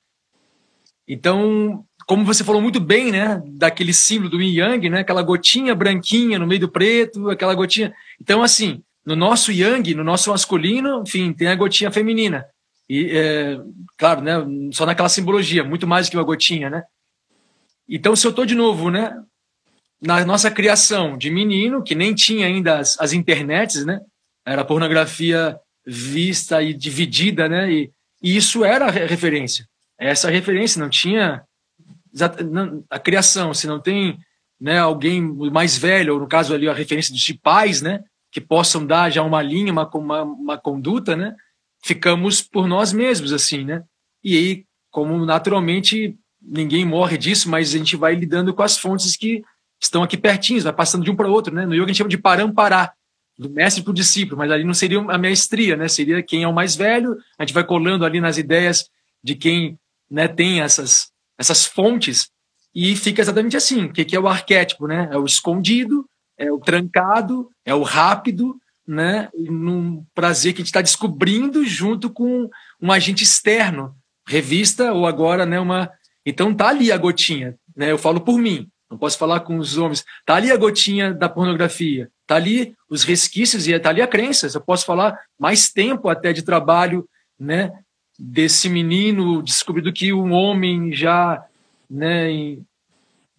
Então, 1.07 1.85
como 2.07 2.25
você 2.25 2.45
falou 2.45 2.63
muito 2.63 2.79
bem, 2.79 3.11
né, 3.11 3.43
daquele 3.45 3.93
símbolo 3.93 4.31
do 4.31 4.41
Yin 4.41 4.55
Yang, 4.55 4.91
né, 4.91 5.01
aquela 5.01 5.23
gotinha 5.23 5.75
branquinha 5.75 6.39
no 6.39 6.47
meio 6.47 6.61
do 6.61 6.69
preto, 6.69 7.29
aquela 7.29 7.55
gotinha. 7.55 7.93
Então, 8.21 8.43
assim, 8.43 8.83
no 9.05 9.17
nosso 9.17 9.51
Yang, 9.51 9.95
no 9.95 10.05
nosso 10.05 10.31
masculino, 10.31 11.03
enfim, 11.05 11.33
tem 11.33 11.49
a 11.49 11.57
gotinha 11.57 11.91
feminina. 11.91 12.47
E, 12.88 13.11
é, 13.11 13.59
claro, 13.97 14.20
né, 14.20 14.35
só 14.73 14.85
naquela 14.85 15.09
simbologia, 15.09 15.64
muito 15.64 15.87
mais 15.87 16.09
que 16.09 16.16
uma 16.16 16.25
gotinha, 16.25 16.68
né? 16.68 16.83
Então, 17.88 18.14
se 18.14 18.27
eu 18.27 18.31
estou 18.31 18.47
de 18.47 18.55
novo, 18.55 18.90
né, 18.90 19.14
na 20.01 20.25
nossa 20.25 20.51
criação 20.51 21.16
de 21.16 21.31
menino, 21.31 21.83
que 21.83 21.94
nem 21.94 22.14
tinha 22.14 22.47
ainda 22.47 22.79
as, 22.79 22.99
as 23.01 23.12
internets, 23.12 23.85
né? 23.85 24.01
Era 24.44 24.64
pornografia 24.64 25.59
vista 25.87 26.62
e 26.62 26.75
dividida, 26.75 27.49
né? 27.49 27.70
E, 27.70 27.90
e 28.23 28.37
isso 28.37 28.64
era 28.64 28.87
a 28.87 28.90
referência. 28.90 29.66
Essa 29.99 30.31
referência 30.31 30.81
não 30.81 30.90
tinha 30.90 31.42
a 32.90 32.99
criação, 32.99 33.53
se 33.53 33.66
não 33.66 33.81
tem 33.81 34.18
né, 34.61 34.79
alguém 34.79 35.20
mais 35.51 35.77
velho, 35.77 36.14
ou 36.14 36.20
no 36.20 36.29
caso 36.29 36.55
ali 36.55 36.68
a 36.68 36.73
referência 36.73 37.12
dos 37.12 37.33
pais, 37.42 37.83
né, 37.83 38.03
que 38.31 38.40
possam 38.40 38.87
dar 38.87 39.11
já 39.11 39.23
uma 39.23 39.42
linha, 39.42 39.73
uma, 39.73 39.88
uma, 39.94 40.23
uma 40.23 40.59
conduta, 40.59 41.16
né, 41.16 41.35
ficamos 41.85 42.40
por 42.40 42.66
nós 42.66 42.94
mesmos, 42.94 43.31
assim, 43.31 43.62
né? 43.62 43.85
E 44.23 44.37
aí, 44.37 44.64
como 44.90 45.23
naturalmente 45.27 46.16
ninguém 46.40 46.83
morre 46.83 47.18
disso, 47.18 47.51
mas 47.51 47.75
a 47.75 47.79
gente 47.79 47.94
vai 47.94 48.14
lidando 48.14 48.55
com 48.55 48.62
as 48.62 48.79
fontes 48.79 49.16
que 49.16 49.44
estão 49.79 50.03
aqui 50.03 50.16
pertinho, 50.16 50.62
vai 50.62 50.73
passando 50.73 51.05
de 51.05 51.11
um 51.11 51.16
para 51.16 51.29
outro, 51.29 51.55
né? 51.55 51.66
No 51.66 51.75
yoga 51.75 51.85
a 51.85 51.87
gente 51.88 51.99
chama 51.99 52.09
de 52.09 52.16
param-pará, 52.16 52.94
do 53.38 53.51
mestre 53.51 53.83
para 53.83 53.90
o 53.90 53.94
discípulo, 53.94 54.38
mas 54.38 54.51
ali 54.51 54.64
não 54.64 54.73
seria 54.73 54.99
a 54.99 55.18
maestria, 55.18 55.77
né? 55.77 55.87
Seria 55.87 56.23
quem 56.23 56.42
é 56.42 56.49
o 56.49 56.55
mais 56.55 56.75
velho, 56.75 57.18
a 57.38 57.44
gente 57.44 57.53
vai 57.53 57.64
colando 57.64 58.07
ali 58.07 58.18
nas 58.18 58.38
ideias 58.38 58.88
de 59.23 59.35
quem 59.35 59.79
né, 60.11 60.27
tem 60.27 60.62
essas, 60.62 61.11
essas 61.38 61.66
fontes 61.66 62.31
e 62.75 62.97
fica 62.97 63.20
exatamente 63.20 63.59
assim. 63.59 63.85
O 63.85 63.92
que 63.92 64.16
é 64.16 64.20
o 64.20 64.29
arquétipo, 64.29 64.87
né? 64.87 65.11
É 65.12 65.18
o 65.18 65.27
escondido, 65.27 66.09
é 66.38 66.51
o 66.51 66.59
trancado, 66.59 67.51
é 67.62 67.75
o 67.75 67.83
rápido, 67.83 68.57
né, 68.87 69.29
num 69.35 70.05
prazer 70.14 70.53
que 70.53 70.59
a 70.59 70.62
gente 70.62 70.68
está 70.68 70.83
descobrindo 70.83 71.64
junto 71.64 72.11
com 72.11 72.49
um 72.81 72.92
agente 72.92 73.23
externo, 73.23 73.94
revista 74.27 74.92
ou 74.92 75.07
agora, 75.07 75.47
né, 75.47 75.59
uma. 75.59 75.90
Então 76.25 76.55
tá 76.55 76.68
ali 76.68 76.92
a 76.92 76.97
gotinha, 76.97 77.57
né? 77.77 77.90
Eu 77.90 77.99
falo 77.99 78.20
por 78.20 78.38
mim. 78.38 78.68
não 78.90 78.99
posso 78.99 79.18
falar 79.18 79.40
com 79.40 79.59
os 79.59 79.77
homens. 79.77 80.05
Tá 80.25 80.37
ali 80.37 80.51
a 80.51 80.57
gotinha 80.57 81.12
da 81.12 81.29
pornografia, 81.29 82.11
tá 82.27 82.37
ali 82.37 82.75
os 82.88 83.03
resquícios 83.03 83.66
e 83.66 83.79
tá 83.79 83.90
ali 83.90 84.01
a 84.01 84.07
crença. 84.07 84.49
Eu 84.53 84.61
posso 84.61 84.87
falar 84.87 85.18
mais 85.38 85.70
tempo 85.70 86.09
até 86.09 86.33
de 86.33 86.42
trabalho, 86.42 87.09
né, 87.38 87.73
desse 88.18 88.68
menino 88.68 89.42
descobrindo 89.42 89.92
que 89.92 90.12
um 90.12 90.33
homem 90.33 90.92
já, 90.92 91.44
né, 91.90 92.57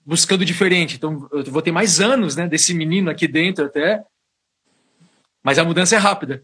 buscando 0.05 0.45
diferente. 0.45 0.95
Então 0.95 1.27
eu 1.31 1.43
vou 1.45 1.61
ter 1.61 1.71
mais 1.71 1.99
anos, 1.99 2.35
né, 2.35 2.47
desse 2.47 2.73
menino 2.73 3.09
aqui 3.09 3.27
dentro 3.27 3.65
até. 3.65 4.03
Mas 5.45 5.59
a 5.59 5.63
mudança 5.63 5.95
é 5.95 5.99
rápida, 5.99 6.43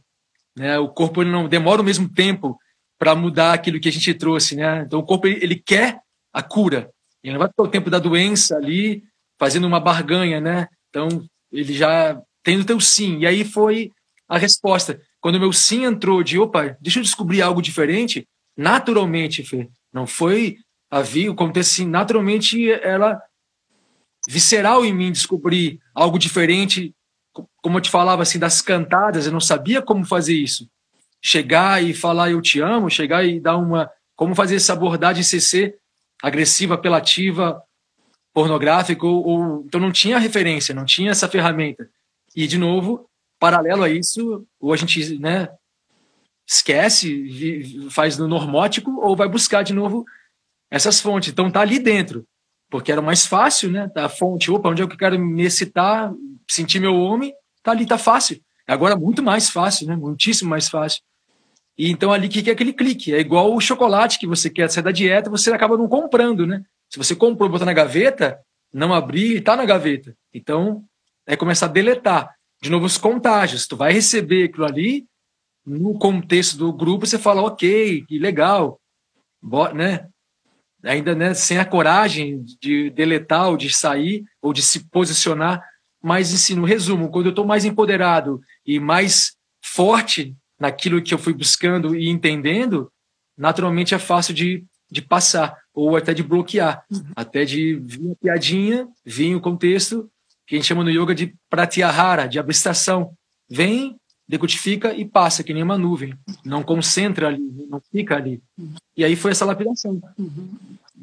né? 0.55 0.77
O 0.77 0.87
corpo 0.87 1.23
não 1.23 1.49
demora 1.49 1.81
o 1.81 1.83
mesmo 1.83 2.07
tempo 2.07 2.55
para 2.99 3.15
mudar 3.15 3.53
aquilo 3.53 3.79
que 3.79 3.89
a 3.89 3.91
gente 3.91 4.13
trouxe, 4.13 4.55
né? 4.55 4.83
Então 4.85 4.99
o 4.99 5.03
corpo 5.03 5.25
ele, 5.25 5.43
ele 5.43 5.55
quer 5.55 5.99
a 6.31 6.43
cura. 6.43 6.91
Ele 7.23 7.33
não 7.33 7.39
vai 7.39 7.47
ficar 7.47 7.63
o 7.63 7.67
tempo 7.67 7.89
da 7.89 7.97
doença 7.97 8.55
ali 8.55 9.03
fazendo 9.39 9.65
uma 9.65 9.79
barganha, 9.79 10.39
né? 10.39 10.67
Então 10.89 11.07
ele 11.51 11.73
já 11.73 12.21
tem 12.43 12.59
o 12.59 12.63
teu 12.63 12.79
sim. 12.79 13.17
E 13.17 13.25
aí 13.25 13.43
foi 13.43 13.89
a 14.29 14.37
resposta. 14.37 15.01
Quando 15.19 15.35
o 15.35 15.39
meu 15.39 15.51
sim 15.51 15.83
entrou 15.83 16.21
de, 16.21 16.37
opa, 16.37 16.77
deixa 16.79 16.99
eu 16.99 17.03
descobrir 17.03 17.41
algo 17.41 17.59
diferente, 17.59 18.27
naturalmente, 18.55 19.43
Fê, 19.43 19.67
não 19.91 20.05
foi 20.05 20.57
a 20.91 21.01
vi, 21.01 21.27
o 21.27 21.33
contexto 21.33 21.71
assim, 21.71 21.87
naturalmente 21.87 22.69
ela 22.69 23.19
visceral 24.29 24.85
em 24.85 24.93
mim 24.93 25.11
descobrir 25.11 25.79
algo 25.95 26.19
diferente, 26.19 26.93
como 27.61 27.77
eu 27.77 27.81
te 27.81 27.89
falava 27.89 28.21
assim 28.21 28.39
das 28.39 28.61
cantadas, 28.61 29.25
eu 29.25 29.31
não 29.31 29.39
sabia 29.39 29.81
como 29.81 30.05
fazer 30.05 30.33
isso. 30.33 30.69
Chegar 31.21 31.83
e 31.83 31.93
falar 31.93 32.31
eu 32.31 32.41
te 32.41 32.59
amo, 32.59 32.89
chegar 32.89 33.23
e 33.23 33.39
dar 33.39 33.57
uma 33.57 33.89
como 34.15 34.35
fazer 34.35 34.55
essa 34.55 34.73
abordagem 34.73 35.23
CC 35.23 35.75
agressiva, 36.21 36.75
apelativa, 36.75 37.61
pornográfica, 38.33 39.05
ou, 39.05 39.25
ou, 39.25 39.63
então 39.65 39.79
não 39.79 39.91
tinha 39.91 40.19
referência, 40.19 40.75
não 40.75 40.85
tinha 40.85 41.11
essa 41.11 41.27
ferramenta. 41.27 41.89
E 42.35 42.45
de 42.47 42.57
novo, 42.57 43.09
paralelo 43.39 43.83
a 43.83 43.89
isso, 43.89 44.45
ou 44.59 44.71
a 44.71 44.77
gente, 44.77 45.17
né, 45.19 45.49
esquece, 46.47 47.89
faz 47.89 48.17
no 48.17 48.27
normótico 48.27 48.99
ou 49.01 49.15
vai 49.15 49.27
buscar 49.27 49.63
de 49.63 49.73
novo 49.73 50.05
essas 50.69 50.99
fontes. 51.01 51.29
Então 51.29 51.51
tá 51.51 51.61
ali 51.61 51.79
dentro, 51.79 52.25
porque 52.69 52.91
era 52.91 53.01
mais 53.01 53.25
fácil, 53.25 53.71
né? 53.71 53.89
A 53.95 54.09
fonte, 54.09 54.51
opa, 54.51 54.69
onde 54.69 54.81
é 54.81 54.87
que 54.87 54.93
eu 54.93 54.97
quero 54.97 55.19
me 55.19 55.43
excitar, 55.43 56.13
sentir 56.51 56.79
meu 56.79 56.95
homem, 56.95 57.33
tá 57.63 57.71
ali, 57.71 57.85
tá 57.85 57.97
fácil. 57.97 58.41
Agora 58.67 58.95
muito 58.95 59.21
mais 59.21 59.49
fácil, 59.49 59.87
né? 59.87 59.95
Muitíssimo 59.95 60.49
mais 60.49 60.69
fácil. 60.69 61.01
E 61.77 61.89
então 61.89 62.11
ali 62.11 62.29
que 62.29 62.49
é 62.49 62.53
aquele 62.53 62.73
clique. 62.73 63.13
É 63.13 63.19
igual 63.19 63.53
o 63.53 63.61
chocolate 63.61 64.19
que 64.19 64.27
você 64.27 64.49
quer 64.49 64.69
sair 64.69 64.83
da 64.83 64.91
dieta, 64.91 65.29
você 65.29 65.51
acaba 65.51 65.77
não 65.77 65.87
comprando, 65.87 66.45
né? 66.45 66.63
Se 66.89 66.97
você 66.97 67.15
comprou, 67.15 67.49
botar 67.49 67.65
na 67.65 67.73
gaveta, 67.73 68.39
não 68.73 68.93
abrir, 68.93 69.37
está 69.37 69.55
na 69.55 69.65
gaveta. 69.65 70.15
Então, 70.33 70.83
é 71.25 71.35
começar 71.35 71.67
a 71.67 71.69
deletar. 71.69 72.35
De 72.61 72.69
novo, 72.69 72.85
os 72.85 72.97
contágios. 72.97 73.65
Tu 73.65 73.75
vai 73.75 73.93
receber 73.93 74.45
aquilo 74.45 74.65
ali, 74.65 75.05
no 75.65 75.97
contexto 75.97 76.57
do 76.57 76.73
grupo, 76.73 77.05
você 77.05 77.17
fala, 77.17 77.41
ok, 77.41 78.05
que 78.05 78.19
legal, 78.19 78.79
né? 79.73 80.07
Ainda 80.83 81.13
né, 81.13 81.33
sem 81.33 81.59
a 81.59 81.65
coragem 81.65 82.43
de 82.59 82.89
deletar 82.89 83.49
ou 83.49 83.57
de 83.57 83.69
sair 83.69 84.23
ou 84.41 84.51
de 84.51 84.63
se 84.63 84.89
posicionar. 84.89 85.63
Mas, 86.01 86.33
ensino, 86.33 86.65
resumo, 86.65 87.09
quando 87.09 87.27
eu 87.27 87.31
estou 87.31 87.45
mais 87.45 87.63
empoderado 87.63 88.41
e 88.65 88.79
mais 88.79 89.35
forte 89.63 90.35
naquilo 90.59 91.01
que 91.01 91.13
eu 91.13 91.17
fui 91.17 91.33
buscando 91.33 91.95
e 91.95 92.09
entendendo, 92.09 92.91
naturalmente 93.37 93.93
é 93.93 93.99
fácil 93.99 94.33
de, 94.33 94.63
de 94.89 95.01
passar, 95.01 95.57
ou 95.73 95.95
até 95.95 96.13
de 96.13 96.23
bloquear, 96.23 96.83
uhum. 96.91 97.03
até 97.15 97.45
de 97.45 97.75
vir 97.75 98.11
a 98.11 98.15
piadinha, 98.15 98.87
vir 99.05 99.35
o 99.35 99.41
contexto, 99.41 100.09
que 100.45 100.55
a 100.55 100.57
gente 100.57 100.67
chama 100.67 100.83
no 100.83 100.89
yoga 100.89 101.15
de 101.15 101.33
pratyahara, 101.49 102.27
de 102.27 102.37
abstração. 102.37 103.13
Vem, 103.49 103.95
decodifica 104.27 104.93
e 104.93 105.05
passa, 105.05 105.43
que 105.43 105.53
nem 105.53 105.63
uma 105.63 105.77
nuvem. 105.77 106.13
Não 106.43 106.63
concentra 106.63 107.27
ali, 107.27 107.67
não 107.69 107.81
fica 107.91 108.15
ali. 108.15 108.41
Uhum. 108.57 108.73
E 108.97 109.03
aí 109.03 109.15
foi 109.15 109.31
essa 109.31 109.45
lapidação. 109.45 110.01
Uhum. 110.17 110.49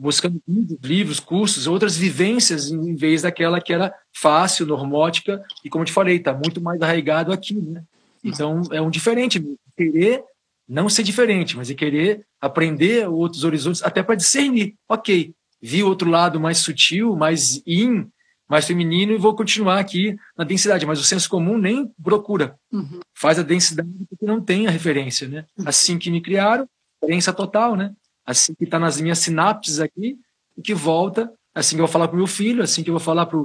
Buscando 0.01 0.41
livros, 0.83 1.19
cursos, 1.19 1.67
outras 1.67 1.97
vivências, 1.97 2.71
em 2.71 2.95
vez 2.95 3.23
daquela 3.23 3.61
que 3.61 3.73
era 3.73 3.93
fácil, 4.15 4.65
normótica, 4.65 5.43
e 5.65 5.69
como 5.69 5.83
eu 5.83 5.87
te 5.87 5.93
falei, 5.93 6.17
está 6.17 6.33
muito 6.33 6.61
mais 6.61 6.81
arraigado 6.81 7.33
aqui, 7.33 7.55
né? 7.55 7.83
Então, 8.23 8.63
é 8.71 8.81
um 8.81 8.91
diferente. 8.91 9.45
Querer 9.77 10.23
não 10.69 10.89
ser 10.89 11.03
diferente, 11.03 11.57
mas 11.57 11.71
é 11.71 11.75
querer 11.75 12.27
aprender 12.41 13.09
outros 13.09 13.43
horizontes, 13.43 13.83
até 13.83 14.03
para 14.03 14.15
discernir. 14.15 14.75
Ok, 14.89 15.33
vi 15.61 15.83
outro 15.83 16.09
lado 16.11 16.39
mais 16.39 16.59
sutil, 16.59 17.17
mais 17.17 17.63
in, 17.67 18.07
mais 18.49 18.67
feminino, 18.67 19.13
e 19.13 19.19
vou 19.19 19.35
continuar 19.35 19.79
aqui 19.79 20.17
na 20.37 20.45
densidade. 20.45 20.87
Mas 20.87 21.01
o 21.01 21.05
senso 21.05 21.29
comum 21.29 21.59
nem 21.59 21.91
procura. 22.03 22.57
Uhum. 22.73 23.01
Faz 23.15 23.39
a 23.39 23.43
densidade 23.43 23.89
porque 24.09 24.25
não 24.25 24.41
tem 24.41 24.67
a 24.67 24.71
referência. 24.71 25.27
Né? 25.27 25.45
Uhum. 25.57 25.65
Assim 25.67 25.99
que 25.99 26.11
me 26.11 26.21
criaram, 26.21 26.69
referência 27.01 27.33
total. 27.33 27.77
Né? 27.77 27.93
Assim 28.29 28.55
que 28.55 28.65
está 28.65 28.79
nas 28.79 29.01
minhas 29.01 29.21
sinapses 29.21 29.81
aqui, 29.81 30.19
e 30.55 30.61
que 30.61 30.75
volta, 30.75 31.33
assim 31.55 31.77
que 31.77 31.81
eu 31.81 31.87
vou 31.87 31.93
falar 31.93 32.09
para 32.09 32.15
o 32.15 32.19
meu 32.19 32.27
filho, 32.27 32.63
assim 32.63 32.83
que 32.83 32.91
eu 32.91 32.95
vou 32.95 33.01
falar 33.01 33.25
para 33.25 33.39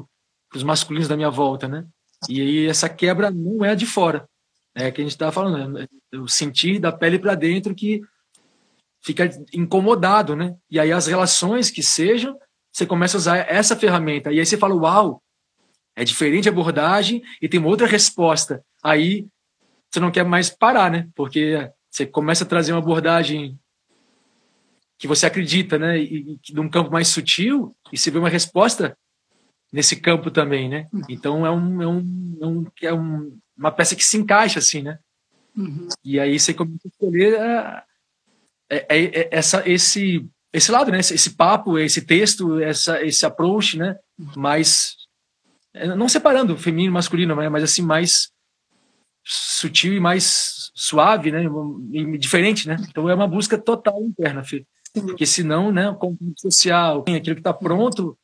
os 0.53 0.61
masculinos 0.61 1.07
da 1.07 1.15
minha 1.15 1.29
volta. 1.29 1.69
Né? 1.69 1.85
E 2.27 2.41
aí 2.41 2.65
essa 2.67 2.89
quebra 2.89 3.31
não 3.31 3.63
é 3.63 3.75
de 3.75 3.85
fora, 3.85 4.27
é 4.75 4.91
que 4.91 4.99
a 4.99 5.03
gente 5.05 5.13
estava 5.13 5.31
falando, 5.31 5.79
né? 5.79 5.87
o 6.15 6.27
sentir 6.27 6.79
da 6.79 6.91
pele 6.91 7.17
para 7.17 7.33
dentro 7.33 7.73
que 7.73 8.01
fica 9.01 9.29
incomodado, 9.53 10.35
né? 10.35 10.55
E 10.69 10.79
aí 10.79 10.91
as 10.91 11.07
relações 11.07 11.69
que 11.69 11.81
sejam, 11.81 12.37
você 12.71 12.85
começa 12.85 13.15
a 13.15 13.19
usar 13.19 13.37
essa 13.37 13.75
ferramenta. 13.75 14.33
E 14.33 14.39
aí 14.39 14.45
você 14.45 14.57
fala, 14.57 14.75
uau, 14.75 15.23
é 15.95 16.03
diferente 16.03 16.49
a 16.49 16.51
abordagem 16.51 17.21
e 17.41 17.47
tem 17.47 17.59
uma 17.59 17.69
outra 17.69 17.87
resposta. 17.87 18.61
Aí 18.83 19.27
você 19.89 19.99
não 19.99 20.11
quer 20.11 20.25
mais 20.25 20.49
parar, 20.49 20.91
né? 20.91 21.07
Porque 21.15 21.69
você 21.89 22.05
começa 22.05 22.43
a 22.43 22.47
trazer 22.47 22.73
uma 22.73 22.79
abordagem 22.79 23.59
que 25.03 25.07
você 25.07 25.25
acredita, 25.25 25.77
né? 25.77 25.99
E, 25.99 26.39
e 26.49 26.53
num 26.53 26.69
campo 26.69 26.89
mais 26.89 27.09
sutil 27.09 27.75
e 27.91 27.97
você 27.97 28.09
vê 28.09 28.17
uma 28.17 28.29
resposta 28.29 28.97
nesse 29.69 29.97
campo 29.97 30.31
também, 30.31 30.69
né? 30.69 30.87
Uhum. 30.93 31.01
Então 31.09 31.45
é 31.45 31.51
um, 31.51 31.81
é 31.81 31.87
um, 31.87 32.37
é 32.41 32.47
um, 32.47 32.65
é 32.83 32.93
um 32.93 33.37
uma 33.57 33.69
peça 33.69 33.97
que 33.97 34.05
se 34.05 34.15
encaixa 34.15 34.59
assim, 34.59 34.81
né? 34.81 34.97
Uhum. 35.57 35.89
E 36.05 36.21
aí 36.21 36.39
você 36.39 36.53
começa 36.53 36.79
a 36.85 36.87
escolher 36.87 37.33
é, 37.33 37.83
é, 38.69 38.85
é 38.87 39.29
essa, 39.29 39.69
esse, 39.69 40.25
esse 40.53 40.71
lado, 40.71 40.89
né? 40.89 41.01
Esse, 41.01 41.15
esse, 41.15 41.31
papo, 41.31 41.77
esse 41.77 42.01
texto, 42.03 42.61
essa, 42.61 43.03
esse 43.03 43.25
approach, 43.25 43.77
né? 43.77 43.99
Uhum. 44.17 44.31
Mais 44.37 44.95
é, 45.73 45.85
não 45.85 46.07
separando 46.07 46.57
feminino 46.57 46.91
e 46.91 46.93
masculino, 46.93 47.35
mas, 47.35 47.51
mas 47.51 47.63
assim 47.63 47.81
mais 47.81 48.31
sutil 49.25 49.95
e 49.95 49.99
mais 49.99 50.71
suave, 50.73 51.29
né? 51.29 51.43
E 51.91 52.17
diferente, 52.17 52.69
né? 52.69 52.77
Então 52.89 53.09
é 53.09 53.13
uma 53.13 53.27
busca 53.27 53.57
total 53.57 54.01
interna, 54.01 54.45
Fê. 54.45 54.65
Porque 54.93 55.25
senão, 55.25 55.71
né, 55.71 55.89
o 55.89 56.17
social, 56.37 57.01
aquilo 57.01 57.35
que 57.35 57.41
está 57.41 57.53
pronto, 57.53 58.17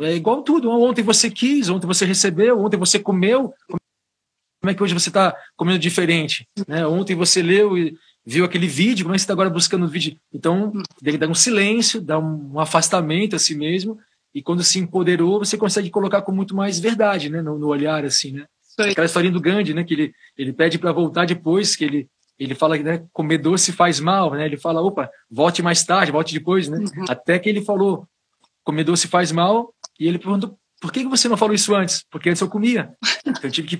é 0.00 0.14
igual 0.14 0.42
tudo. 0.42 0.70
Ontem 0.70 1.02
você 1.02 1.30
quis, 1.30 1.68
ontem 1.68 1.86
você 1.86 2.04
recebeu, 2.04 2.58
ontem 2.60 2.76
você 2.76 2.98
comeu, 2.98 3.54
como 4.60 4.70
é 4.70 4.74
que 4.74 4.82
hoje 4.82 4.92
você 4.92 5.08
está 5.08 5.34
comendo 5.56 5.78
diferente? 5.78 6.46
Né? 6.68 6.86
Ontem 6.86 7.14
você 7.14 7.42
leu 7.42 7.78
e 7.78 7.96
viu 8.24 8.44
aquele 8.44 8.66
vídeo, 8.66 9.04
como 9.04 9.14
é 9.14 9.16
que 9.16 9.20
você 9.20 9.24
está 9.24 9.32
agora 9.32 9.48
buscando 9.48 9.86
o 9.86 9.88
vídeo? 9.88 10.18
Então, 10.32 10.72
tem 11.02 11.14
que 11.14 11.18
dar 11.18 11.28
um 11.28 11.34
silêncio, 11.34 12.00
dar 12.00 12.18
um 12.18 12.60
afastamento 12.60 13.34
a 13.34 13.38
si 13.38 13.54
mesmo, 13.54 13.98
e 14.34 14.42
quando 14.42 14.62
se 14.62 14.78
empoderou, 14.78 15.38
você 15.38 15.56
consegue 15.56 15.90
colocar 15.90 16.22
com 16.22 16.30
muito 16.30 16.54
mais 16.54 16.78
verdade 16.78 17.30
né? 17.30 17.40
no, 17.40 17.58
no 17.58 17.68
olhar, 17.68 18.04
assim, 18.04 18.32
né? 18.32 18.46
Aquela 18.78 19.06
historinha 19.06 19.32
do 19.32 19.40
Gandhi, 19.40 19.74
né? 19.74 19.82
que 19.82 19.94
ele, 19.94 20.14
ele 20.36 20.52
pede 20.52 20.78
para 20.78 20.92
voltar 20.92 21.26
depois, 21.26 21.74
que 21.74 21.84
ele, 21.84 22.08
ele 22.44 22.54
fala 22.54 22.78
que 22.78 22.82
né, 22.82 23.04
comer 23.12 23.38
doce 23.38 23.70
faz 23.70 24.00
mal, 24.00 24.32
né? 24.32 24.46
ele 24.46 24.56
fala, 24.56 24.80
opa, 24.80 25.10
volte 25.30 25.62
mais 25.62 25.84
tarde, 25.84 26.10
volte 26.10 26.32
depois, 26.32 26.68
né? 26.68 26.78
Uhum. 26.78 27.04
Até 27.08 27.38
que 27.38 27.48
ele 27.48 27.62
falou, 27.62 28.06
comer 28.64 28.84
doce 28.84 29.06
faz 29.06 29.30
mal, 29.30 29.74
e 29.98 30.08
ele 30.08 30.18
perguntou, 30.18 30.58
por 30.80 30.90
que 30.90 31.04
você 31.04 31.28
não 31.28 31.36
falou 31.36 31.54
isso 31.54 31.74
antes? 31.74 32.02
Porque 32.10 32.30
antes 32.30 32.40
eu 32.40 32.48
comia. 32.48 32.94
Então, 33.26 33.42
eu 33.44 33.50
tive 33.50 33.68
que 33.68 33.78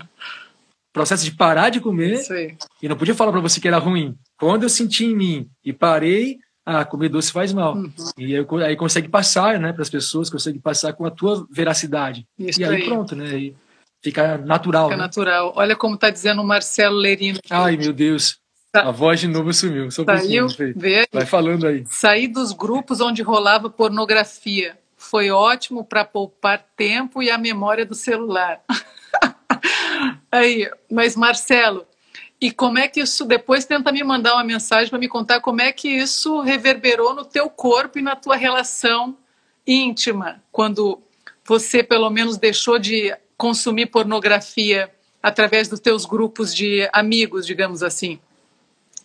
processo 0.92 1.24
de 1.24 1.32
parar 1.32 1.70
de 1.70 1.80
comer 1.80 2.20
e 2.82 2.88
não 2.88 2.96
podia 2.96 3.14
falar 3.14 3.32
para 3.32 3.40
você 3.40 3.60
que 3.60 3.68
era 3.68 3.78
ruim. 3.78 4.16
Quando 4.38 4.64
eu 4.64 4.68
senti 4.68 5.04
em 5.04 5.16
mim 5.16 5.50
e 5.64 5.72
parei, 5.72 6.38
ah, 6.66 6.84
comer 6.84 7.08
doce 7.08 7.32
faz 7.32 7.52
mal. 7.52 7.74
Uhum. 7.74 7.92
E 8.18 8.36
aí, 8.36 8.46
aí, 8.66 8.76
consegue 8.76 9.08
passar, 9.08 9.58
né, 9.58 9.72
para 9.72 9.82
as 9.82 9.90
pessoas, 9.90 10.28
consegue 10.28 10.58
passar 10.58 10.92
com 10.92 11.06
a 11.06 11.10
tua 11.10 11.46
veracidade. 11.50 12.26
Isso 12.38 12.60
e 12.60 12.64
aí, 12.64 12.76
aí. 12.76 12.84
pronto, 12.84 13.16
né? 13.16 13.38
E 13.38 13.56
fica 14.02 14.36
natural. 14.38 14.86
Fica 14.86 14.96
né? 14.96 15.02
natural. 15.02 15.52
Olha 15.56 15.76
como 15.76 15.94
está 15.94 16.10
dizendo 16.10 16.42
o 16.42 16.46
Marcelo 16.46 16.96
Lerino. 16.96 17.38
Ai, 17.48 17.76
meu 17.76 17.92
Deus. 17.92 18.38
A 18.72 18.90
voz 18.92 19.18
de 19.18 19.26
novo 19.26 19.52
sumiu. 19.52 19.90
Só 19.90 20.04
Saiu, 20.04 20.46
vê, 20.76 21.06
Vai 21.12 21.26
falando 21.26 21.66
aí. 21.66 21.84
Saí 21.90 22.28
dos 22.28 22.52
grupos 22.52 23.00
onde 23.00 23.20
rolava 23.20 23.68
pornografia. 23.68 24.78
Foi 24.96 25.30
ótimo 25.30 25.84
para 25.84 26.04
poupar 26.04 26.64
tempo 26.76 27.22
e 27.22 27.30
a 27.30 27.38
memória 27.38 27.84
do 27.84 27.94
celular. 27.94 28.60
Aí, 30.30 30.70
mas 30.90 31.16
Marcelo, 31.16 31.86
e 32.40 32.52
como 32.52 32.78
é 32.78 32.86
que 32.86 33.00
isso 33.00 33.24
depois 33.24 33.64
tenta 33.64 33.90
me 33.90 34.04
mandar 34.04 34.34
uma 34.34 34.44
mensagem 34.44 34.88
para 34.88 34.98
me 34.98 35.08
contar 35.08 35.40
como 35.40 35.60
é 35.60 35.72
que 35.72 35.88
isso 35.88 36.40
reverberou 36.40 37.14
no 37.14 37.24
teu 37.24 37.50
corpo 37.50 37.98
e 37.98 38.02
na 38.02 38.14
tua 38.14 38.36
relação 38.36 39.16
íntima, 39.66 40.42
quando 40.52 41.00
você 41.44 41.82
pelo 41.82 42.08
menos 42.10 42.36
deixou 42.36 42.78
de 42.78 43.14
consumir 43.36 43.86
pornografia 43.86 44.90
através 45.22 45.66
dos 45.68 45.80
teus 45.80 46.04
grupos 46.04 46.54
de 46.54 46.88
amigos, 46.92 47.46
digamos 47.46 47.82
assim. 47.82 48.20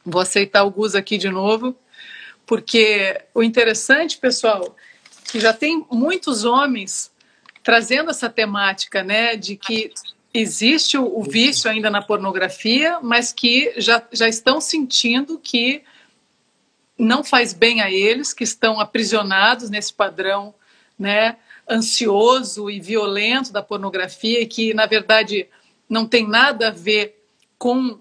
Vou 0.05 0.21
aceitar 0.21 0.63
o 0.63 0.71
Gus 0.71 0.95
aqui 0.95 1.17
de 1.17 1.29
novo, 1.29 1.75
porque 2.45 3.19
o 3.33 3.41
interessante, 3.41 4.17
pessoal, 4.17 4.75
que 5.31 5.39
já 5.39 5.51
tem 5.51 5.85
muitos 5.91 6.45
homens 6.45 7.11
trazendo 7.63 8.11
essa 8.11 8.29
temática, 8.29 9.03
né, 9.03 9.35
de 9.35 9.57
que 9.57 9.91
existe 10.31 10.97
o, 10.97 11.23
vício 11.23 11.69
ainda 11.69 11.89
na 11.89 12.01
pornografia, 12.01 12.99
mas 13.01 13.33
que 13.33 13.73
já, 13.77 14.05
já 14.11 14.27
estão 14.27 14.61
sentindo 14.61 15.39
que 15.39 15.81
não 16.97 17.23
faz 17.23 17.53
bem 17.53 17.81
a 17.81 17.89
eles, 17.89 18.33
que 18.33 18.43
estão 18.43 18.79
aprisionados 18.79 19.69
nesse 19.69 19.91
padrão, 19.91 20.53
né, 20.99 21.37
ansioso 21.69 22.69
e 22.69 22.79
violento 22.79 23.51
da 23.51 23.63
pornografia 23.63 24.45
que, 24.45 24.73
na 24.73 24.85
verdade, 24.85 25.47
não 25.89 26.05
tem 26.05 26.27
nada 26.27 26.67
a 26.67 26.71
ver 26.71 27.19
com 27.57 27.99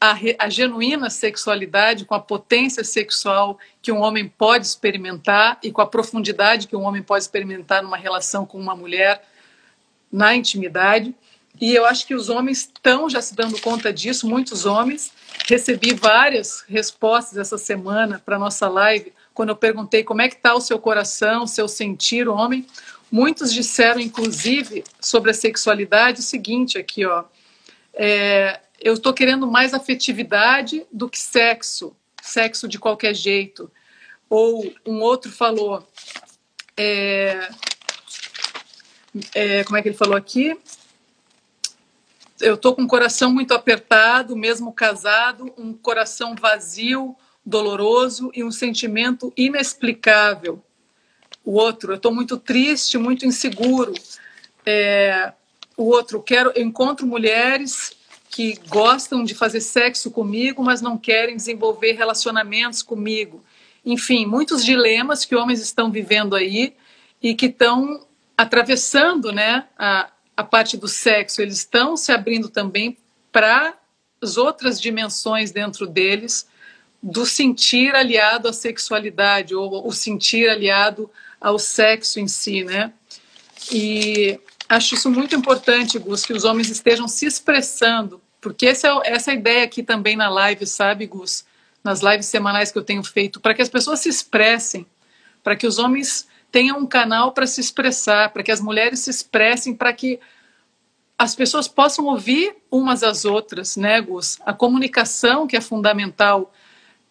a, 0.00 0.16
a, 0.38 0.48
genuína 0.48 1.10
sexualidade, 1.10 2.04
com 2.04 2.14
a 2.14 2.20
potência 2.20 2.84
sexual 2.84 3.58
que 3.82 3.90
um 3.90 4.00
homem 4.00 4.28
pode 4.28 4.66
experimentar 4.66 5.58
e 5.62 5.72
com 5.72 5.80
a 5.80 5.86
profundidade 5.86 6.68
que 6.68 6.76
um 6.76 6.82
homem 6.82 7.02
pode 7.02 7.24
experimentar 7.24 7.82
numa 7.82 7.96
relação 7.96 8.46
com 8.46 8.58
uma 8.58 8.76
mulher 8.76 9.24
na 10.10 10.34
intimidade. 10.34 11.14
E 11.60 11.74
eu 11.74 11.84
acho 11.84 12.06
que 12.06 12.14
os 12.14 12.28
homens 12.28 12.58
estão 12.58 13.10
já 13.10 13.20
se 13.20 13.34
dando 13.34 13.60
conta 13.60 13.92
disso, 13.92 14.28
muitos 14.28 14.64
homens. 14.64 15.12
Recebi 15.48 15.92
várias 15.92 16.64
respostas 16.68 17.36
essa 17.36 17.58
semana 17.58 18.22
para 18.24 18.38
nossa 18.38 18.68
live, 18.68 19.12
quando 19.34 19.48
eu 19.48 19.56
perguntei 19.56 20.04
como 20.04 20.22
é 20.22 20.28
que 20.28 20.36
está 20.36 20.54
o 20.54 20.60
seu 20.60 20.78
coração, 20.78 21.42
o 21.42 21.48
seu 21.48 21.66
sentir, 21.66 22.28
homem. 22.28 22.64
Muitos 23.10 23.52
disseram, 23.52 24.00
inclusive, 24.00 24.84
sobre 25.00 25.32
a 25.32 25.34
sexualidade, 25.34 26.20
o 26.20 26.22
seguinte 26.22 26.78
aqui, 26.78 27.04
ó. 27.04 27.24
É, 27.94 28.60
eu 28.80 28.94
estou 28.94 29.12
querendo 29.12 29.46
mais 29.46 29.74
afetividade 29.74 30.86
do 30.92 31.08
que 31.08 31.18
sexo, 31.18 31.96
sexo 32.22 32.68
de 32.68 32.78
qualquer 32.78 33.14
jeito. 33.14 33.70
Ou 34.30 34.72
um 34.86 35.00
outro 35.00 35.32
falou, 35.32 35.86
é, 36.76 37.48
é, 39.34 39.64
como 39.64 39.76
é 39.76 39.82
que 39.82 39.88
ele 39.88 39.96
falou 39.96 40.16
aqui? 40.16 40.56
Eu 42.40 42.54
estou 42.54 42.74
com 42.74 42.82
o 42.82 42.88
coração 42.88 43.32
muito 43.32 43.52
apertado, 43.52 44.36
mesmo 44.36 44.72
casado, 44.72 45.52
um 45.58 45.72
coração 45.72 46.36
vazio, 46.36 47.16
doloroso 47.44 48.30
e 48.32 48.44
um 48.44 48.52
sentimento 48.52 49.32
inexplicável. 49.36 50.62
O 51.44 51.54
outro, 51.54 51.92
eu 51.92 51.96
estou 51.96 52.14
muito 52.14 52.36
triste, 52.36 52.96
muito 52.96 53.26
inseguro. 53.26 53.92
É, 54.64 55.32
o 55.76 55.84
outro, 55.84 56.22
quero, 56.22 56.52
encontro 56.54 57.06
mulheres 57.06 57.97
que 58.30 58.58
gostam 58.68 59.24
de 59.24 59.34
fazer 59.34 59.60
sexo 59.60 60.10
comigo, 60.10 60.62
mas 60.62 60.80
não 60.80 60.96
querem 60.98 61.36
desenvolver 61.36 61.92
relacionamentos 61.92 62.82
comigo. 62.82 63.42
Enfim, 63.84 64.26
muitos 64.26 64.64
dilemas 64.64 65.24
que 65.24 65.34
homens 65.34 65.60
estão 65.60 65.90
vivendo 65.90 66.36
aí 66.36 66.74
e 67.22 67.34
que 67.34 67.46
estão 67.46 68.06
atravessando 68.36 69.32
né, 69.32 69.64
a, 69.78 70.10
a 70.36 70.44
parte 70.44 70.76
do 70.76 70.86
sexo. 70.86 71.42
Eles 71.42 71.58
estão 71.58 71.96
se 71.96 72.12
abrindo 72.12 72.48
também 72.48 72.96
para 73.32 73.74
as 74.20 74.36
outras 74.36 74.80
dimensões 74.80 75.50
dentro 75.50 75.86
deles 75.86 76.46
do 77.02 77.24
sentir 77.24 77.94
aliado 77.94 78.48
à 78.48 78.52
sexualidade 78.52 79.54
ou 79.54 79.86
o 79.86 79.92
sentir 79.92 80.48
aliado 80.48 81.10
ao 81.40 81.58
sexo 81.58 82.18
em 82.18 82.26
si, 82.26 82.64
né? 82.64 82.92
E 83.72 84.38
acho 84.68 84.94
isso 84.94 85.10
muito 85.10 85.34
importante, 85.34 85.98
Gus, 85.98 86.24
que 86.24 86.32
os 86.32 86.44
homens 86.44 86.70
estejam 86.70 87.08
se 87.08 87.26
expressando 87.26 88.20
porque 88.40 88.66
essa 88.66 88.88
é, 88.88 89.12
essa 89.12 89.30
é 89.30 89.34
a 89.34 89.36
ideia 89.36 89.64
aqui 89.64 89.82
também 89.82 90.16
na 90.16 90.28
live, 90.28 90.66
sabe, 90.66 91.06
Gus? 91.06 91.44
Nas 91.82 92.00
lives 92.00 92.26
semanais 92.26 92.70
que 92.70 92.78
eu 92.78 92.84
tenho 92.84 93.02
feito, 93.02 93.40
para 93.40 93.54
que 93.54 93.62
as 93.62 93.68
pessoas 93.68 94.00
se 94.00 94.08
expressem, 94.08 94.86
para 95.42 95.56
que 95.56 95.66
os 95.66 95.78
homens 95.78 96.28
tenham 96.50 96.78
um 96.78 96.86
canal 96.86 97.32
para 97.32 97.46
se 97.46 97.60
expressar, 97.60 98.32
para 98.32 98.42
que 98.42 98.50
as 98.50 98.60
mulheres 98.60 99.00
se 99.00 99.10
expressem, 99.10 99.74
para 99.74 99.92
que 99.92 100.18
as 101.16 101.34
pessoas 101.34 101.66
possam 101.66 102.06
ouvir 102.06 102.56
umas 102.70 103.02
às 103.02 103.24
outras, 103.24 103.76
né, 103.76 104.00
Gus? 104.00 104.38
A 104.46 104.52
comunicação 104.52 105.46
que 105.46 105.56
é 105.56 105.60
fundamental 105.60 106.52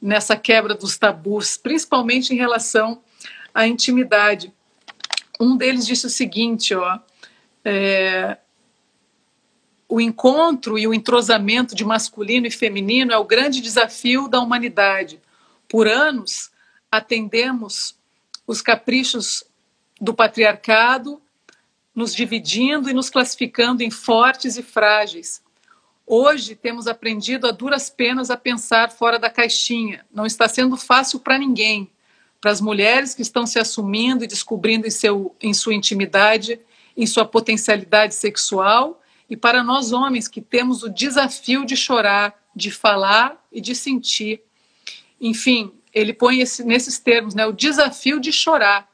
nessa 0.01 0.35
quebra 0.35 0.73
dos 0.73 0.97
tabus, 0.97 1.57
principalmente 1.57 2.33
em 2.33 2.37
relação 2.37 3.01
à 3.53 3.67
intimidade. 3.67 4.53
Um 5.39 5.57
deles 5.57 5.85
disse 5.85 6.05
o 6.05 6.09
seguinte, 6.09 6.73
ó, 6.73 6.99
é, 7.69 8.38
o 9.89 9.99
encontro 9.99 10.80
e 10.80 10.88
o 10.88 10.93
entrosamento 10.93 11.75
de 11.75 11.84
masculino 11.84 12.47
e 12.47 12.51
feminino 12.51 13.12
é 13.12 13.17
o 13.17 13.25
grande 13.25 13.60
desafio 13.60 14.30
da 14.30 14.39
humanidade. 14.39 15.19
Por 15.67 15.86
anos, 15.86 16.49
atendemos 16.89 17.93
os 18.47 18.62
caprichos 18.62 19.43
do 19.99 20.13
patriarcado, 20.13 21.21
nos 21.93 22.15
dividindo 22.15 22.89
e 22.89 22.93
nos 22.93 23.10
classificando 23.10 23.84
em 23.84 23.91
fortes 23.91 24.56
e 24.56 24.63
frágeis. 24.63 25.41
Hoje 26.06 26.56
temos 26.56 26.88
aprendido 26.88 27.47
a 27.47 27.51
duras 27.51 27.89
penas 27.89 28.30
a 28.30 28.38
pensar 28.38 28.91
fora 28.91 29.19
da 29.19 29.30
caixinha. 29.30 30.06
Não 30.10 30.25
está 30.25 30.47
sendo 30.47 30.77
fácil 30.77 31.19
para 31.19 31.38
ninguém. 31.38 31.91
Para 32.39 32.51
as 32.51 32.62
mulheres 32.62 33.13
que 33.13 33.23
estão 33.23 33.45
se 33.45 33.60
assumindo 33.60 34.23
e 34.23 34.27
descobrindo 34.27 34.88
em, 34.88 34.91
seu, 34.91 35.36
em 35.41 35.53
sua 35.53 35.73
intimidade, 35.73 36.62
em 36.97 37.05
sua 37.05 37.23
potencialidade 37.23 38.15
sexual 38.15 39.01
e 39.29 39.38
para 39.38 39.63
nós 39.63 39.91
homens 39.91 40.27
que 40.27 40.41
temos 40.41 40.81
o 40.81 40.89
desafio 40.89 41.63
de 41.63 41.77
chorar, 41.77 42.33
de 42.55 42.71
falar 42.71 43.45
e 43.51 43.62
de 43.62 43.75
sentir. 43.75 44.41
Enfim, 45.21 45.73
ele 45.93 46.12
põe 46.12 46.39
esse, 46.39 46.63
nesses 46.63 46.97
termos, 46.97 47.36
né, 47.36 47.45
o 47.45 47.51
desafio 47.51 48.19
de 48.19 48.31
chorar, 48.31 48.89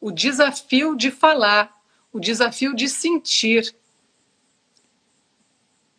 o 0.00 0.12
desafio 0.12 0.94
de 0.94 1.10
falar, 1.10 1.74
o 2.12 2.20
desafio 2.20 2.74
de 2.74 2.88
sentir. 2.88 3.74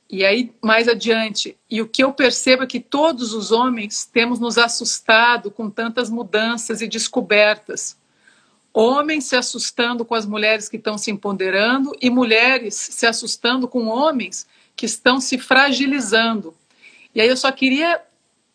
E 0.09 0.23
aí, 0.23 0.53
mais 0.61 0.87
adiante, 0.87 1.57
e 1.69 1.81
o 1.81 1.87
que 1.87 2.01
eu 2.01 2.13
percebo 2.13 2.63
é 2.63 2.67
que 2.67 2.79
todos 2.79 3.33
os 3.33 3.51
homens 3.51 4.05
temos 4.05 4.39
nos 4.39 4.57
assustado 4.57 5.51
com 5.51 5.69
tantas 5.69 6.09
mudanças 6.09 6.81
e 6.81 6.87
descobertas 6.87 7.97
homens 8.79 9.25
se 9.25 9.35
assustando 9.35 10.05
com 10.05 10.13
as 10.13 10.27
mulheres 10.27 10.69
que 10.69 10.77
estão 10.77 10.99
se 10.99 11.09
empoderando 11.09 11.97
e 11.99 12.11
mulheres 12.11 12.75
se 12.75 13.07
assustando 13.07 13.67
com 13.67 13.87
homens 13.87 14.45
que 14.75 14.85
estão 14.85 15.19
se 15.19 15.39
fragilizando. 15.39 16.53
E 17.15 17.19
aí 17.19 17.27
eu 17.27 17.35
só 17.35 17.51
queria 17.51 17.99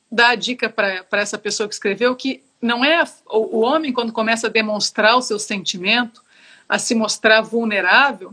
dar 0.09 0.29
a 0.29 0.35
dica 0.37 0.71
para 0.71 1.05
essa 1.21 1.37
pessoa 1.37 1.69
que 1.69 1.75
escreveu 1.75 2.15
que 2.15 2.41
não 2.61 2.85
é 2.85 3.03
o, 3.29 3.59
o 3.59 3.61
homem 3.63 3.93
quando 3.93 4.13
começa 4.13 4.47
a 4.47 4.51
demonstrar 4.51 5.17
o 5.17 5.23
seu 5.23 5.41
sentimento, 5.41 6.23
a 6.69 6.79
se 6.79 6.95
mostrar 6.95 7.41
vulnerável, 7.41 8.33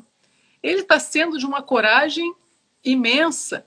ele 0.61 0.81
está 0.81 0.99
sendo 0.99 1.39
de 1.39 1.45
uma 1.47 1.63
coragem 1.63 2.35
imensa. 2.85 3.65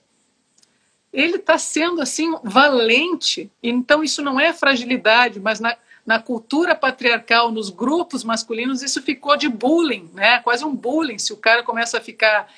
Ele 1.13 1.39
está 1.39 1.59
sendo 1.59 2.01
assim 2.01 2.33
valente. 2.45 3.51
Então 3.61 4.05
isso 4.05 4.23
não 4.23 4.39
é 4.39 4.53
fragilidade, 4.53 5.41
mas 5.41 5.59
na, 5.59 5.77
na 6.05 6.21
cultura 6.21 6.75
patriarcal, 6.75 7.51
nos 7.51 7.71
grupos 7.71 8.25
masculinos, 8.25 8.83
isso 8.83 9.01
ficou 9.03 9.37
de 9.37 9.49
bullying, 9.49 10.11
né? 10.15 10.41
Quase 10.41 10.65
um 10.65 10.75
bullying. 10.75 11.19
Se 11.19 11.33
o 11.33 11.37
cara 11.37 11.63
começa 11.63 11.99
a 11.99 12.01
ficar 12.01 12.49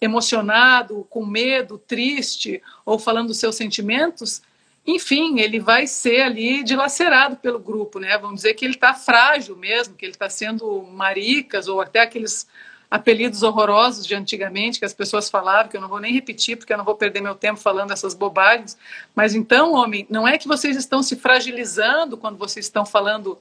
emocionado, 0.00 1.06
com 1.10 1.24
medo, 1.24 1.78
triste, 1.78 2.62
ou 2.84 2.98
falando 2.98 3.28
dos 3.28 3.38
seus 3.38 3.56
sentimentos, 3.56 4.42
enfim, 4.86 5.40
ele 5.40 5.58
vai 5.58 5.86
ser 5.86 6.22
ali 6.22 6.62
dilacerado 6.62 7.36
pelo 7.36 7.58
grupo, 7.58 7.98
né? 7.98 8.18
Vamos 8.18 8.36
dizer 8.36 8.54
que 8.54 8.64
ele 8.64 8.74
está 8.74 8.92
frágil 8.92 9.56
mesmo, 9.56 9.94
que 9.94 10.04
ele 10.04 10.12
está 10.12 10.28
sendo 10.28 10.82
maricas, 10.82 11.68
ou 11.68 11.80
até 11.80 12.00
aqueles 12.00 12.46
apelidos 12.94 13.42
horrorosos 13.42 14.06
de 14.06 14.14
antigamente 14.14 14.78
que 14.78 14.84
as 14.84 14.94
pessoas 14.94 15.28
falavam, 15.28 15.68
que 15.68 15.76
eu 15.76 15.80
não 15.80 15.88
vou 15.88 15.98
nem 15.98 16.12
repetir 16.12 16.56
porque 16.56 16.72
eu 16.72 16.78
não 16.78 16.84
vou 16.84 16.94
perder 16.94 17.20
meu 17.20 17.34
tempo 17.34 17.58
falando 17.58 17.90
essas 17.90 18.14
bobagens. 18.14 18.78
Mas 19.16 19.34
então, 19.34 19.72
homem, 19.72 20.06
não 20.08 20.28
é 20.28 20.38
que 20.38 20.46
vocês 20.46 20.76
estão 20.76 21.02
se 21.02 21.16
fragilizando 21.16 22.16
quando 22.16 22.38
vocês 22.38 22.66
estão 22.66 22.86
falando 22.86 23.36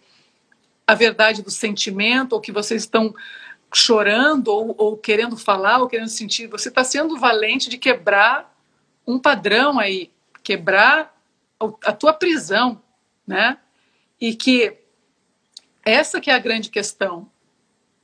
a 0.88 0.96
verdade 0.96 1.44
do 1.44 1.52
sentimento 1.52 2.34
ou 2.34 2.42
que 2.42 2.52
vocês 2.52 2.82
estão 2.82 3.14
chorando 3.72 4.48
ou, 4.48 4.74
ou 4.76 4.98
querendo 4.98 5.38
falar 5.38 5.78
ou 5.78 5.88
querendo 5.88 6.10
sentir. 6.10 6.48
Você 6.48 6.70
está 6.70 6.84
sendo 6.84 7.20
valente 7.20 7.70
de 7.70 7.78
quebrar 7.78 8.58
um 9.06 9.20
padrão 9.20 9.78
aí, 9.78 10.10
quebrar 10.42 11.16
a 11.86 11.92
tua 11.92 12.12
prisão, 12.12 12.82
né? 13.28 13.60
E 14.20 14.34
que 14.34 14.76
essa 15.86 16.20
que 16.20 16.32
é 16.32 16.34
a 16.34 16.40
grande 16.40 16.72
questão 16.72 17.30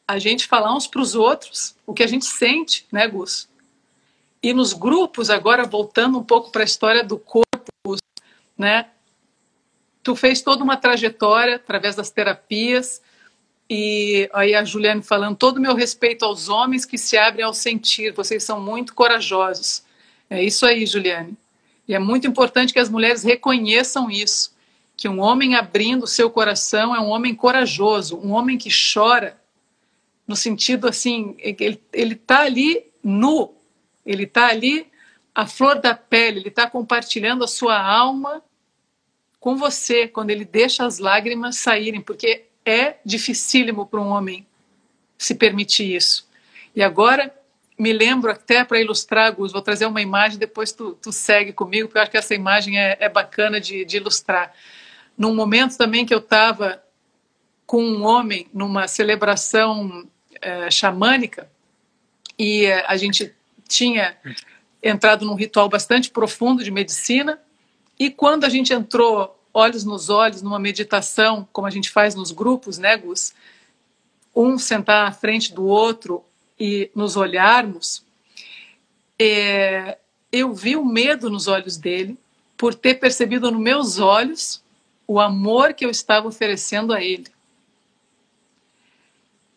a 0.10 0.18
gente 0.18 0.48
falar 0.48 0.76
uns 0.76 0.88
para 0.88 1.02
os 1.02 1.14
outros 1.14 1.76
o 1.86 1.94
que 1.94 2.02
a 2.02 2.08
gente 2.08 2.26
sente, 2.26 2.88
né, 2.92 3.08
Gus? 3.08 3.48
E 4.42 4.54
nos 4.54 4.74
grupos, 4.74 5.30
agora 5.30 5.66
voltando 5.66 6.18
um 6.18 6.24
pouco 6.24 6.52
para 6.52 6.64
a 6.64 6.66
história 6.66 7.04
do 7.04 7.20
corpo, 7.20 7.96
né? 8.58 8.88
Tu 10.02 10.16
fez 10.16 10.42
toda 10.42 10.64
uma 10.64 10.78
trajetória 10.78 11.58
através 11.58 11.96
das 11.96 12.10
terapias 12.10 13.04
E 13.70 14.28
aí 14.34 14.56
a 14.56 14.64
Juliane 14.64 15.04
falando, 15.04 15.38
todo 15.38 15.58
o 15.58 15.62
meu 15.62 15.76
respeito 15.76 16.26
aos 16.26 16.50
homens 16.50 16.86
que 16.86 16.98
se 16.98 17.16
abrem 17.16 17.46
ao 17.46 17.54
sentir, 17.54 18.12
vocês 18.12 18.44
são 18.44 18.60
muito 18.60 18.96
corajosos. 18.96 19.84
É 20.28 20.44
isso 20.44 20.66
aí, 20.66 20.88
Juliane. 20.88 21.38
E 21.88 21.94
é 21.94 22.00
muito 22.00 22.28
importante 22.28 22.74
que 22.74 22.80
as 22.80 22.90
mulheres 22.90 23.24
reconheçam 23.24 24.10
isso, 24.10 24.56
que 24.98 25.08
um 25.08 25.20
homem 25.20 25.54
abrindo 25.54 26.08
seu 26.08 26.32
coração 26.32 26.96
é 26.96 27.00
um 27.00 27.10
homem 27.10 27.36
corajoso, 27.36 28.18
um 28.18 28.32
homem 28.32 28.58
que 28.58 28.70
chora, 28.72 29.39
no 30.30 30.36
sentido 30.36 30.88
assim, 30.88 31.36
ele 31.40 32.14
está 32.14 32.42
ali 32.42 32.86
nu, 33.04 33.52
ele 34.06 34.26
está 34.26 34.50
ali 34.50 34.86
a 35.34 35.48
flor 35.48 35.82
da 35.82 35.96
pele, 35.96 36.40
ele 36.40 36.50
está 36.50 36.70
compartilhando 36.70 37.44
a 37.44 37.48
sua 37.48 37.82
alma 37.82 38.44
com 39.40 39.58
você, 39.58 40.08
quando 40.08 40.30
ele 40.30 40.46
deixa 40.46 40.86
as 40.86 41.00
lágrimas 41.00 41.56
saírem, 41.56 42.00
porque 42.00 42.46
é 42.64 42.98
dificílimo 43.04 43.88
para 43.88 44.00
um 44.00 44.10
homem 44.10 44.46
se 45.18 45.34
permitir 45.34 45.96
isso. 45.96 46.30
E 46.76 46.84
agora, 46.84 47.36
me 47.76 47.92
lembro 47.92 48.30
até 48.30 48.64
para 48.64 48.80
ilustrar, 48.80 49.34
Gus, 49.34 49.52
vou 49.52 49.64
trazer 49.64 49.88
uma 49.88 50.00
imagem, 50.00 50.38
depois 50.38 50.72
tu, 50.72 50.94
tu 51.02 51.12
segue 51.12 51.54
comigo, 51.54 51.88
porque 51.88 51.98
eu 51.98 52.04
acho 52.04 52.12
que 52.12 52.18
essa 52.18 52.36
imagem 52.36 52.80
é, 52.80 52.98
é 53.00 53.10
bacana 53.10 53.60
de, 53.60 53.84
de 53.84 53.98
ilustrar. 53.98 54.54
Num 55.18 55.34
momento 55.34 55.76
também 55.76 56.06
que 56.06 56.14
eu 56.14 56.20
estava 56.20 56.84
com 57.66 57.84
um 57.84 58.04
homem 58.04 58.48
numa 58.54 58.88
celebração 58.88 60.08
é, 60.42 60.72
xamânica, 60.72 61.50
e 62.38 62.68
a 62.68 62.96
gente 62.96 63.34
tinha 63.68 64.18
entrado 64.82 65.26
num 65.26 65.36
ritual 65.36 65.68
bastante 65.68 66.10
profundo 66.10 66.64
de 66.64 66.72
medicina, 66.72 67.40
e 67.98 68.10
quando 68.10 68.46
a 68.46 68.50
gente 68.50 68.74
entrou 68.74 69.38
olhos 69.54 69.84
nos 69.84 70.10
olhos, 70.10 70.42
numa 70.42 70.60
meditação, 70.60 71.48
como 71.52 71.68
a 71.68 71.70
gente 71.70 71.90
faz 71.90 72.16
nos 72.16 72.32
grupos, 72.32 72.78
né, 72.78 72.96
Gus? 72.98 73.34
Um 74.36 74.58
sentar 74.58 75.08
à 75.08 75.12
frente 75.12 75.54
do 75.54 75.66
outro 75.66 76.24
e 76.58 76.90
nos 76.96 77.18
olharmos, 77.18 78.04
é, 79.18 79.98
eu 80.32 80.54
vi 80.54 80.76
o 80.76 80.86
medo 80.86 81.30
nos 81.30 81.48
olhos 81.48 81.76
dele 81.76 82.18
por 82.56 82.74
ter 82.74 82.96
percebido 82.96 83.52
nos 83.52 83.62
meus 83.62 84.00
olhos 84.00 84.64
o 85.08 85.20
amor 85.20 85.74
que 85.74 85.84
eu 85.84 85.90
estava 85.90 86.28
oferecendo 86.28 86.94
a 86.94 87.02
ele. 87.02 87.28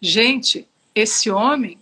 Gente, 0.01 0.66
esse 0.95 1.30
homem 1.30 1.78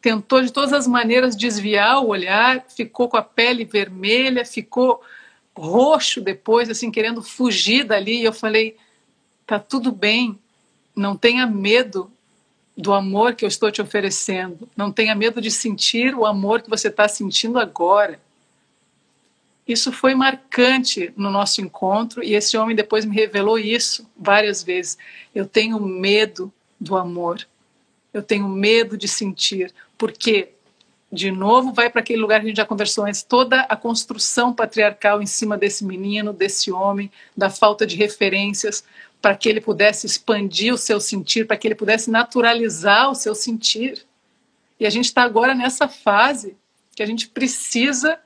tentou 0.00 0.40
de 0.42 0.52
todas 0.52 0.72
as 0.72 0.86
maneiras 0.86 1.36
desviar 1.36 2.02
o 2.02 2.08
olhar, 2.08 2.64
ficou 2.68 3.08
com 3.08 3.16
a 3.16 3.22
pele 3.22 3.64
vermelha, 3.64 4.44
ficou 4.44 5.02
roxo 5.56 6.20
depois, 6.20 6.70
assim, 6.70 6.90
querendo 6.90 7.22
fugir 7.22 7.84
dali. 7.84 8.20
E 8.20 8.24
eu 8.24 8.32
falei: 8.32 8.76
tá 9.46 9.58
tudo 9.58 9.90
bem, 9.90 10.38
não 10.94 11.16
tenha 11.16 11.46
medo 11.46 12.10
do 12.76 12.92
amor 12.92 13.34
que 13.34 13.44
eu 13.44 13.48
estou 13.48 13.72
te 13.72 13.82
oferecendo, 13.82 14.68
não 14.76 14.92
tenha 14.92 15.14
medo 15.14 15.40
de 15.40 15.50
sentir 15.50 16.14
o 16.14 16.24
amor 16.24 16.62
que 16.62 16.70
você 16.70 16.88
está 16.88 17.08
sentindo 17.08 17.58
agora. 17.58 18.20
Isso 19.66 19.92
foi 19.92 20.14
marcante 20.14 21.12
no 21.16 21.28
nosso 21.28 21.60
encontro 21.60 22.22
e 22.24 22.34
esse 22.34 22.56
homem 22.56 22.74
depois 22.74 23.04
me 23.04 23.14
revelou 23.14 23.58
isso 23.58 24.08
várias 24.16 24.62
vezes. 24.62 24.96
Eu 25.34 25.44
tenho 25.44 25.78
medo 25.80 26.50
do 26.80 26.96
amor. 26.96 27.46
Eu 28.18 28.22
tenho 28.22 28.48
medo 28.48 28.96
de 28.96 29.06
sentir, 29.06 29.72
porque 29.96 30.50
de 31.10 31.30
novo 31.30 31.72
vai 31.72 31.88
para 31.88 32.00
aquele 32.00 32.20
lugar 32.20 32.40
que 32.40 32.46
a 32.46 32.48
gente 32.48 32.56
já 32.56 32.66
conversou 32.66 33.06
antes, 33.06 33.22
toda 33.22 33.60
a 33.60 33.76
construção 33.76 34.52
patriarcal 34.52 35.22
em 35.22 35.26
cima 35.26 35.56
desse 35.56 35.84
menino, 35.84 36.32
desse 36.32 36.70
homem, 36.72 37.10
da 37.36 37.48
falta 37.48 37.86
de 37.86 37.96
referências, 37.96 38.84
para 39.22 39.36
que 39.36 39.48
ele 39.48 39.60
pudesse 39.60 40.04
expandir 40.04 40.74
o 40.74 40.78
seu 40.78 41.00
sentir, 41.00 41.46
para 41.46 41.56
que 41.56 41.68
ele 41.68 41.74
pudesse 41.76 42.10
naturalizar 42.10 43.08
o 43.08 43.14
seu 43.14 43.34
sentir. 43.34 44.04
E 44.80 44.86
a 44.86 44.90
gente 44.90 45.06
está 45.06 45.22
agora 45.22 45.54
nessa 45.54 45.88
fase 45.88 46.56
que 46.94 47.02
a 47.02 47.06
gente 47.06 47.28
precisa 47.28 48.18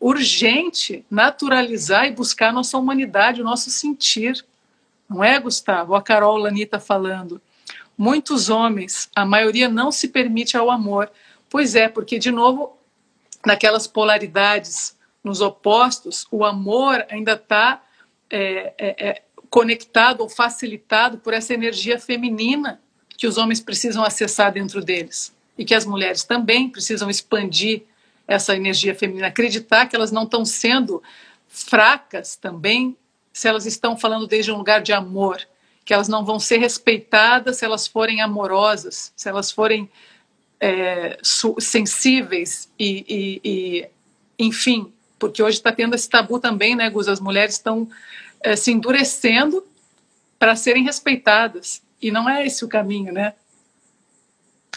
urgente 0.00 1.04
naturalizar 1.10 2.06
e 2.06 2.12
buscar 2.12 2.50
a 2.50 2.52
nossa 2.52 2.78
humanidade, 2.78 3.40
o 3.40 3.44
nosso 3.44 3.70
sentir. 3.70 4.44
Não 5.08 5.22
é, 5.22 5.38
Gustavo? 5.38 5.96
A 5.96 6.02
Carol 6.02 6.36
Lanita 6.36 6.78
falando. 6.78 7.42
Muitos 7.96 8.48
homens, 8.48 9.08
a 9.14 9.24
maioria 9.24 9.68
não 9.68 9.92
se 9.92 10.08
permite 10.08 10.56
ao 10.56 10.70
amor, 10.70 11.10
Pois 11.52 11.74
é, 11.74 11.86
porque, 11.86 12.18
de 12.18 12.30
novo, 12.30 12.78
naquelas 13.44 13.86
polaridades, 13.86 14.96
nos 15.22 15.42
opostos, 15.42 16.26
o 16.30 16.46
amor 16.46 17.04
ainda 17.10 17.34
está 17.34 17.82
é, 18.30 18.72
é, 18.78 19.08
é, 19.08 19.22
conectado 19.50 20.22
ou 20.22 20.30
facilitado 20.30 21.18
por 21.18 21.34
essa 21.34 21.52
energia 21.52 21.98
feminina 21.98 22.80
que 23.18 23.26
os 23.26 23.36
homens 23.36 23.60
precisam 23.60 24.02
acessar 24.02 24.50
dentro 24.50 24.82
deles. 24.82 25.36
E 25.58 25.62
que 25.62 25.74
as 25.74 25.84
mulheres 25.84 26.24
também 26.24 26.70
precisam 26.70 27.10
expandir 27.10 27.82
essa 28.26 28.56
energia 28.56 28.94
feminina, 28.94 29.26
acreditar 29.26 29.84
que 29.84 29.94
elas 29.94 30.10
não 30.10 30.22
estão 30.22 30.46
sendo 30.46 31.02
fracas 31.46 32.34
também 32.34 32.96
se 33.30 33.46
elas 33.46 33.66
estão 33.66 33.94
falando 33.94 34.26
desde 34.26 34.50
um 34.50 34.56
lugar 34.56 34.80
de 34.80 34.94
amor, 34.94 35.46
que 35.84 35.92
elas 35.92 36.08
não 36.08 36.24
vão 36.24 36.38
ser 36.38 36.58
respeitadas 36.58 37.58
se 37.58 37.64
elas 37.64 37.86
forem 37.86 38.20
amorosas, 38.20 39.12
se 39.16 39.28
elas 39.28 39.50
forem 39.50 39.90
é, 40.60 41.18
sensíveis 41.58 42.70
e, 42.78 43.04
e, 43.08 43.40
e, 43.44 43.88
enfim, 44.38 44.92
porque 45.18 45.42
hoje 45.42 45.58
está 45.58 45.72
tendo 45.72 45.94
esse 45.94 46.08
tabu 46.08 46.38
também, 46.38 46.76
né, 46.76 46.88
Gus? 46.88 47.08
As 47.08 47.20
mulheres 47.20 47.54
estão 47.54 47.88
é, 48.40 48.54
se 48.56 48.70
endurecendo 48.70 49.64
para 50.38 50.56
serem 50.56 50.84
respeitadas 50.84 51.82
e 52.00 52.10
não 52.10 52.28
é 52.28 52.46
esse 52.46 52.64
o 52.64 52.68
caminho, 52.68 53.12
né? 53.12 53.34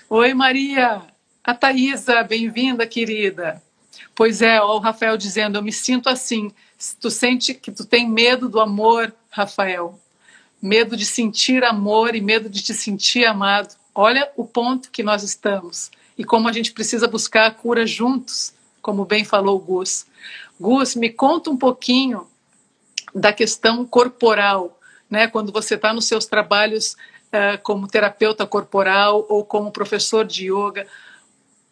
Oi, 0.10 0.34
Maria! 0.34 1.02
A 1.44 1.54
Thaisa, 1.54 2.24
bem-vinda, 2.24 2.88
querida. 2.88 3.62
Pois 4.16 4.42
é, 4.42 4.62
ó, 4.62 4.76
o 4.76 4.80
Rafael 4.80 5.18
dizendo, 5.18 5.58
eu 5.58 5.64
me 5.64 5.72
sinto 5.72 6.10
assim. 6.10 6.52
Tu 7.00 7.10
sente 7.12 7.54
que 7.54 7.72
tu 7.72 7.86
tem 7.86 8.10
medo 8.10 8.50
do 8.50 8.60
amor, 8.60 9.14
Rafael. 9.30 10.00
Medo 10.62 10.96
de 10.98 11.06
sentir 11.06 11.64
amor 11.64 12.16
e 12.16 12.22
medo 12.22 12.50
de 12.50 12.62
te 12.62 12.74
sentir 12.74 13.26
amado. 13.26 13.76
Olha 13.94 14.32
o 14.36 14.46
ponto 14.46 14.92
que 14.92 15.04
nós 15.04 15.24
estamos 15.24 15.92
e 16.18 16.24
como 16.24 16.48
a 16.48 16.52
gente 16.52 16.72
precisa 16.72 17.08
buscar 17.08 17.48
a 17.48 17.52
cura 17.52 17.86
juntos, 17.86 18.54
como 18.82 19.06
bem 19.06 19.24
falou 19.24 19.58
o 19.58 19.60
Gus. 19.60 20.06
Gus, 20.60 20.96
me 20.96 21.10
conta 21.10 21.50
um 21.50 21.58
pouquinho 21.58 22.28
da 23.14 23.32
questão 23.32 23.86
corporal, 23.86 24.80
né? 25.10 25.28
Quando 25.28 25.52
você 25.52 25.76
está 25.76 25.94
nos 25.94 26.06
seus 26.06 26.26
trabalhos 26.26 26.94
uh, 27.28 27.62
como 27.64 27.88
terapeuta 27.88 28.46
corporal 28.46 29.26
ou 29.30 29.44
como 29.44 29.72
professor 29.72 30.26
de 30.26 30.52
yoga, 30.52 30.88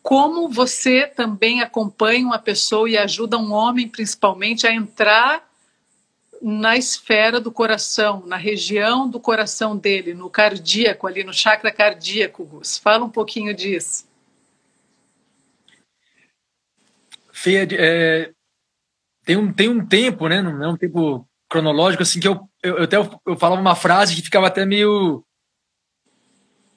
como 0.02 0.50
você 0.50 1.08
também 1.08 1.62
acompanha 1.62 2.26
uma 2.26 2.40
pessoa 2.40 2.90
e 2.90 2.98
ajuda 2.98 3.38
um 3.38 3.54
homem, 3.54 3.88
principalmente, 3.88 4.68
a 4.68 4.74
entrar 4.74 5.50
na 6.46 6.76
esfera 6.76 7.40
do 7.40 7.50
coração, 7.50 8.26
na 8.26 8.36
região 8.36 9.10
do 9.10 9.18
coração 9.18 9.78
dele, 9.78 10.14
no 10.14 10.30
cardíaco, 10.30 11.08
ali 11.08 11.24
no 11.24 11.34
chakra 11.34 11.72
cardíaco, 11.72 12.44
Gus. 12.44 12.78
Fala 12.78 13.06
um 13.06 13.10
pouquinho 13.10 13.56
disso. 13.56 14.06
Fê, 17.32 17.66
é, 17.72 18.34
tem, 19.24 19.38
um, 19.38 19.54
tem 19.54 19.70
um 19.70 19.88
tempo, 19.88 20.28
né? 20.28 20.42
Não 20.42 20.62
é 20.62 20.68
um 20.68 20.76
tempo 20.76 21.26
cronológico, 21.50 22.04
assim, 22.04 22.20
que 22.20 22.28
eu, 22.28 22.50
eu, 22.62 22.78
eu 22.78 22.84
até 22.84 22.98
eu 22.98 23.38
falava 23.38 23.62
uma 23.62 23.76
frase 23.76 24.14
que 24.14 24.22
ficava 24.22 24.48
até 24.48 24.66
meio 24.66 25.24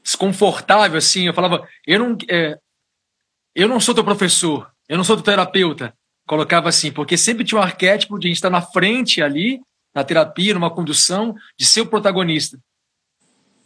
desconfortável, 0.00 0.96
assim. 0.96 1.26
Eu 1.26 1.34
falava, 1.34 1.68
eu 1.84 1.98
não, 1.98 2.16
é, 2.30 2.56
eu 3.52 3.66
não 3.66 3.80
sou 3.80 3.96
teu 3.96 4.04
professor, 4.04 4.70
eu 4.88 4.96
não 4.96 5.02
sou 5.02 5.16
teu 5.16 5.24
terapeuta, 5.24 5.92
colocava 6.27 6.68
assim, 6.68 6.91
porque 6.91 7.16
sempre 7.16 7.45
tinha 7.45 7.61
um 7.61 7.62
arquétipo 7.62 8.18
de 8.18 8.27
a 8.27 8.29
gente 8.29 8.37
estar 8.37 8.51
na 8.51 8.61
frente 8.61 9.22
ali, 9.22 9.61
na 9.95 10.05
terapia, 10.05 10.53
numa 10.53 10.70
condução, 10.70 11.35
de 11.57 11.64
ser 11.64 11.83
o 11.83 11.87
protagonista. 11.87 12.59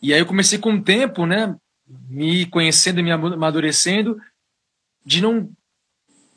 E 0.02 0.12
aí 0.12 0.20
eu 0.20 0.26
comecei 0.26 0.58
com 0.58 0.74
o 0.74 0.82
tempo, 0.82 1.26
né, 1.26 1.56
me 2.08 2.46
conhecendo 2.46 3.00
e 3.00 3.02
me 3.02 3.10
amadurecendo, 3.10 4.20
de 5.04 5.20
não 5.20 5.50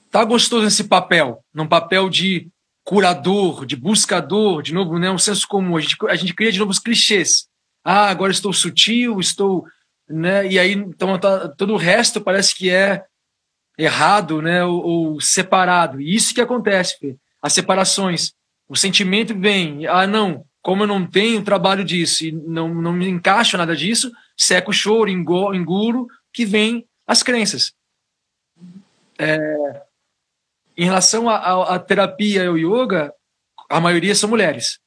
tá 0.10 0.24
gostoso 0.24 0.64
nesse 0.64 0.86
papel, 0.86 1.44
num 1.54 1.68
papel 1.68 2.10
de 2.10 2.48
curador, 2.84 3.66
de 3.66 3.76
buscador, 3.76 4.62
de 4.62 4.74
novo, 4.74 4.98
né, 4.98 5.12
um 5.12 5.18
senso 5.18 5.48
comum. 5.48 5.78
A 5.78 5.82
gente, 5.82 5.96
a 6.08 6.16
gente 6.16 6.34
cria 6.34 6.52
de 6.52 6.60
novo 6.60 6.72
os 6.72 6.80
clichês. 6.80 7.48
Ah, 7.84 8.10
agora 8.10 8.32
estou 8.32 8.54
sutil, 8.54 9.20
estou, 9.20 9.66
né, 10.10 10.48
e 10.48 10.58
aí 10.58 10.72
então 10.74 11.18
tá, 11.20 11.50
todo 11.50 11.74
o 11.74 11.78
resto 11.78 12.22
parece 12.22 12.56
que 12.56 12.70
é 12.70 13.04
errado, 13.78 14.42
né, 14.42 14.64
ou, 14.64 14.84
ou, 14.84 15.22
separado. 15.22 16.00
E 16.00 16.16
isso 16.16 16.34
que 16.34 16.42
acontece, 16.42 16.98
Fê. 17.00 17.16
as 17.42 17.54
separações. 17.54 18.34
O 18.68 18.76
sentimento 18.76 19.38
vem, 19.38 19.86
ah, 19.88 20.08
não, 20.08 20.46
como 20.62 20.84
eu 20.84 20.88
não 20.88 21.06
tenho 21.06 21.44
trabalho 21.44 21.84
disso 21.84 22.26
e 22.26 22.32
não, 22.32 22.74
não 22.74 22.94
me 22.94 23.08
encaixo 23.08 23.58
nada 23.58 23.76
disso, 23.76 24.12
seco 24.38 24.72
o 24.72 24.74
choro, 24.74 25.10
engulo, 25.10 26.08
que 26.32 26.46
vem 26.46 26.88
as 27.06 27.22
crenças. 27.22 27.74
É, 29.20 29.84
em 30.76 30.86
relação 30.86 31.30
à 31.30 31.78
terapia 31.80 32.44
e 32.44 32.48
ao 32.48 32.58
yoga, 32.58 33.14
a 33.70 33.80
maioria 33.80 34.16
são 34.16 34.30
mulheres. 34.30 34.80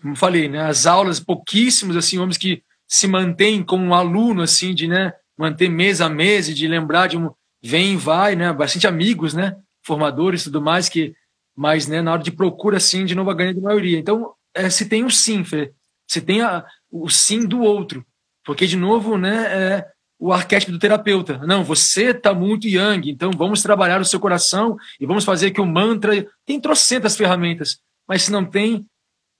Como 0.00 0.16
falei, 0.16 0.48
né, 0.48 0.60
as 0.60 0.86
aulas, 0.86 1.20
pouquíssimos 1.20 1.96
assim, 1.96 2.18
homens 2.18 2.36
que 2.36 2.62
se 2.88 3.06
mantém 3.06 3.62
como 3.62 3.84
um 3.84 3.94
aluno, 3.94 4.42
assim, 4.42 4.74
de 4.74 4.88
né, 4.88 5.14
manter 5.38 5.68
mês 5.68 6.00
a 6.00 6.08
mês 6.08 6.48
e 6.48 6.54
de 6.54 6.66
lembrar 6.66 7.06
de 7.06 7.16
um 7.16 7.30
vem 7.62 7.94
e 7.94 7.96
vai, 7.96 8.34
né? 8.34 8.52
Bastante 8.52 8.86
amigos, 8.86 9.34
né? 9.34 9.56
Formadores 9.84 10.42
e 10.42 10.44
tudo 10.44 10.60
mais, 10.60 10.88
que 10.88 11.14
mas 11.54 11.86
né, 11.86 12.00
na 12.00 12.12
hora 12.12 12.22
de 12.22 12.32
procura, 12.32 12.78
assim, 12.78 13.04
de 13.04 13.14
novo 13.14 13.30
a 13.30 13.34
ganha 13.34 13.54
de 13.54 13.60
maioria. 13.60 13.98
Então, 13.98 14.32
é, 14.54 14.70
se 14.70 14.86
tem 14.86 15.04
o 15.04 15.10
sim, 15.10 15.44
Fê, 15.44 15.72
se 16.08 16.20
tem 16.20 16.40
a, 16.40 16.64
o 16.90 17.08
sim 17.08 17.46
do 17.46 17.60
outro. 17.60 18.04
Porque, 18.44 18.66
de 18.66 18.76
novo, 18.76 19.16
né, 19.16 19.44
é 19.46 19.86
o 20.18 20.32
arquétipo 20.32 20.72
do 20.72 20.78
terapeuta. 20.78 21.38
Não, 21.46 21.64
você 21.64 22.10
está 22.10 22.32
muito 22.32 22.68
yang, 22.68 23.10
então 23.10 23.30
vamos 23.36 23.62
trabalhar 23.62 24.00
o 24.00 24.04
seu 24.04 24.20
coração 24.20 24.76
e 25.00 25.06
vamos 25.06 25.24
fazer 25.24 25.50
que 25.50 25.60
o 25.60 25.66
mantra. 25.66 26.26
Tem 26.46 26.60
trocentas 26.60 27.16
ferramentas, 27.16 27.78
mas 28.08 28.22
se 28.22 28.32
não 28.32 28.44
tem 28.44 28.86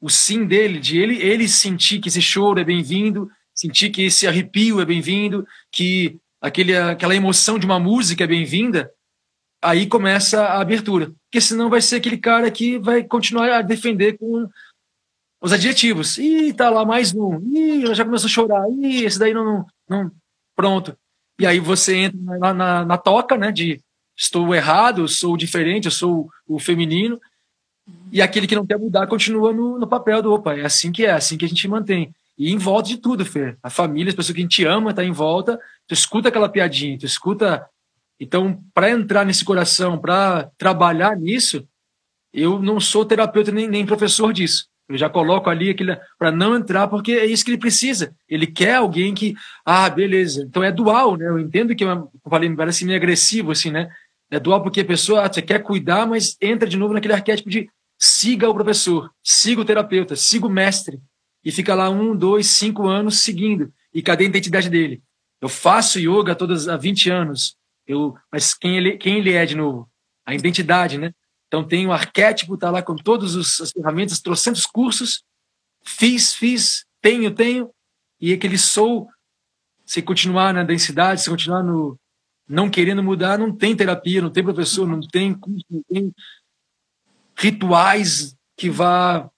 o 0.01 0.11
sim 0.11 0.45
dele, 0.45 0.81
de 0.81 0.99
ele, 0.99 1.23
ele 1.23 1.49
sentir 1.49 2.01
que 2.01 2.09
esse 2.09 2.21
choro 2.21 2.59
é 2.59 2.65
bem-vindo, 2.65 3.31
sentir 3.55 3.91
que 3.91 4.03
esse 4.03 4.27
arrepio 4.27 4.81
é 4.81 4.85
bem-vindo, 4.85 5.47
que 5.71 6.19
aquele, 6.43 6.77
aquela 6.77 7.15
emoção 7.15 7.59
de 7.59 7.65
uma 7.65 7.79
música 7.79 8.25
é 8.25 8.27
bem-vinda, 8.27 8.93
aí 9.63 9.87
começa 9.87 10.43
a 10.43 10.61
abertura. 10.61 11.13
Porque 11.25 11.41
senão 11.41 11.71
vai 11.71 11.81
ser 11.81 11.97
aquele 11.97 12.19
cara 12.19 12.51
que 12.51 12.81
vai 12.81 13.05
continuar 13.05 13.51
a 13.53 13.63
defender 13.63 14.19
com 14.19 14.49
os 15.41 15.53
adjetivos. 15.53 16.19
Ih, 16.19 16.53
tá 16.53 16.69
lá 16.69 16.85
mais 16.85 17.15
um. 17.15 17.39
Ih, 17.41 17.95
já 17.95 18.05
começou 18.05 18.27
a 18.27 18.31
chorar. 18.31 18.69
Ih, 18.69 19.05
esse 19.05 19.19
daí 19.19 19.33
não, 19.33 19.45
não, 19.45 19.67
não. 19.89 20.11
Pronto. 20.57 20.99
E 21.41 21.47
aí 21.47 21.61
você 21.61 21.97
entra 21.97 22.39
na, 22.39 22.53
na, 22.53 22.85
na 22.85 22.99
toca, 22.99 23.39
né, 23.39 23.53
de 23.53 23.81
estou 24.17 24.55
errado, 24.55 25.09
sou 25.09 25.37
diferente, 25.37 25.87
eu 25.87 25.91
sou 25.91 26.29
o 26.47 26.59
feminino, 26.59 27.21
e 28.13 28.21
aquele 28.21 28.47
que 28.47 28.55
não 28.55 28.67
quer 28.67 28.79
mudar 28.79 29.07
continua 29.07 29.53
no, 29.53 29.79
no 29.79 29.87
papel 29.87 30.23
do 30.23 30.33
opa, 30.33 30.55
é 30.55 30.65
assim 30.65 30.93
que 30.93 31.07
é, 31.07 31.13
assim 31.13 31.39
que 31.39 31.45
a 31.45 31.49
gente 31.49 31.67
mantém. 31.67 32.15
E 32.43 32.51
em 32.51 32.59
volta 32.59 32.89
de 32.89 32.97
tudo, 32.97 33.25
Fer. 33.25 33.57
A 33.63 33.71
família, 33.71 34.11
as 34.11 34.17
pessoas 34.17 34.35
que 34.35 34.41
a 34.41 34.43
gente 34.43 34.65
ama, 34.65 34.93
tá 34.93 35.05
em 35.05 35.13
volta, 35.13 35.61
tu 35.87 35.95
escuta 35.95 36.29
aquela 36.29 36.49
piadinha, 36.49 36.99
tu 36.99 37.07
escuta. 37.07 37.65
Então, 38.19 38.61
para 38.75 38.91
entrar 38.91 39.25
nesse 39.25 39.45
coração, 39.45 39.97
para 39.97 40.51
trabalhar 40.59 41.17
nisso, 41.17 41.65
eu 42.35 42.61
não 42.61 42.81
sou 42.81 43.05
terapeuta 43.05 43.53
nem, 43.53 43.69
nem 43.69 43.87
professor 43.87 44.33
disso. 44.33 44.67
Eu 44.89 44.99
já 44.99 45.09
coloco 45.09 45.49
ali 45.49 45.71
aquele 45.71 45.97
para 46.19 46.33
não 46.33 46.57
entrar, 46.57 46.89
porque 46.89 47.13
é 47.13 47.27
isso 47.27 47.45
que 47.45 47.53
ele 47.53 47.59
precisa. 47.59 48.13
Ele 48.29 48.49
quer 48.49 48.75
alguém 48.75 49.15
que, 49.15 49.37
ah, 49.65 49.89
beleza. 49.89 50.43
Então 50.43 50.65
é 50.65 50.73
dual, 50.73 51.17
né? 51.17 51.29
Eu 51.29 51.39
entendo 51.39 51.77
que 51.77 51.85
eu 51.85 52.11
falei, 52.29 52.53
parece 52.57 52.85
meio 52.85 52.99
agressivo, 52.99 53.53
assim, 53.53 53.71
né? 53.71 53.89
É 54.29 54.41
dual 54.41 54.61
porque 54.65 54.81
a 54.81 54.85
pessoa, 54.85 55.25
ah, 55.25 55.33
você 55.33 55.43
quer 55.43 55.61
cuidar, 55.61 56.09
mas 56.09 56.37
entra 56.41 56.69
de 56.69 56.77
novo 56.77 56.93
naquele 56.93 57.15
arquétipo 57.15 57.49
de 57.49 57.71
siga 57.97 58.51
o 58.51 58.55
professor, 58.55 59.13
siga 59.23 59.61
o 59.61 59.65
terapeuta, 59.65 60.17
siga 60.17 60.45
o 60.45 60.51
mestre. 60.51 60.99
E 61.45 61.51
fica 61.51 61.75
lá 61.75 61.91
um, 61.91 62.15
dois, 62.17 62.47
cinco 62.47 62.87
anos 62.87 63.21
seguindo. 63.21 63.73
E 63.93 64.03
cadê 64.03 64.25
a 64.25 64.29
identidade 64.29 64.71
dele? 64.71 65.03
Eu 65.41 65.49
faço 65.49 65.99
yoga 65.99 66.35
todas 66.35 66.69
há 66.69 66.77
20 66.77 67.11
anos. 67.11 67.57
Eu, 67.87 68.15
mas 68.31 68.55
quem 68.55 68.77
ele, 68.77 68.97
quem 68.97 69.19
ele 69.19 69.33
é 69.33 69.45
de 69.45 69.57
novo? 69.57 69.91
A 70.25 70.35
identidade, 70.35 70.99
né? 70.99 71.13
Então 71.49 71.65
tem 71.65 71.87
o 71.87 71.93
arquétipo, 71.93 72.57
tá 72.57 72.71
lá 72.71 72.81
com 72.81 72.95
todas 72.95 73.61
as 73.61 73.73
ferramentas, 73.73 74.21
trocentos 74.21 74.65
cursos. 74.65 75.25
Fiz, 75.85 76.33
fiz, 76.33 76.87
tenho, 77.01 77.35
tenho. 77.35 77.71
E 78.21 78.33
aquele 78.33 78.57
sou, 78.57 79.09
se 79.85 80.01
continuar 80.01 80.55
na 80.55 80.63
densidade, 80.63 81.21
se 81.21 81.29
continuar 81.29 81.63
no 81.63 81.99
não 82.49 82.69
querendo 82.69 83.03
mudar, 83.03 83.39
não 83.39 83.55
tem 83.55 83.75
terapia, 83.75 84.21
não 84.21 84.31
tem 84.31 84.45
professor, 84.45 84.87
não 84.87 85.01
tem 85.01 85.31
não 85.71 85.83
tem 85.89 86.15
rituais 87.37 88.37
que 88.57 88.69
vá 88.69 89.29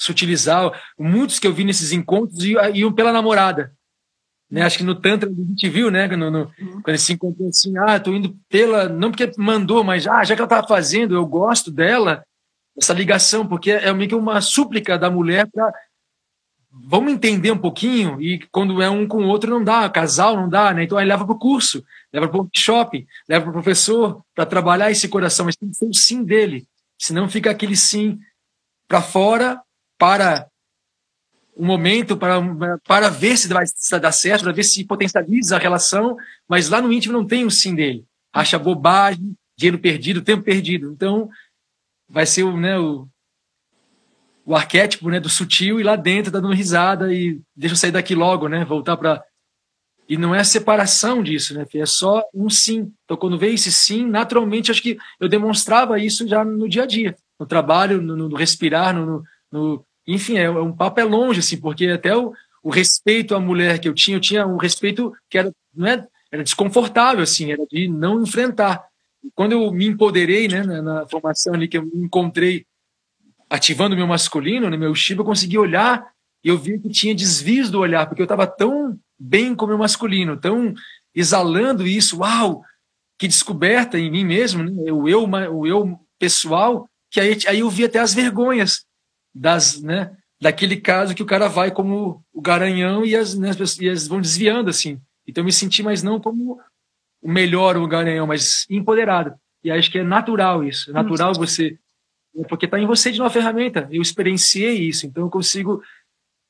se 0.00 0.10
utilizar. 0.10 0.72
Muitos 0.98 1.38
que 1.38 1.46
eu 1.46 1.52
vi 1.52 1.62
nesses 1.62 1.92
encontros 1.92 2.42
iam 2.42 2.92
pela 2.92 3.12
namorada. 3.12 3.72
Né? 4.50 4.62
Acho 4.62 4.78
que 4.78 4.84
no 4.84 4.94
Tantra 4.94 5.28
a 5.28 5.32
gente 5.32 5.68
viu, 5.68 5.90
né? 5.90 6.08
No, 6.08 6.30
no, 6.30 6.38
uhum. 6.58 6.80
Quando 6.82 6.88
eles 6.88 7.02
se 7.02 7.12
encontram 7.12 7.48
assim, 7.48 7.76
ah, 7.78 8.00
tô 8.00 8.12
indo 8.12 8.36
pela. 8.48 8.88
Não 8.88 9.10
porque 9.10 9.30
mandou, 9.36 9.84
mas 9.84 10.06
ah, 10.06 10.24
já 10.24 10.34
que 10.34 10.40
ela 10.40 10.46
estava 10.46 10.66
fazendo, 10.66 11.14
eu 11.14 11.24
gosto 11.26 11.70
dela, 11.70 12.24
essa 12.76 12.94
ligação, 12.94 13.46
porque 13.46 13.70
é 13.70 13.92
meio 13.92 14.08
que 14.08 14.14
uma 14.14 14.40
súplica 14.40 14.98
da 14.98 15.10
mulher 15.10 15.46
para. 15.52 15.72
Vamos 16.72 17.12
entender 17.12 17.50
um 17.50 17.58
pouquinho, 17.58 18.20
e 18.22 18.46
quando 18.52 18.80
é 18.80 18.88
um 18.88 19.06
com 19.06 19.24
o 19.24 19.28
outro 19.28 19.50
não 19.50 19.62
dá, 19.62 19.90
casal 19.90 20.36
não 20.36 20.48
dá, 20.48 20.72
né? 20.72 20.84
Então 20.84 20.96
aí 20.96 21.04
leva 21.04 21.24
para 21.24 21.34
o 21.34 21.38
curso, 21.38 21.84
leva 22.12 22.28
para 22.28 22.36
o 22.36 22.42
workshop, 22.42 23.06
leva 23.28 23.42
para 23.42 23.50
o 23.50 23.52
professor 23.52 24.22
para 24.32 24.46
trabalhar 24.46 24.88
esse 24.88 25.08
coração, 25.08 25.46
mas 25.46 25.56
tem 25.56 25.68
que 25.68 25.76
ser 25.76 25.86
o 25.86 25.92
sim 25.92 26.22
dele, 26.22 26.64
senão 26.96 27.28
fica 27.28 27.50
aquele 27.50 27.74
sim 27.74 28.20
para 28.86 29.02
fora, 29.02 29.60
para 30.00 30.48
um 31.54 31.66
momento 31.66 32.16
para, 32.16 32.40
para 32.88 33.10
ver 33.10 33.36
se 33.36 33.46
vai 33.46 33.66
dar 34.00 34.12
certo, 34.12 34.44
para 34.44 34.52
ver 34.52 34.62
se 34.62 34.82
potencializa 34.82 35.56
a 35.56 35.58
relação, 35.58 36.16
mas 36.48 36.70
lá 36.70 36.80
no 36.80 36.90
íntimo 36.90 37.12
não 37.12 37.26
tem 37.26 37.44
o 37.44 37.50
sim 37.50 37.74
dele. 37.74 38.06
Acha 38.32 38.58
bobagem, 38.58 39.36
dinheiro 39.58 39.78
perdido, 39.78 40.22
tempo 40.22 40.42
perdido. 40.42 40.90
Então, 40.90 41.28
vai 42.08 42.24
ser 42.24 42.44
o, 42.44 42.56
né, 42.56 42.78
o, 42.78 43.06
o 44.46 44.56
arquétipo 44.56 45.10
né, 45.10 45.20
do 45.20 45.28
sutil 45.28 45.78
e 45.78 45.82
lá 45.82 45.96
dentro 45.96 46.32
tá 46.32 46.40
dando 46.40 46.54
risada 46.54 47.12
e 47.12 47.38
deixa 47.54 47.74
eu 47.74 47.78
sair 47.78 47.92
daqui 47.92 48.14
logo, 48.14 48.48
né? 48.48 48.64
Voltar 48.64 48.96
para. 48.96 49.22
E 50.08 50.16
não 50.16 50.34
é 50.34 50.40
a 50.40 50.44
separação 50.44 51.22
disso, 51.22 51.52
né? 51.52 51.66
É 51.74 51.86
só 51.86 52.24
um 52.34 52.48
sim. 52.48 52.90
Então, 53.04 53.18
quando 53.18 53.38
veio 53.38 53.54
esse 53.54 53.70
sim, 53.70 54.06
naturalmente, 54.06 54.70
acho 54.70 54.82
que 54.82 54.96
eu 55.20 55.28
demonstrava 55.28 55.98
isso 55.98 56.26
já 56.26 56.42
no 56.42 56.68
dia 56.68 56.84
a 56.84 56.86
dia, 56.86 57.14
no 57.38 57.44
trabalho, 57.44 58.00
no, 58.00 58.16
no 58.16 58.34
respirar, 58.34 58.94
no, 58.94 59.22
no 59.52 59.84
enfim, 60.14 60.38
é, 60.38 60.50
um 60.50 60.72
papo 60.72 61.00
é 61.00 61.04
longe, 61.04 61.40
assim, 61.40 61.56
porque 61.58 61.86
até 61.86 62.16
o, 62.16 62.32
o 62.62 62.70
respeito 62.70 63.34
à 63.34 63.40
mulher 63.40 63.78
que 63.78 63.88
eu 63.88 63.94
tinha, 63.94 64.16
eu 64.16 64.20
tinha 64.20 64.46
um 64.46 64.56
respeito 64.56 65.12
que 65.28 65.38
era, 65.38 65.52
não 65.74 65.86
é, 65.86 66.06
era 66.30 66.42
desconfortável, 66.42 67.22
assim, 67.22 67.52
era 67.52 67.64
de 67.66 67.88
não 67.88 68.22
enfrentar. 68.22 68.84
Quando 69.34 69.52
eu 69.52 69.70
me 69.72 69.86
empoderei, 69.86 70.48
né, 70.48 70.62
na, 70.62 70.82
na 70.82 71.08
formação 71.08 71.54
ali 71.54 71.68
que 71.68 71.78
eu 71.78 71.84
me 71.84 72.04
encontrei 72.04 72.64
ativando 73.48 73.96
meu 73.96 74.06
masculino, 74.06 74.70
né, 74.70 74.76
meu 74.76 74.94
Shiva, 74.94 75.20
eu 75.20 75.26
consegui 75.26 75.58
olhar 75.58 76.06
e 76.42 76.48
eu 76.48 76.56
vi 76.56 76.78
que 76.78 76.88
tinha 76.88 77.14
desvios 77.14 77.70
do 77.70 77.80
olhar, 77.80 78.06
porque 78.06 78.22
eu 78.22 78.24
estava 78.24 78.46
tão 78.46 78.98
bem 79.18 79.54
com 79.54 79.64
o 79.64 79.68
meu 79.68 79.78
masculino, 79.78 80.36
tão 80.36 80.72
exalando 81.14 81.86
isso, 81.86 82.20
uau, 82.20 82.62
que 83.18 83.28
descoberta 83.28 83.98
em 83.98 84.10
mim 84.10 84.24
mesmo, 84.24 84.62
né, 84.62 84.92
o 84.92 85.08
eu, 85.08 85.28
o 85.28 85.66
eu 85.66 86.00
pessoal, 86.18 86.88
que 87.10 87.20
aí, 87.20 87.36
aí 87.46 87.58
eu 87.60 87.68
vi 87.68 87.84
até 87.84 87.98
as 87.98 88.14
vergonhas 88.14 88.84
das, 89.34 89.80
né, 89.80 90.16
daquele 90.40 90.76
caso 90.76 91.14
que 91.14 91.22
o 91.22 91.26
cara 91.26 91.48
vai 91.48 91.70
como 91.70 92.24
o 92.32 92.40
garanhão 92.40 93.04
e 93.04 93.14
as, 93.14 93.34
né, 93.34 93.50
e 93.80 93.88
as 93.88 94.06
vão 94.06 94.20
desviando 94.20 94.70
assim. 94.70 95.00
Então 95.26 95.42
eu 95.42 95.46
me 95.46 95.52
senti 95.52 95.82
mais 95.82 96.02
não 96.02 96.20
como 96.20 96.60
o 97.22 97.30
melhor 97.30 97.76
o 97.76 97.86
garanhão, 97.86 98.26
mas 98.26 98.66
empoderado. 98.68 99.34
E 99.62 99.70
acho 99.70 99.90
que 99.90 99.98
é 99.98 100.02
natural 100.02 100.64
isso, 100.64 100.90
é 100.90 100.92
natural 100.94 101.34
você 101.34 101.78
porque 102.48 102.64
está 102.64 102.78
em 102.78 102.86
você 102.86 103.10
de 103.10 103.20
uma 103.20 103.30
ferramenta. 103.30 103.88
Eu 103.90 104.00
experienciei 104.00 104.78
isso, 104.88 105.06
então 105.06 105.24
eu 105.24 105.30
consigo 105.30 105.82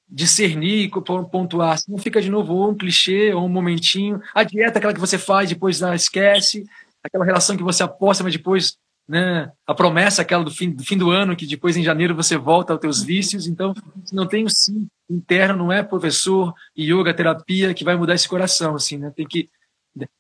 discernir, 0.09 0.91
pontuar. 1.31 1.79
Se 1.79 1.91
não 1.91 1.99
fica 1.99 2.21
de 2.21 2.31
novo 2.31 2.55
ou 2.55 2.71
um 2.71 2.77
clichê 2.77 3.33
ou 3.33 3.47
um 3.47 3.49
momentinho. 3.49 4.21
A 4.35 4.43
dieta, 4.43 4.79
aquela 4.79 4.93
que 4.93 5.01
você 5.01 5.17
faz, 5.17 5.49
depois 5.49 5.83
ah, 5.83 5.95
esquece. 5.95 6.67
Aquela 7.03 7.25
relação 7.25 7.57
que 7.57 7.63
você 7.63 7.83
aposta, 7.83 8.23
mas 8.23 8.33
depois 8.33 8.77
né, 9.11 9.51
a 9.67 9.75
promessa 9.75 10.23
aquela 10.23 10.45
do 10.45 10.53
fim, 10.53 10.71
do 10.71 10.85
fim 10.85 10.97
do 10.97 11.11
ano, 11.11 11.35
que 11.35 11.45
depois 11.45 11.77
em 11.77 11.83
janeiro 11.83 12.15
você 12.15 12.37
volta 12.37 12.73
aos 12.73 12.81
teus 12.81 13.03
vícios. 13.03 13.49
Então, 13.49 13.75
não 14.13 14.25
tem 14.25 14.45
o 14.45 14.49
sim 14.49 14.87
interno, 15.11 15.57
não 15.57 15.73
é 15.73 15.83
professor, 15.83 16.55
yoga, 16.79 17.13
terapia 17.13 17.75
que 17.75 17.83
vai 17.83 17.97
mudar 17.97 18.15
esse 18.15 18.29
coração, 18.29 18.77
assim, 18.77 18.99
né? 18.99 19.11
Tem 19.11 19.27
que 19.27 19.51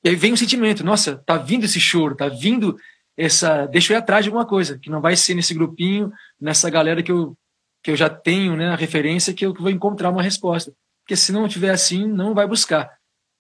e 0.03 0.09
aí 0.09 0.17
vem 0.17 0.33
o 0.33 0.37
sentimento, 0.37 0.83
nossa, 0.83 1.17
tá 1.25 1.37
vindo 1.37 1.65
esse 1.65 1.79
choro, 1.79 2.17
tá 2.17 2.29
vindo 2.29 2.77
essa, 3.17 3.67
deixa 3.67 3.93
eu 3.93 3.97
ir 3.97 4.01
atrás 4.01 4.25
de 4.25 4.29
alguma 4.29 4.45
coisa, 4.45 4.77
que 4.77 4.91
não 4.91 5.01
vai 5.01 5.15
ser 5.15 5.35
nesse 5.35 5.55
grupinho, 5.55 6.11
nessa 6.41 6.69
galera 6.69 7.03
que 7.03 7.13
eu 7.13 7.37
que 7.83 7.93
eu 7.93 7.97
já 7.97 8.11
tenho, 8.11 8.57
né, 8.57 8.69
a 8.69 8.77
referência 8.77 9.33
que 9.33 9.47
eu 9.47 9.55
vou 9.55 9.71
encontrar 9.71 10.11
uma 10.11 10.23
resposta. 10.23 10.71
Porque 11.03 11.17
se 11.17 11.33
não 11.33 11.49
tiver 11.49 11.71
assim, 11.71 12.07
não 12.07 12.35
vai 12.35 12.47
buscar. 12.47 12.91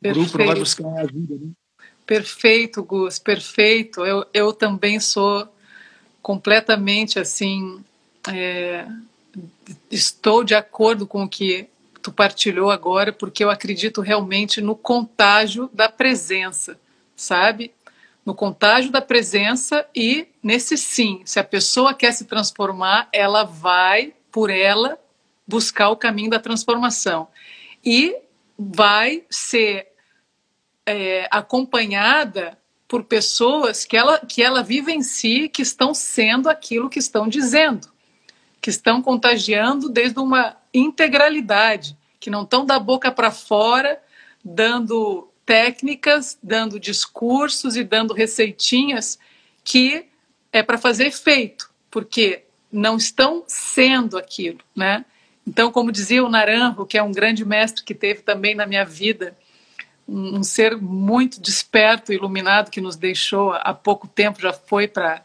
O 0.02 0.12
grupo 0.14 0.38
não 0.38 0.46
vai 0.46 0.58
buscar 0.58 0.88
ajuda, 1.00 1.34
né? 1.34 1.50
Perfeito, 2.10 2.82
Gus, 2.82 3.20
perfeito. 3.20 4.04
Eu, 4.04 4.26
eu 4.34 4.52
também 4.52 4.98
sou 4.98 5.46
completamente 6.20 7.20
assim. 7.20 7.84
É, 8.28 8.84
estou 9.88 10.42
de 10.42 10.52
acordo 10.52 11.06
com 11.06 11.22
o 11.22 11.28
que 11.28 11.68
tu 12.02 12.10
partilhou 12.10 12.68
agora, 12.68 13.12
porque 13.12 13.44
eu 13.44 13.48
acredito 13.48 14.00
realmente 14.00 14.60
no 14.60 14.74
contágio 14.74 15.70
da 15.72 15.88
presença, 15.88 16.76
sabe? 17.14 17.72
No 18.26 18.34
contágio 18.34 18.90
da 18.90 19.00
presença 19.00 19.86
e 19.94 20.26
nesse 20.42 20.76
sim. 20.76 21.22
Se 21.24 21.38
a 21.38 21.44
pessoa 21.44 21.94
quer 21.94 22.10
se 22.10 22.24
transformar, 22.24 23.08
ela 23.12 23.44
vai, 23.44 24.14
por 24.32 24.50
ela, 24.50 24.98
buscar 25.46 25.90
o 25.90 25.96
caminho 25.96 26.30
da 26.30 26.40
transformação. 26.40 27.28
E 27.84 28.16
vai 28.58 29.22
ser 29.30 29.89
é, 30.86 31.28
acompanhada 31.30 32.58
por 32.88 33.04
pessoas 33.04 33.84
que 33.84 33.96
ela, 33.96 34.18
que 34.18 34.42
ela 34.42 34.62
vive 34.62 34.92
em 34.92 35.02
si, 35.02 35.48
que 35.48 35.62
estão 35.62 35.94
sendo 35.94 36.48
aquilo 36.48 36.90
que 36.90 36.98
estão 36.98 37.28
dizendo, 37.28 37.88
que 38.60 38.70
estão 38.70 39.00
contagiando 39.00 39.88
desde 39.88 40.18
uma 40.18 40.56
integralidade. 40.74 41.96
que 42.18 42.28
não 42.28 42.42
estão 42.42 42.66
da 42.66 42.78
boca 42.78 43.10
para 43.10 43.30
fora 43.30 43.98
dando 44.44 45.30
técnicas, 45.46 46.38
dando 46.42 46.78
discursos 46.78 47.76
e 47.76 47.82
dando 47.82 48.12
receitinhas 48.12 49.18
que 49.64 50.06
é 50.52 50.62
para 50.62 50.76
fazer 50.76 51.06
efeito, 51.06 51.70
porque 51.90 52.44
não 52.70 52.96
estão 52.96 53.44
sendo 53.46 54.18
aquilo, 54.18 54.60
né? 54.76 55.04
Então, 55.46 55.72
como 55.72 55.90
dizia 55.90 56.24
o 56.24 56.28
Naranjo, 56.28 56.86
que 56.86 56.98
é 56.98 57.02
um 57.02 57.12
grande 57.12 57.44
mestre 57.44 57.84
que 57.84 57.94
teve 57.94 58.22
também 58.22 58.54
na 58.54 58.66
minha 58.66 58.84
vida, 58.84 59.36
um, 60.10 60.42
ser 60.42 60.76
muito 60.76 61.40
desperto, 61.40 62.12
iluminado, 62.12 62.70
que 62.70 62.80
nos 62.80 62.96
deixou 62.96 63.52
há 63.52 63.72
pouco 63.72 64.08
tempo, 64.08 64.40
já 64.40 64.52
foi 64.52 64.88
para 64.88 65.22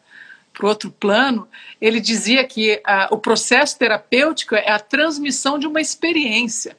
para 0.56 0.70
outro 0.70 0.90
plano, 0.90 1.48
ele 1.82 2.00
dizia 2.00 2.42
que 2.46 2.82
a, 2.86 3.10
o 3.12 3.18
processo 3.18 3.78
terapêutico 3.78 4.56
é 4.56 4.72
a 4.72 4.80
transmissão 4.80 5.60
de 5.60 5.68
uma 5.68 5.82
experiência. 5.82 6.78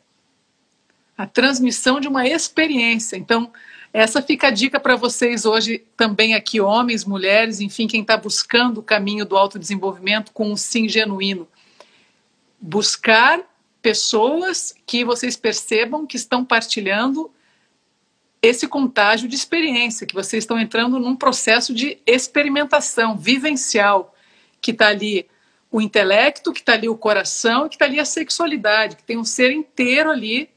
A 1.16 1.26
transmissão 1.26 2.00
de 2.00 2.08
uma 2.08 2.26
experiência. 2.26 3.16
Então, 3.16 3.52
essa 3.92 4.22
fica 4.22 4.48
a 4.48 4.50
dica 4.50 4.80
para 4.80 4.96
vocês 4.96 5.44
hoje, 5.44 5.84
também 5.96 6.34
aqui, 6.34 6.60
homens, 6.60 7.04
mulheres, 7.04 7.60
enfim, 7.60 7.86
quem 7.86 8.00
está 8.00 8.16
buscando 8.16 8.78
o 8.78 8.82
caminho 8.82 9.26
do 9.26 9.36
autodesenvolvimento 9.36 10.32
com 10.32 10.50
um 10.50 10.56
sim 10.56 10.88
genuíno. 10.88 11.46
Buscar 12.58 13.40
pessoas 13.80 14.74
que 14.86 15.04
vocês 15.04 15.36
percebam 15.36 16.06
que 16.06 16.16
estão 16.16 16.44
partilhando 16.44 17.30
esse 18.46 18.68
contágio 18.68 19.28
de 19.28 19.34
experiência, 19.34 20.06
que 20.06 20.14
vocês 20.14 20.44
estão 20.44 20.58
entrando 20.58 20.98
num 20.98 21.16
processo 21.16 21.74
de 21.74 21.98
experimentação 22.06 23.16
vivencial, 23.16 24.14
que 24.60 24.70
está 24.70 24.88
ali 24.88 25.26
o 25.70 25.80
intelecto, 25.80 26.52
que 26.52 26.60
está 26.60 26.74
ali 26.74 26.88
o 26.88 26.96
coração, 26.96 27.68
que 27.68 27.74
está 27.74 27.84
ali 27.84 27.98
a 27.98 28.04
sexualidade, 28.04 28.96
que 28.96 29.02
tem 29.02 29.18
um 29.18 29.24
ser 29.24 29.50
inteiro 29.50 30.10
ali 30.10 30.48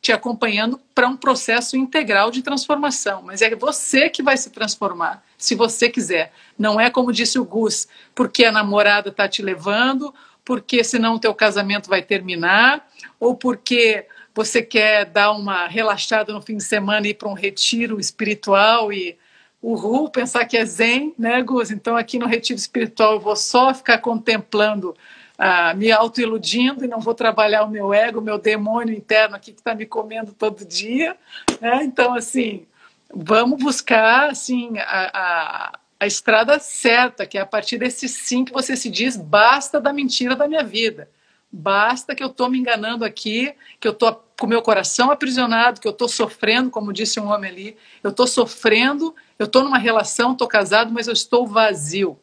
te 0.00 0.12
acompanhando 0.12 0.80
para 0.94 1.08
um 1.08 1.16
processo 1.16 1.76
integral 1.76 2.30
de 2.30 2.42
transformação. 2.42 3.22
Mas 3.22 3.42
é 3.42 3.54
você 3.54 4.08
que 4.08 4.22
vai 4.22 4.36
se 4.36 4.50
transformar, 4.50 5.22
se 5.36 5.54
você 5.54 5.90
quiser. 5.90 6.32
Não 6.58 6.80
é 6.80 6.90
como 6.90 7.12
disse 7.12 7.38
o 7.38 7.44
Gus, 7.44 7.86
porque 8.14 8.44
a 8.44 8.52
namorada 8.52 9.10
está 9.10 9.28
te 9.28 9.42
levando, 9.42 10.14
porque 10.44 10.82
senão 10.82 11.14
o 11.14 11.18
teu 11.18 11.34
casamento 11.34 11.88
vai 11.88 12.02
terminar, 12.02 12.88
ou 13.18 13.34
porque 13.34 14.06
você 14.34 14.62
quer 14.62 15.04
dar 15.06 15.32
uma 15.32 15.66
relaxada 15.66 16.32
no 16.32 16.40
fim 16.40 16.56
de 16.56 16.64
semana 16.64 17.06
e 17.06 17.10
ir 17.10 17.14
para 17.14 17.28
um 17.28 17.34
retiro 17.34 17.98
espiritual 17.98 18.92
e 18.92 19.16
uhul, 19.62 20.08
pensar 20.08 20.44
que 20.46 20.56
é 20.56 20.64
zen, 20.64 21.14
né, 21.18 21.42
Gus? 21.42 21.70
Então, 21.70 21.96
aqui 21.96 22.18
no 22.18 22.26
retiro 22.26 22.58
espiritual 22.58 23.14
eu 23.14 23.20
vou 23.20 23.36
só 23.36 23.74
ficar 23.74 23.98
contemplando, 23.98 24.96
ah, 25.36 25.74
me 25.74 25.90
autoiludindo 25.90 26.84
e 26.84 26.88
não 26.88 27.00
vou 27.00 27.14
trabalhar 27.14 27.64
o 27.64 27.70
meu 27.70 27.92
ego, 27.92 28.20
o 28.20 28.22
meu 28.22 28.38
demônio 28.38 28.94
interno 28.94 29.36
aqui 29.36 29.52
que 29.52 29.60
está 29.60 29.74
me 29.74 29.84
comendo 29.84 30.32
todo 30.32 30.64
dia, 30.64 31.16
né? 31.60 31.82
Então, 31.82 32.14
assim, 32.14 32.66
vamos 33.12 33.62
buscar, 33.62 34.30
assim, 34.30 34.78
a, 34.78 35.10
a, 35.12 35.78
a 36.00 36.06
estrada 36.06 36.58
certa, 36.58 37.26
que 37.26 37.36
é 37.36 37.40
a 37.40 37.46
partir 37.46 37.78
desse 37.78 38.08
sim 38.08 38.44
que 38.44 38.52
você 38.52 38.76
se 38.76 38.88
diz, 38.88 39.16
basta 39.16 39.80
da 39.80 39.92
mentira 39.92 40.36
da 40.36 40.48
minha 40.48 40.64
vida 40.64 41.08
basta 41.52 42.14
que 42.14 42.22
eu 42.22 42.28
estou 42.28 42.48
me 42.48 42.58
enganando 42.58 43.04
aqui, 43.04 43.54
que 43.78 43.88
eu 43.88 43.92
estou 43.92 44.24
com 44.38 44.46
meu 44.46 44.62
coração 44.62 45.10
aprisionado, 45.10 45.80
que 45.80 45.86
eu 45.86 45.92
estou 45.92 46.08
sofrendo, 46.08 46.70
como 46.70 46.92
disse 46.92 47.20
um 47.20 47.28
homem 47.28 47.50
ali, 47.50 47.76
eu 48.02 48.10
estou 48.10 48.26
sofrendo, 48.26 49.14
eu 49.38 49.46
estou 49.46 49.62
numa 49.62 49.78
relação, 49.78 50.32
estou 50.32 50.48
casado, 50.48 50.92
mas 50.92 51.06
eu 51.06 51.12
estou 51.12 51.46
vazio. 51.46 52.18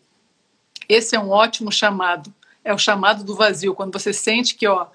Esse 0.89 1.15
é 1.15 1.19
um 1.19 1.29
ótimo 1.29 1.71
chamado, 1.71 2.33
é 2.63 2.73
o 2.73 2.77
chamado 2.77 3.23
do 3.23 3.35
vazio, 3.35 3.75
quando 3.75 3.93
você 3.93 4.13
sente 4.13 4.55
que 4.55 4.67
ó, 4.67 4.87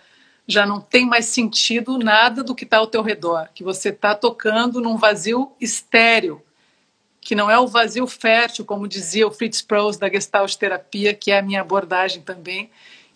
já 0.46 0.66
não 0.66 0.80
tem 0.80 1.06
mais 1.06 1.26
sentido 1.26 1.98
nada 1.98 2.42
do 2.42 2.54
que 2.54 2.64
está 2.64 2.78
ao 2.78 2.86
teu 2.86 3.02
redor, 3.02 3.48
que 3.54 3.62
você 3.62 3.90
está 3.90 4.14
tocando 4.14 4.80
num 4.80 4.96
vazio 4.96 5.52
estéreo, 5.60 6.42
que 7.20 7.36
não 7.36 7.48
é 7.48 7.58
o 7.58 7.68
vazio 7.68 8.06
fértil, 8.06 8.64
como 8.64 8.88
dizia 8.88 9.26
o 9.26 9.30
Fritz 9.30 9.62
Perls 9.62 9.96
da 9.96 10.08
Gestalt 10.08 10.56
Terapia, 10.56 11.14
que 11.14 11.30
é 11.30 11.38
a 11.38 11.42
minha 11.42 11.60
abordagem 11.60 12.20
também, 12.20 12.68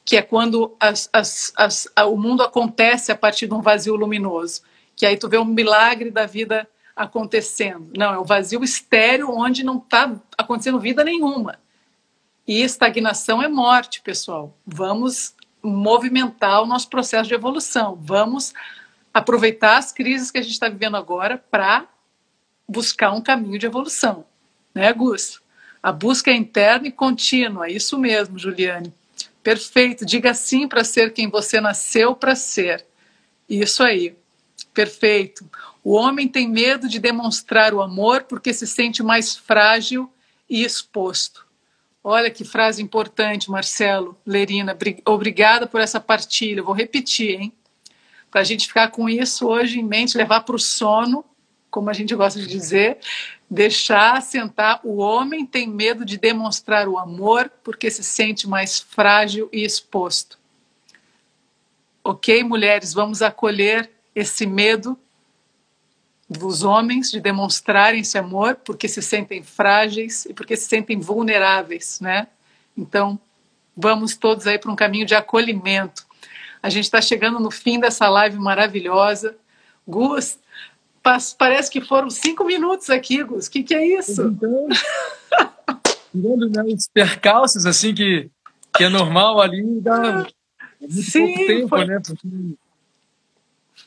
que 0.06 0.16
é 0.16 0.22
quando 0.22 0.76
as, 0.78 1.10
as, 1.12 1.52
as, 1.56 1.88
o 2.06 2.16
mundo 2.16 2.44
acontece 2.44 3.10
a 3.10 3.16
partir 3.16 3.48
de 3.48 3.54
um 3.54 3.60
vazio 3.60 3.96
luminoso, 3.96 4.62
que 4.94 5.04
aí 5.04 5.16
tu 5.16 5.28
vê 5.28 5.36
um 5.36 5.44
milagre 5.44 6.12
da 6.12 6.26
vida 6.26 6.66
acontecendo. 6.94 7.90
Não, 7.98 8.14
é 8.14 8.18
um 8.18 8.24
vazio 8.24 8.62
estéreo 8.62 9.28
onde 9.32 9.64
não 9.64 9.78
está 9.78 10.14
acontecendo 10.38 10.78
vida 10.78 11.02
nenhuma. 11.02 11.58
E 12.46 12.62
estagnação 12.62 13.42
é 13.42 13.48
morte, 13.48 14.00
pessoal. 14.00 14.56
Vamos 14.64 15.34
movimentar 15.60 16.62
o 16.62 16.66
nosso 16.66 16.88
processo 16.88 17.28
de 17.28 17.34
evolução. 17.34 17.98
Vamos 18.00 18.54
aproveitar 19.12 19.76
as 19.76 19.90
crises 19.90 20.30
que 20.30 20.38
a 20.38 20.42
gente 20.42 20.52
está 20.52 20.68
vivendo 20.68 20.96
agora 20.96 21.42
para 21.50 21.84
buscar 22.68 23.10
um 23.10 23.20
caminho 23.20 23.58
de 23.58 23.66
evolução. 23.66 24.24
Né, 24.72 24.92
Gus? 24.92 25.40
A 25.82 25.90
busca 25.90 26.30
é 26.30 26.34
interna 26.34 26.86
e 26.86 26.92
contínua, 26.92 27.68
isso 27.68 27.98
mesmo, 27.98 28.38
Juliane. 28.38 28.94
Perfeito. 29.46 30.04
Diga 30.04 30.34
sim 30.34 30.66
para 30.66 30.82
ser 30.82 31.12
quem 31.12 31.30
você 31.30 31.60
nasceu 31.60 32.16
para 32.16 32.34
ser. 32.34 32.84
Isso 33.48 33.80
aí. 33.80 34.16
Perfeito. 34.74 35.48
O 35.84 35.92
homem 35.92 36.26
tem 36.26 36.48
medo 36.48 36.88
de 36.88 36.98
demonstrar 36.98 37.72
o 37.72 37.80
amor 37.80 38.24
porque 38.24 38.52
se 38.52 38.66
sente 38.66 39.04
mais 39.04 39.36
frágil 39.36 40.12
e 40.50 40.64
exposto. 40.64 41.46
Olha 42.02 42.28
que 42.28 42.44
frase 42.44 42.82
importante, 42.82 43.48
Marcelo, 43.48 44.18
Lerina. 44.26 44.76
Obrigada 45.04 45.64
por 45.64 45.80
essa 45.80 46.00
partilha. 46.00 46.60
vou 46.60 46.74
repetir, 46.74 47.40
hein? 47.40 47.52
Para 48.28 48.40
a 48.40 48.44
gente 48.44 48.66
ficar 48.66 48.88
com 48.88 49.08
isso 49.08 49.46
hoje 49.46 49.78
em 49.78 49.84
mente, 49.84 50.18
levar 50.18 50.40
para 50.40 50.56
o 50.56 50.58
sono, 50.58 51.24
como 51.70 51.88
a 51.88 51.92
gente 51.92 52.16
gosta 52.16 52.40
de 52.40 52.48
dizer, 52.48 52.98
deixar 53.50 54.20
sentar. 54.22 54.80
O 54.82 54.96
homem 54.96 55.46
tem 55.46 55.68
medo 55.68 56.04
de 56.04 56.16
demonstrar 56.16 56.88
o 56.88 56.98
amor 56.98 57.50
porque 57.62 57.90
se 57.90 58.02
sente 58.02 58.48
mais 58.48 58.78
frágil 58.78 59.48
e 59.52 59.64
exposto. 59.64 60.38
Ok, 62.02 62.42
mulheres, 62.44 62.92
vamos 62.92 63.22
acolher 63.22 63.90
esse 64.14 64.46
medo 64.46 64.98
dos 66.28 66.64
homens 66.64 67.10
de 67.10 67.20
demonstrarem 67.20 68.00
esse 68.00 68.18
amor 68.18 68.56
porque 68.56 68.88
se 68.88 69.00
sentem 69.00 69.42
frágeis 69.42 70.26
e 70.26 70.34
porque 70.34 70.56
se 70.56 70.68
sentem 70.68 70.98
vulneráveis, 70.98 72.00
né? 72.00 72.26
Então, 72.76 73.18
vamos 73.76 74.16
todos 74.16 74.46
aí 74.46 74.58
para 74.58 74.70
um 74.70 74.76
caminho 74.76 75.06
de 75.06 75.14
acolhimento. 75.14 76.06
A 76.62 76.68
gente 76.68 76.84
está 76.84 77.00
chegando 77.00 77.38
no 77.38 77.50
fim 77.50 77.78
dessa 77.78 78.08
live 78.08 78.38
maravilhosa. 78.38 79.36
Gus, 79.86 80.38
Parece 81.38 81.70
que 81.70 81.80
foram 81.80 82.10
cinco 82.10 82.44
minutos 82.44 82.90
aqui, 82.90 83.22
Gus. 83.22 83.46
O 83.46 83.50
que, 83.50 83.62
que 83.62 83.74
é 83.74 83.98
isso? 83.98 84.22
Então, 84.22 84.66
né, 86.12 86.62
os 86.64 86.88
percalços, 86.88 87.64
assim, 87.64 87.94
que, 87.94 88.28
que 88.76 88.84
é 88.84 88.88
normal 88.88 89.40
ali, 89.40 89.80
dá 89.80 90.26
muito 90.80 91.02
Sim, 91.02 91.26
pouco 91.26 91.46
tempo, 91.46 91.68
foi... 91.68 91.84
né? 91.86 92.00
Porque 92.04 92.28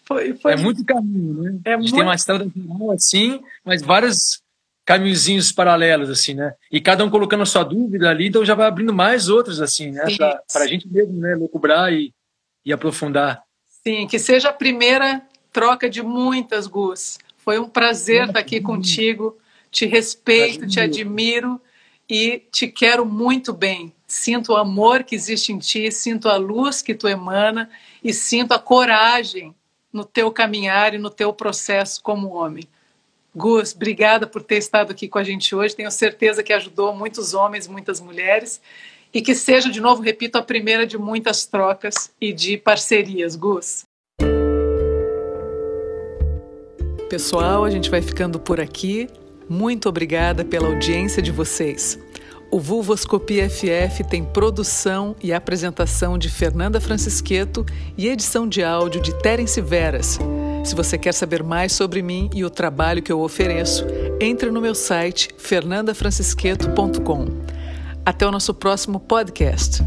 foi, 0.06 0.34
foi... 0.34 0.54
É 0.54 0.56
muito 0.56 0.84
caminho, 0.86 1.44
né? 1.44 1.60
É 1.66 1.74
a 1.74 1.78
gente 1.78 1.90
muito... 1.90 1.96
tem 1.96 2.04
uma 2.04 2.16
estrada 2.16 2.50
final, 2.50 2.92
assim, 2.92 3.42
mas 3.64 3.82
vários 3.82 4.42
caminhozinhos 4.86 5.52
paralelos, 5.52 6.10
assim, 6.10 6.34
né? 6.34 6.54
E 6.72 6.82
cada 6.82 7.06
um 7.06 7.10
colocando 7.12 7.44
a 7.44 7.46
sua 7.46 7.64
dúvida 7.64 8.10
ali, 8.10 8.28
então 8.28 8.44
já 8.44 8.56
vai 8.56 8.68
abrindo 8.68 8.94
mais 8.94 9.30
outros, 9.30 9.62
assim, 9.62 9.92
né? 9.92 10.04
Para 10.18 10.64
a 10.64 10.68
gente 10.68 10.88
mesmo, 10.88 11.20
né? 11.20 11.36
Lucubrar 11.36 11.94
e, 11.94 12.12
e 12.66 12.74
aprofundar. 12.74 13.44
Sim, 13.84 14.08
que 14.08 14.18
seja 14.18 14.50
a 14.50 14.54
primeira 14.54 15.22
troca 15.52 15.90
de 15.90 16.02
muitas, 16.02 16.68
Gus. 16.68 17.18
Foi 17.38 17.60
um 17.60 17.68
prazer 17.68 18.28
estar 18.28 18.40
aqui 18.40 18.62
contigo. 18.62 19.38
Te 19.72 19.86
respeito, 19.86 20.68
te 20.68 20.80
admiro 20.80 21.62
e 22.10 22.44
te 22.52 22.68
quero 22.68 23.06
muito 23.06 23.54
bem. 23.54 23.94
Sinto 24.08 24.54
o 24.54 24.58
amor 24.58 25.04
que 25.04 25.16
existe 25.16 25.54
em 25.54 25.60
ti, 25.60 25.92
sinto 25.92 26.28
a 26.28 26.38
luz 26.38 26.82
que 26.82 26.96
tu 26.96 27.08
emana 27.08 27.70
e 28.04 28.12
sinto 28.12 28.54
a 28.54 28.60
coragem 28.60 29.54
no 29.94 30.04
teu 30.04 30.32
caminhar 30.32 30.94
e 30.94 30.98
no 30.98 31.10
teu 31.10 31.32
processo 31.32 32.02
como 32.02 32.30
homem. 32.30 32.64
Gus, 33.36 33.74
obrigada 33.76 34.26
por 34.26 34.42
ter 34.42 34.58
estado 34.58 34.92
aqui 34.92 35.08
com 35.08 35.20
a 35.20 35.24
gente 35.24 35.56
hoje. 35.56 35.76
Tenho 35.76 35.92
certeza 35.92 36.44
que 36.44 36.52
ajudou 36.52 36.96
muitos 36.96 37.34
homens, 37.34 37.68
muitas 37.68 38.02
mulheres. 38.02 38.60
E 39.14 39.22
que 39.22 39.34
seja, 39.34 39.70
de 39.70 39.82
novo, 39.82 40.02
repito, 40.02 40.38
a 40.38 40.44
primeira 40.44 40.86
de 40.86 40.98
muitas 40.98 41.46
trocas 41.46 42.12
e 42.22 42.32
de 42.32 42.58
parcerias, 42.58 43.36
Gus. 43.36 43.89
Pessoal, 47.10 47.66
a 47.66 47.72
gente 47.72 47.90
vai 47.90 48.04
ficando 48.04 48.40
por 48.40 48.62
aqui. 48.62 49.10
Muito 49.50 49.90
obrigada 49.90 50.46
pela 50.46 50.68
audiência 50.68 51.24
de 51.24 51.32
vocês. 51.32 51.98
O 52.52 52.60
Vulvoscopia 52.60 53.50
FF 53.50 54.04
tem 54.08 54.24
produção 54.24 55.16
e 55.22 55.34
apresentação 55.34 56.20
de 56.20 56.30
Fernanda 56.30 56.80
Francisqueto 56.80 57.66
e 57.98 58.08
edição 58.08 58.48
de 58.48 58.64
áudio 58.64 59.02
de 59.02 59.12
Terence 59.20 59.60
Veras. 59.60 60.20
Se 60.64 60.76
você 60.76 61.00
quer 61.00 61.14
saber 61.14 61.42
mais 61.42 61.74
sobre 61.74 62.04
mim 62.04 62.30
e 62.32 62.46
o 62.46 62.50
trabalho 62.50 63.02
que 63.02 63.12
eu 63.12 63.22
ofereço, 63.22 63.88
entre 64.22 64.52
no 64.52 64.62
meu 64.62 64.76
site 64.76 65.30
fernandafrancisqueto.com. 65.36 67.26
Até 68.06 68.28
o 68.28 68.32
nosso 68.32 68.54
próximo 68.54 69.00
podcast. 69.00 69.84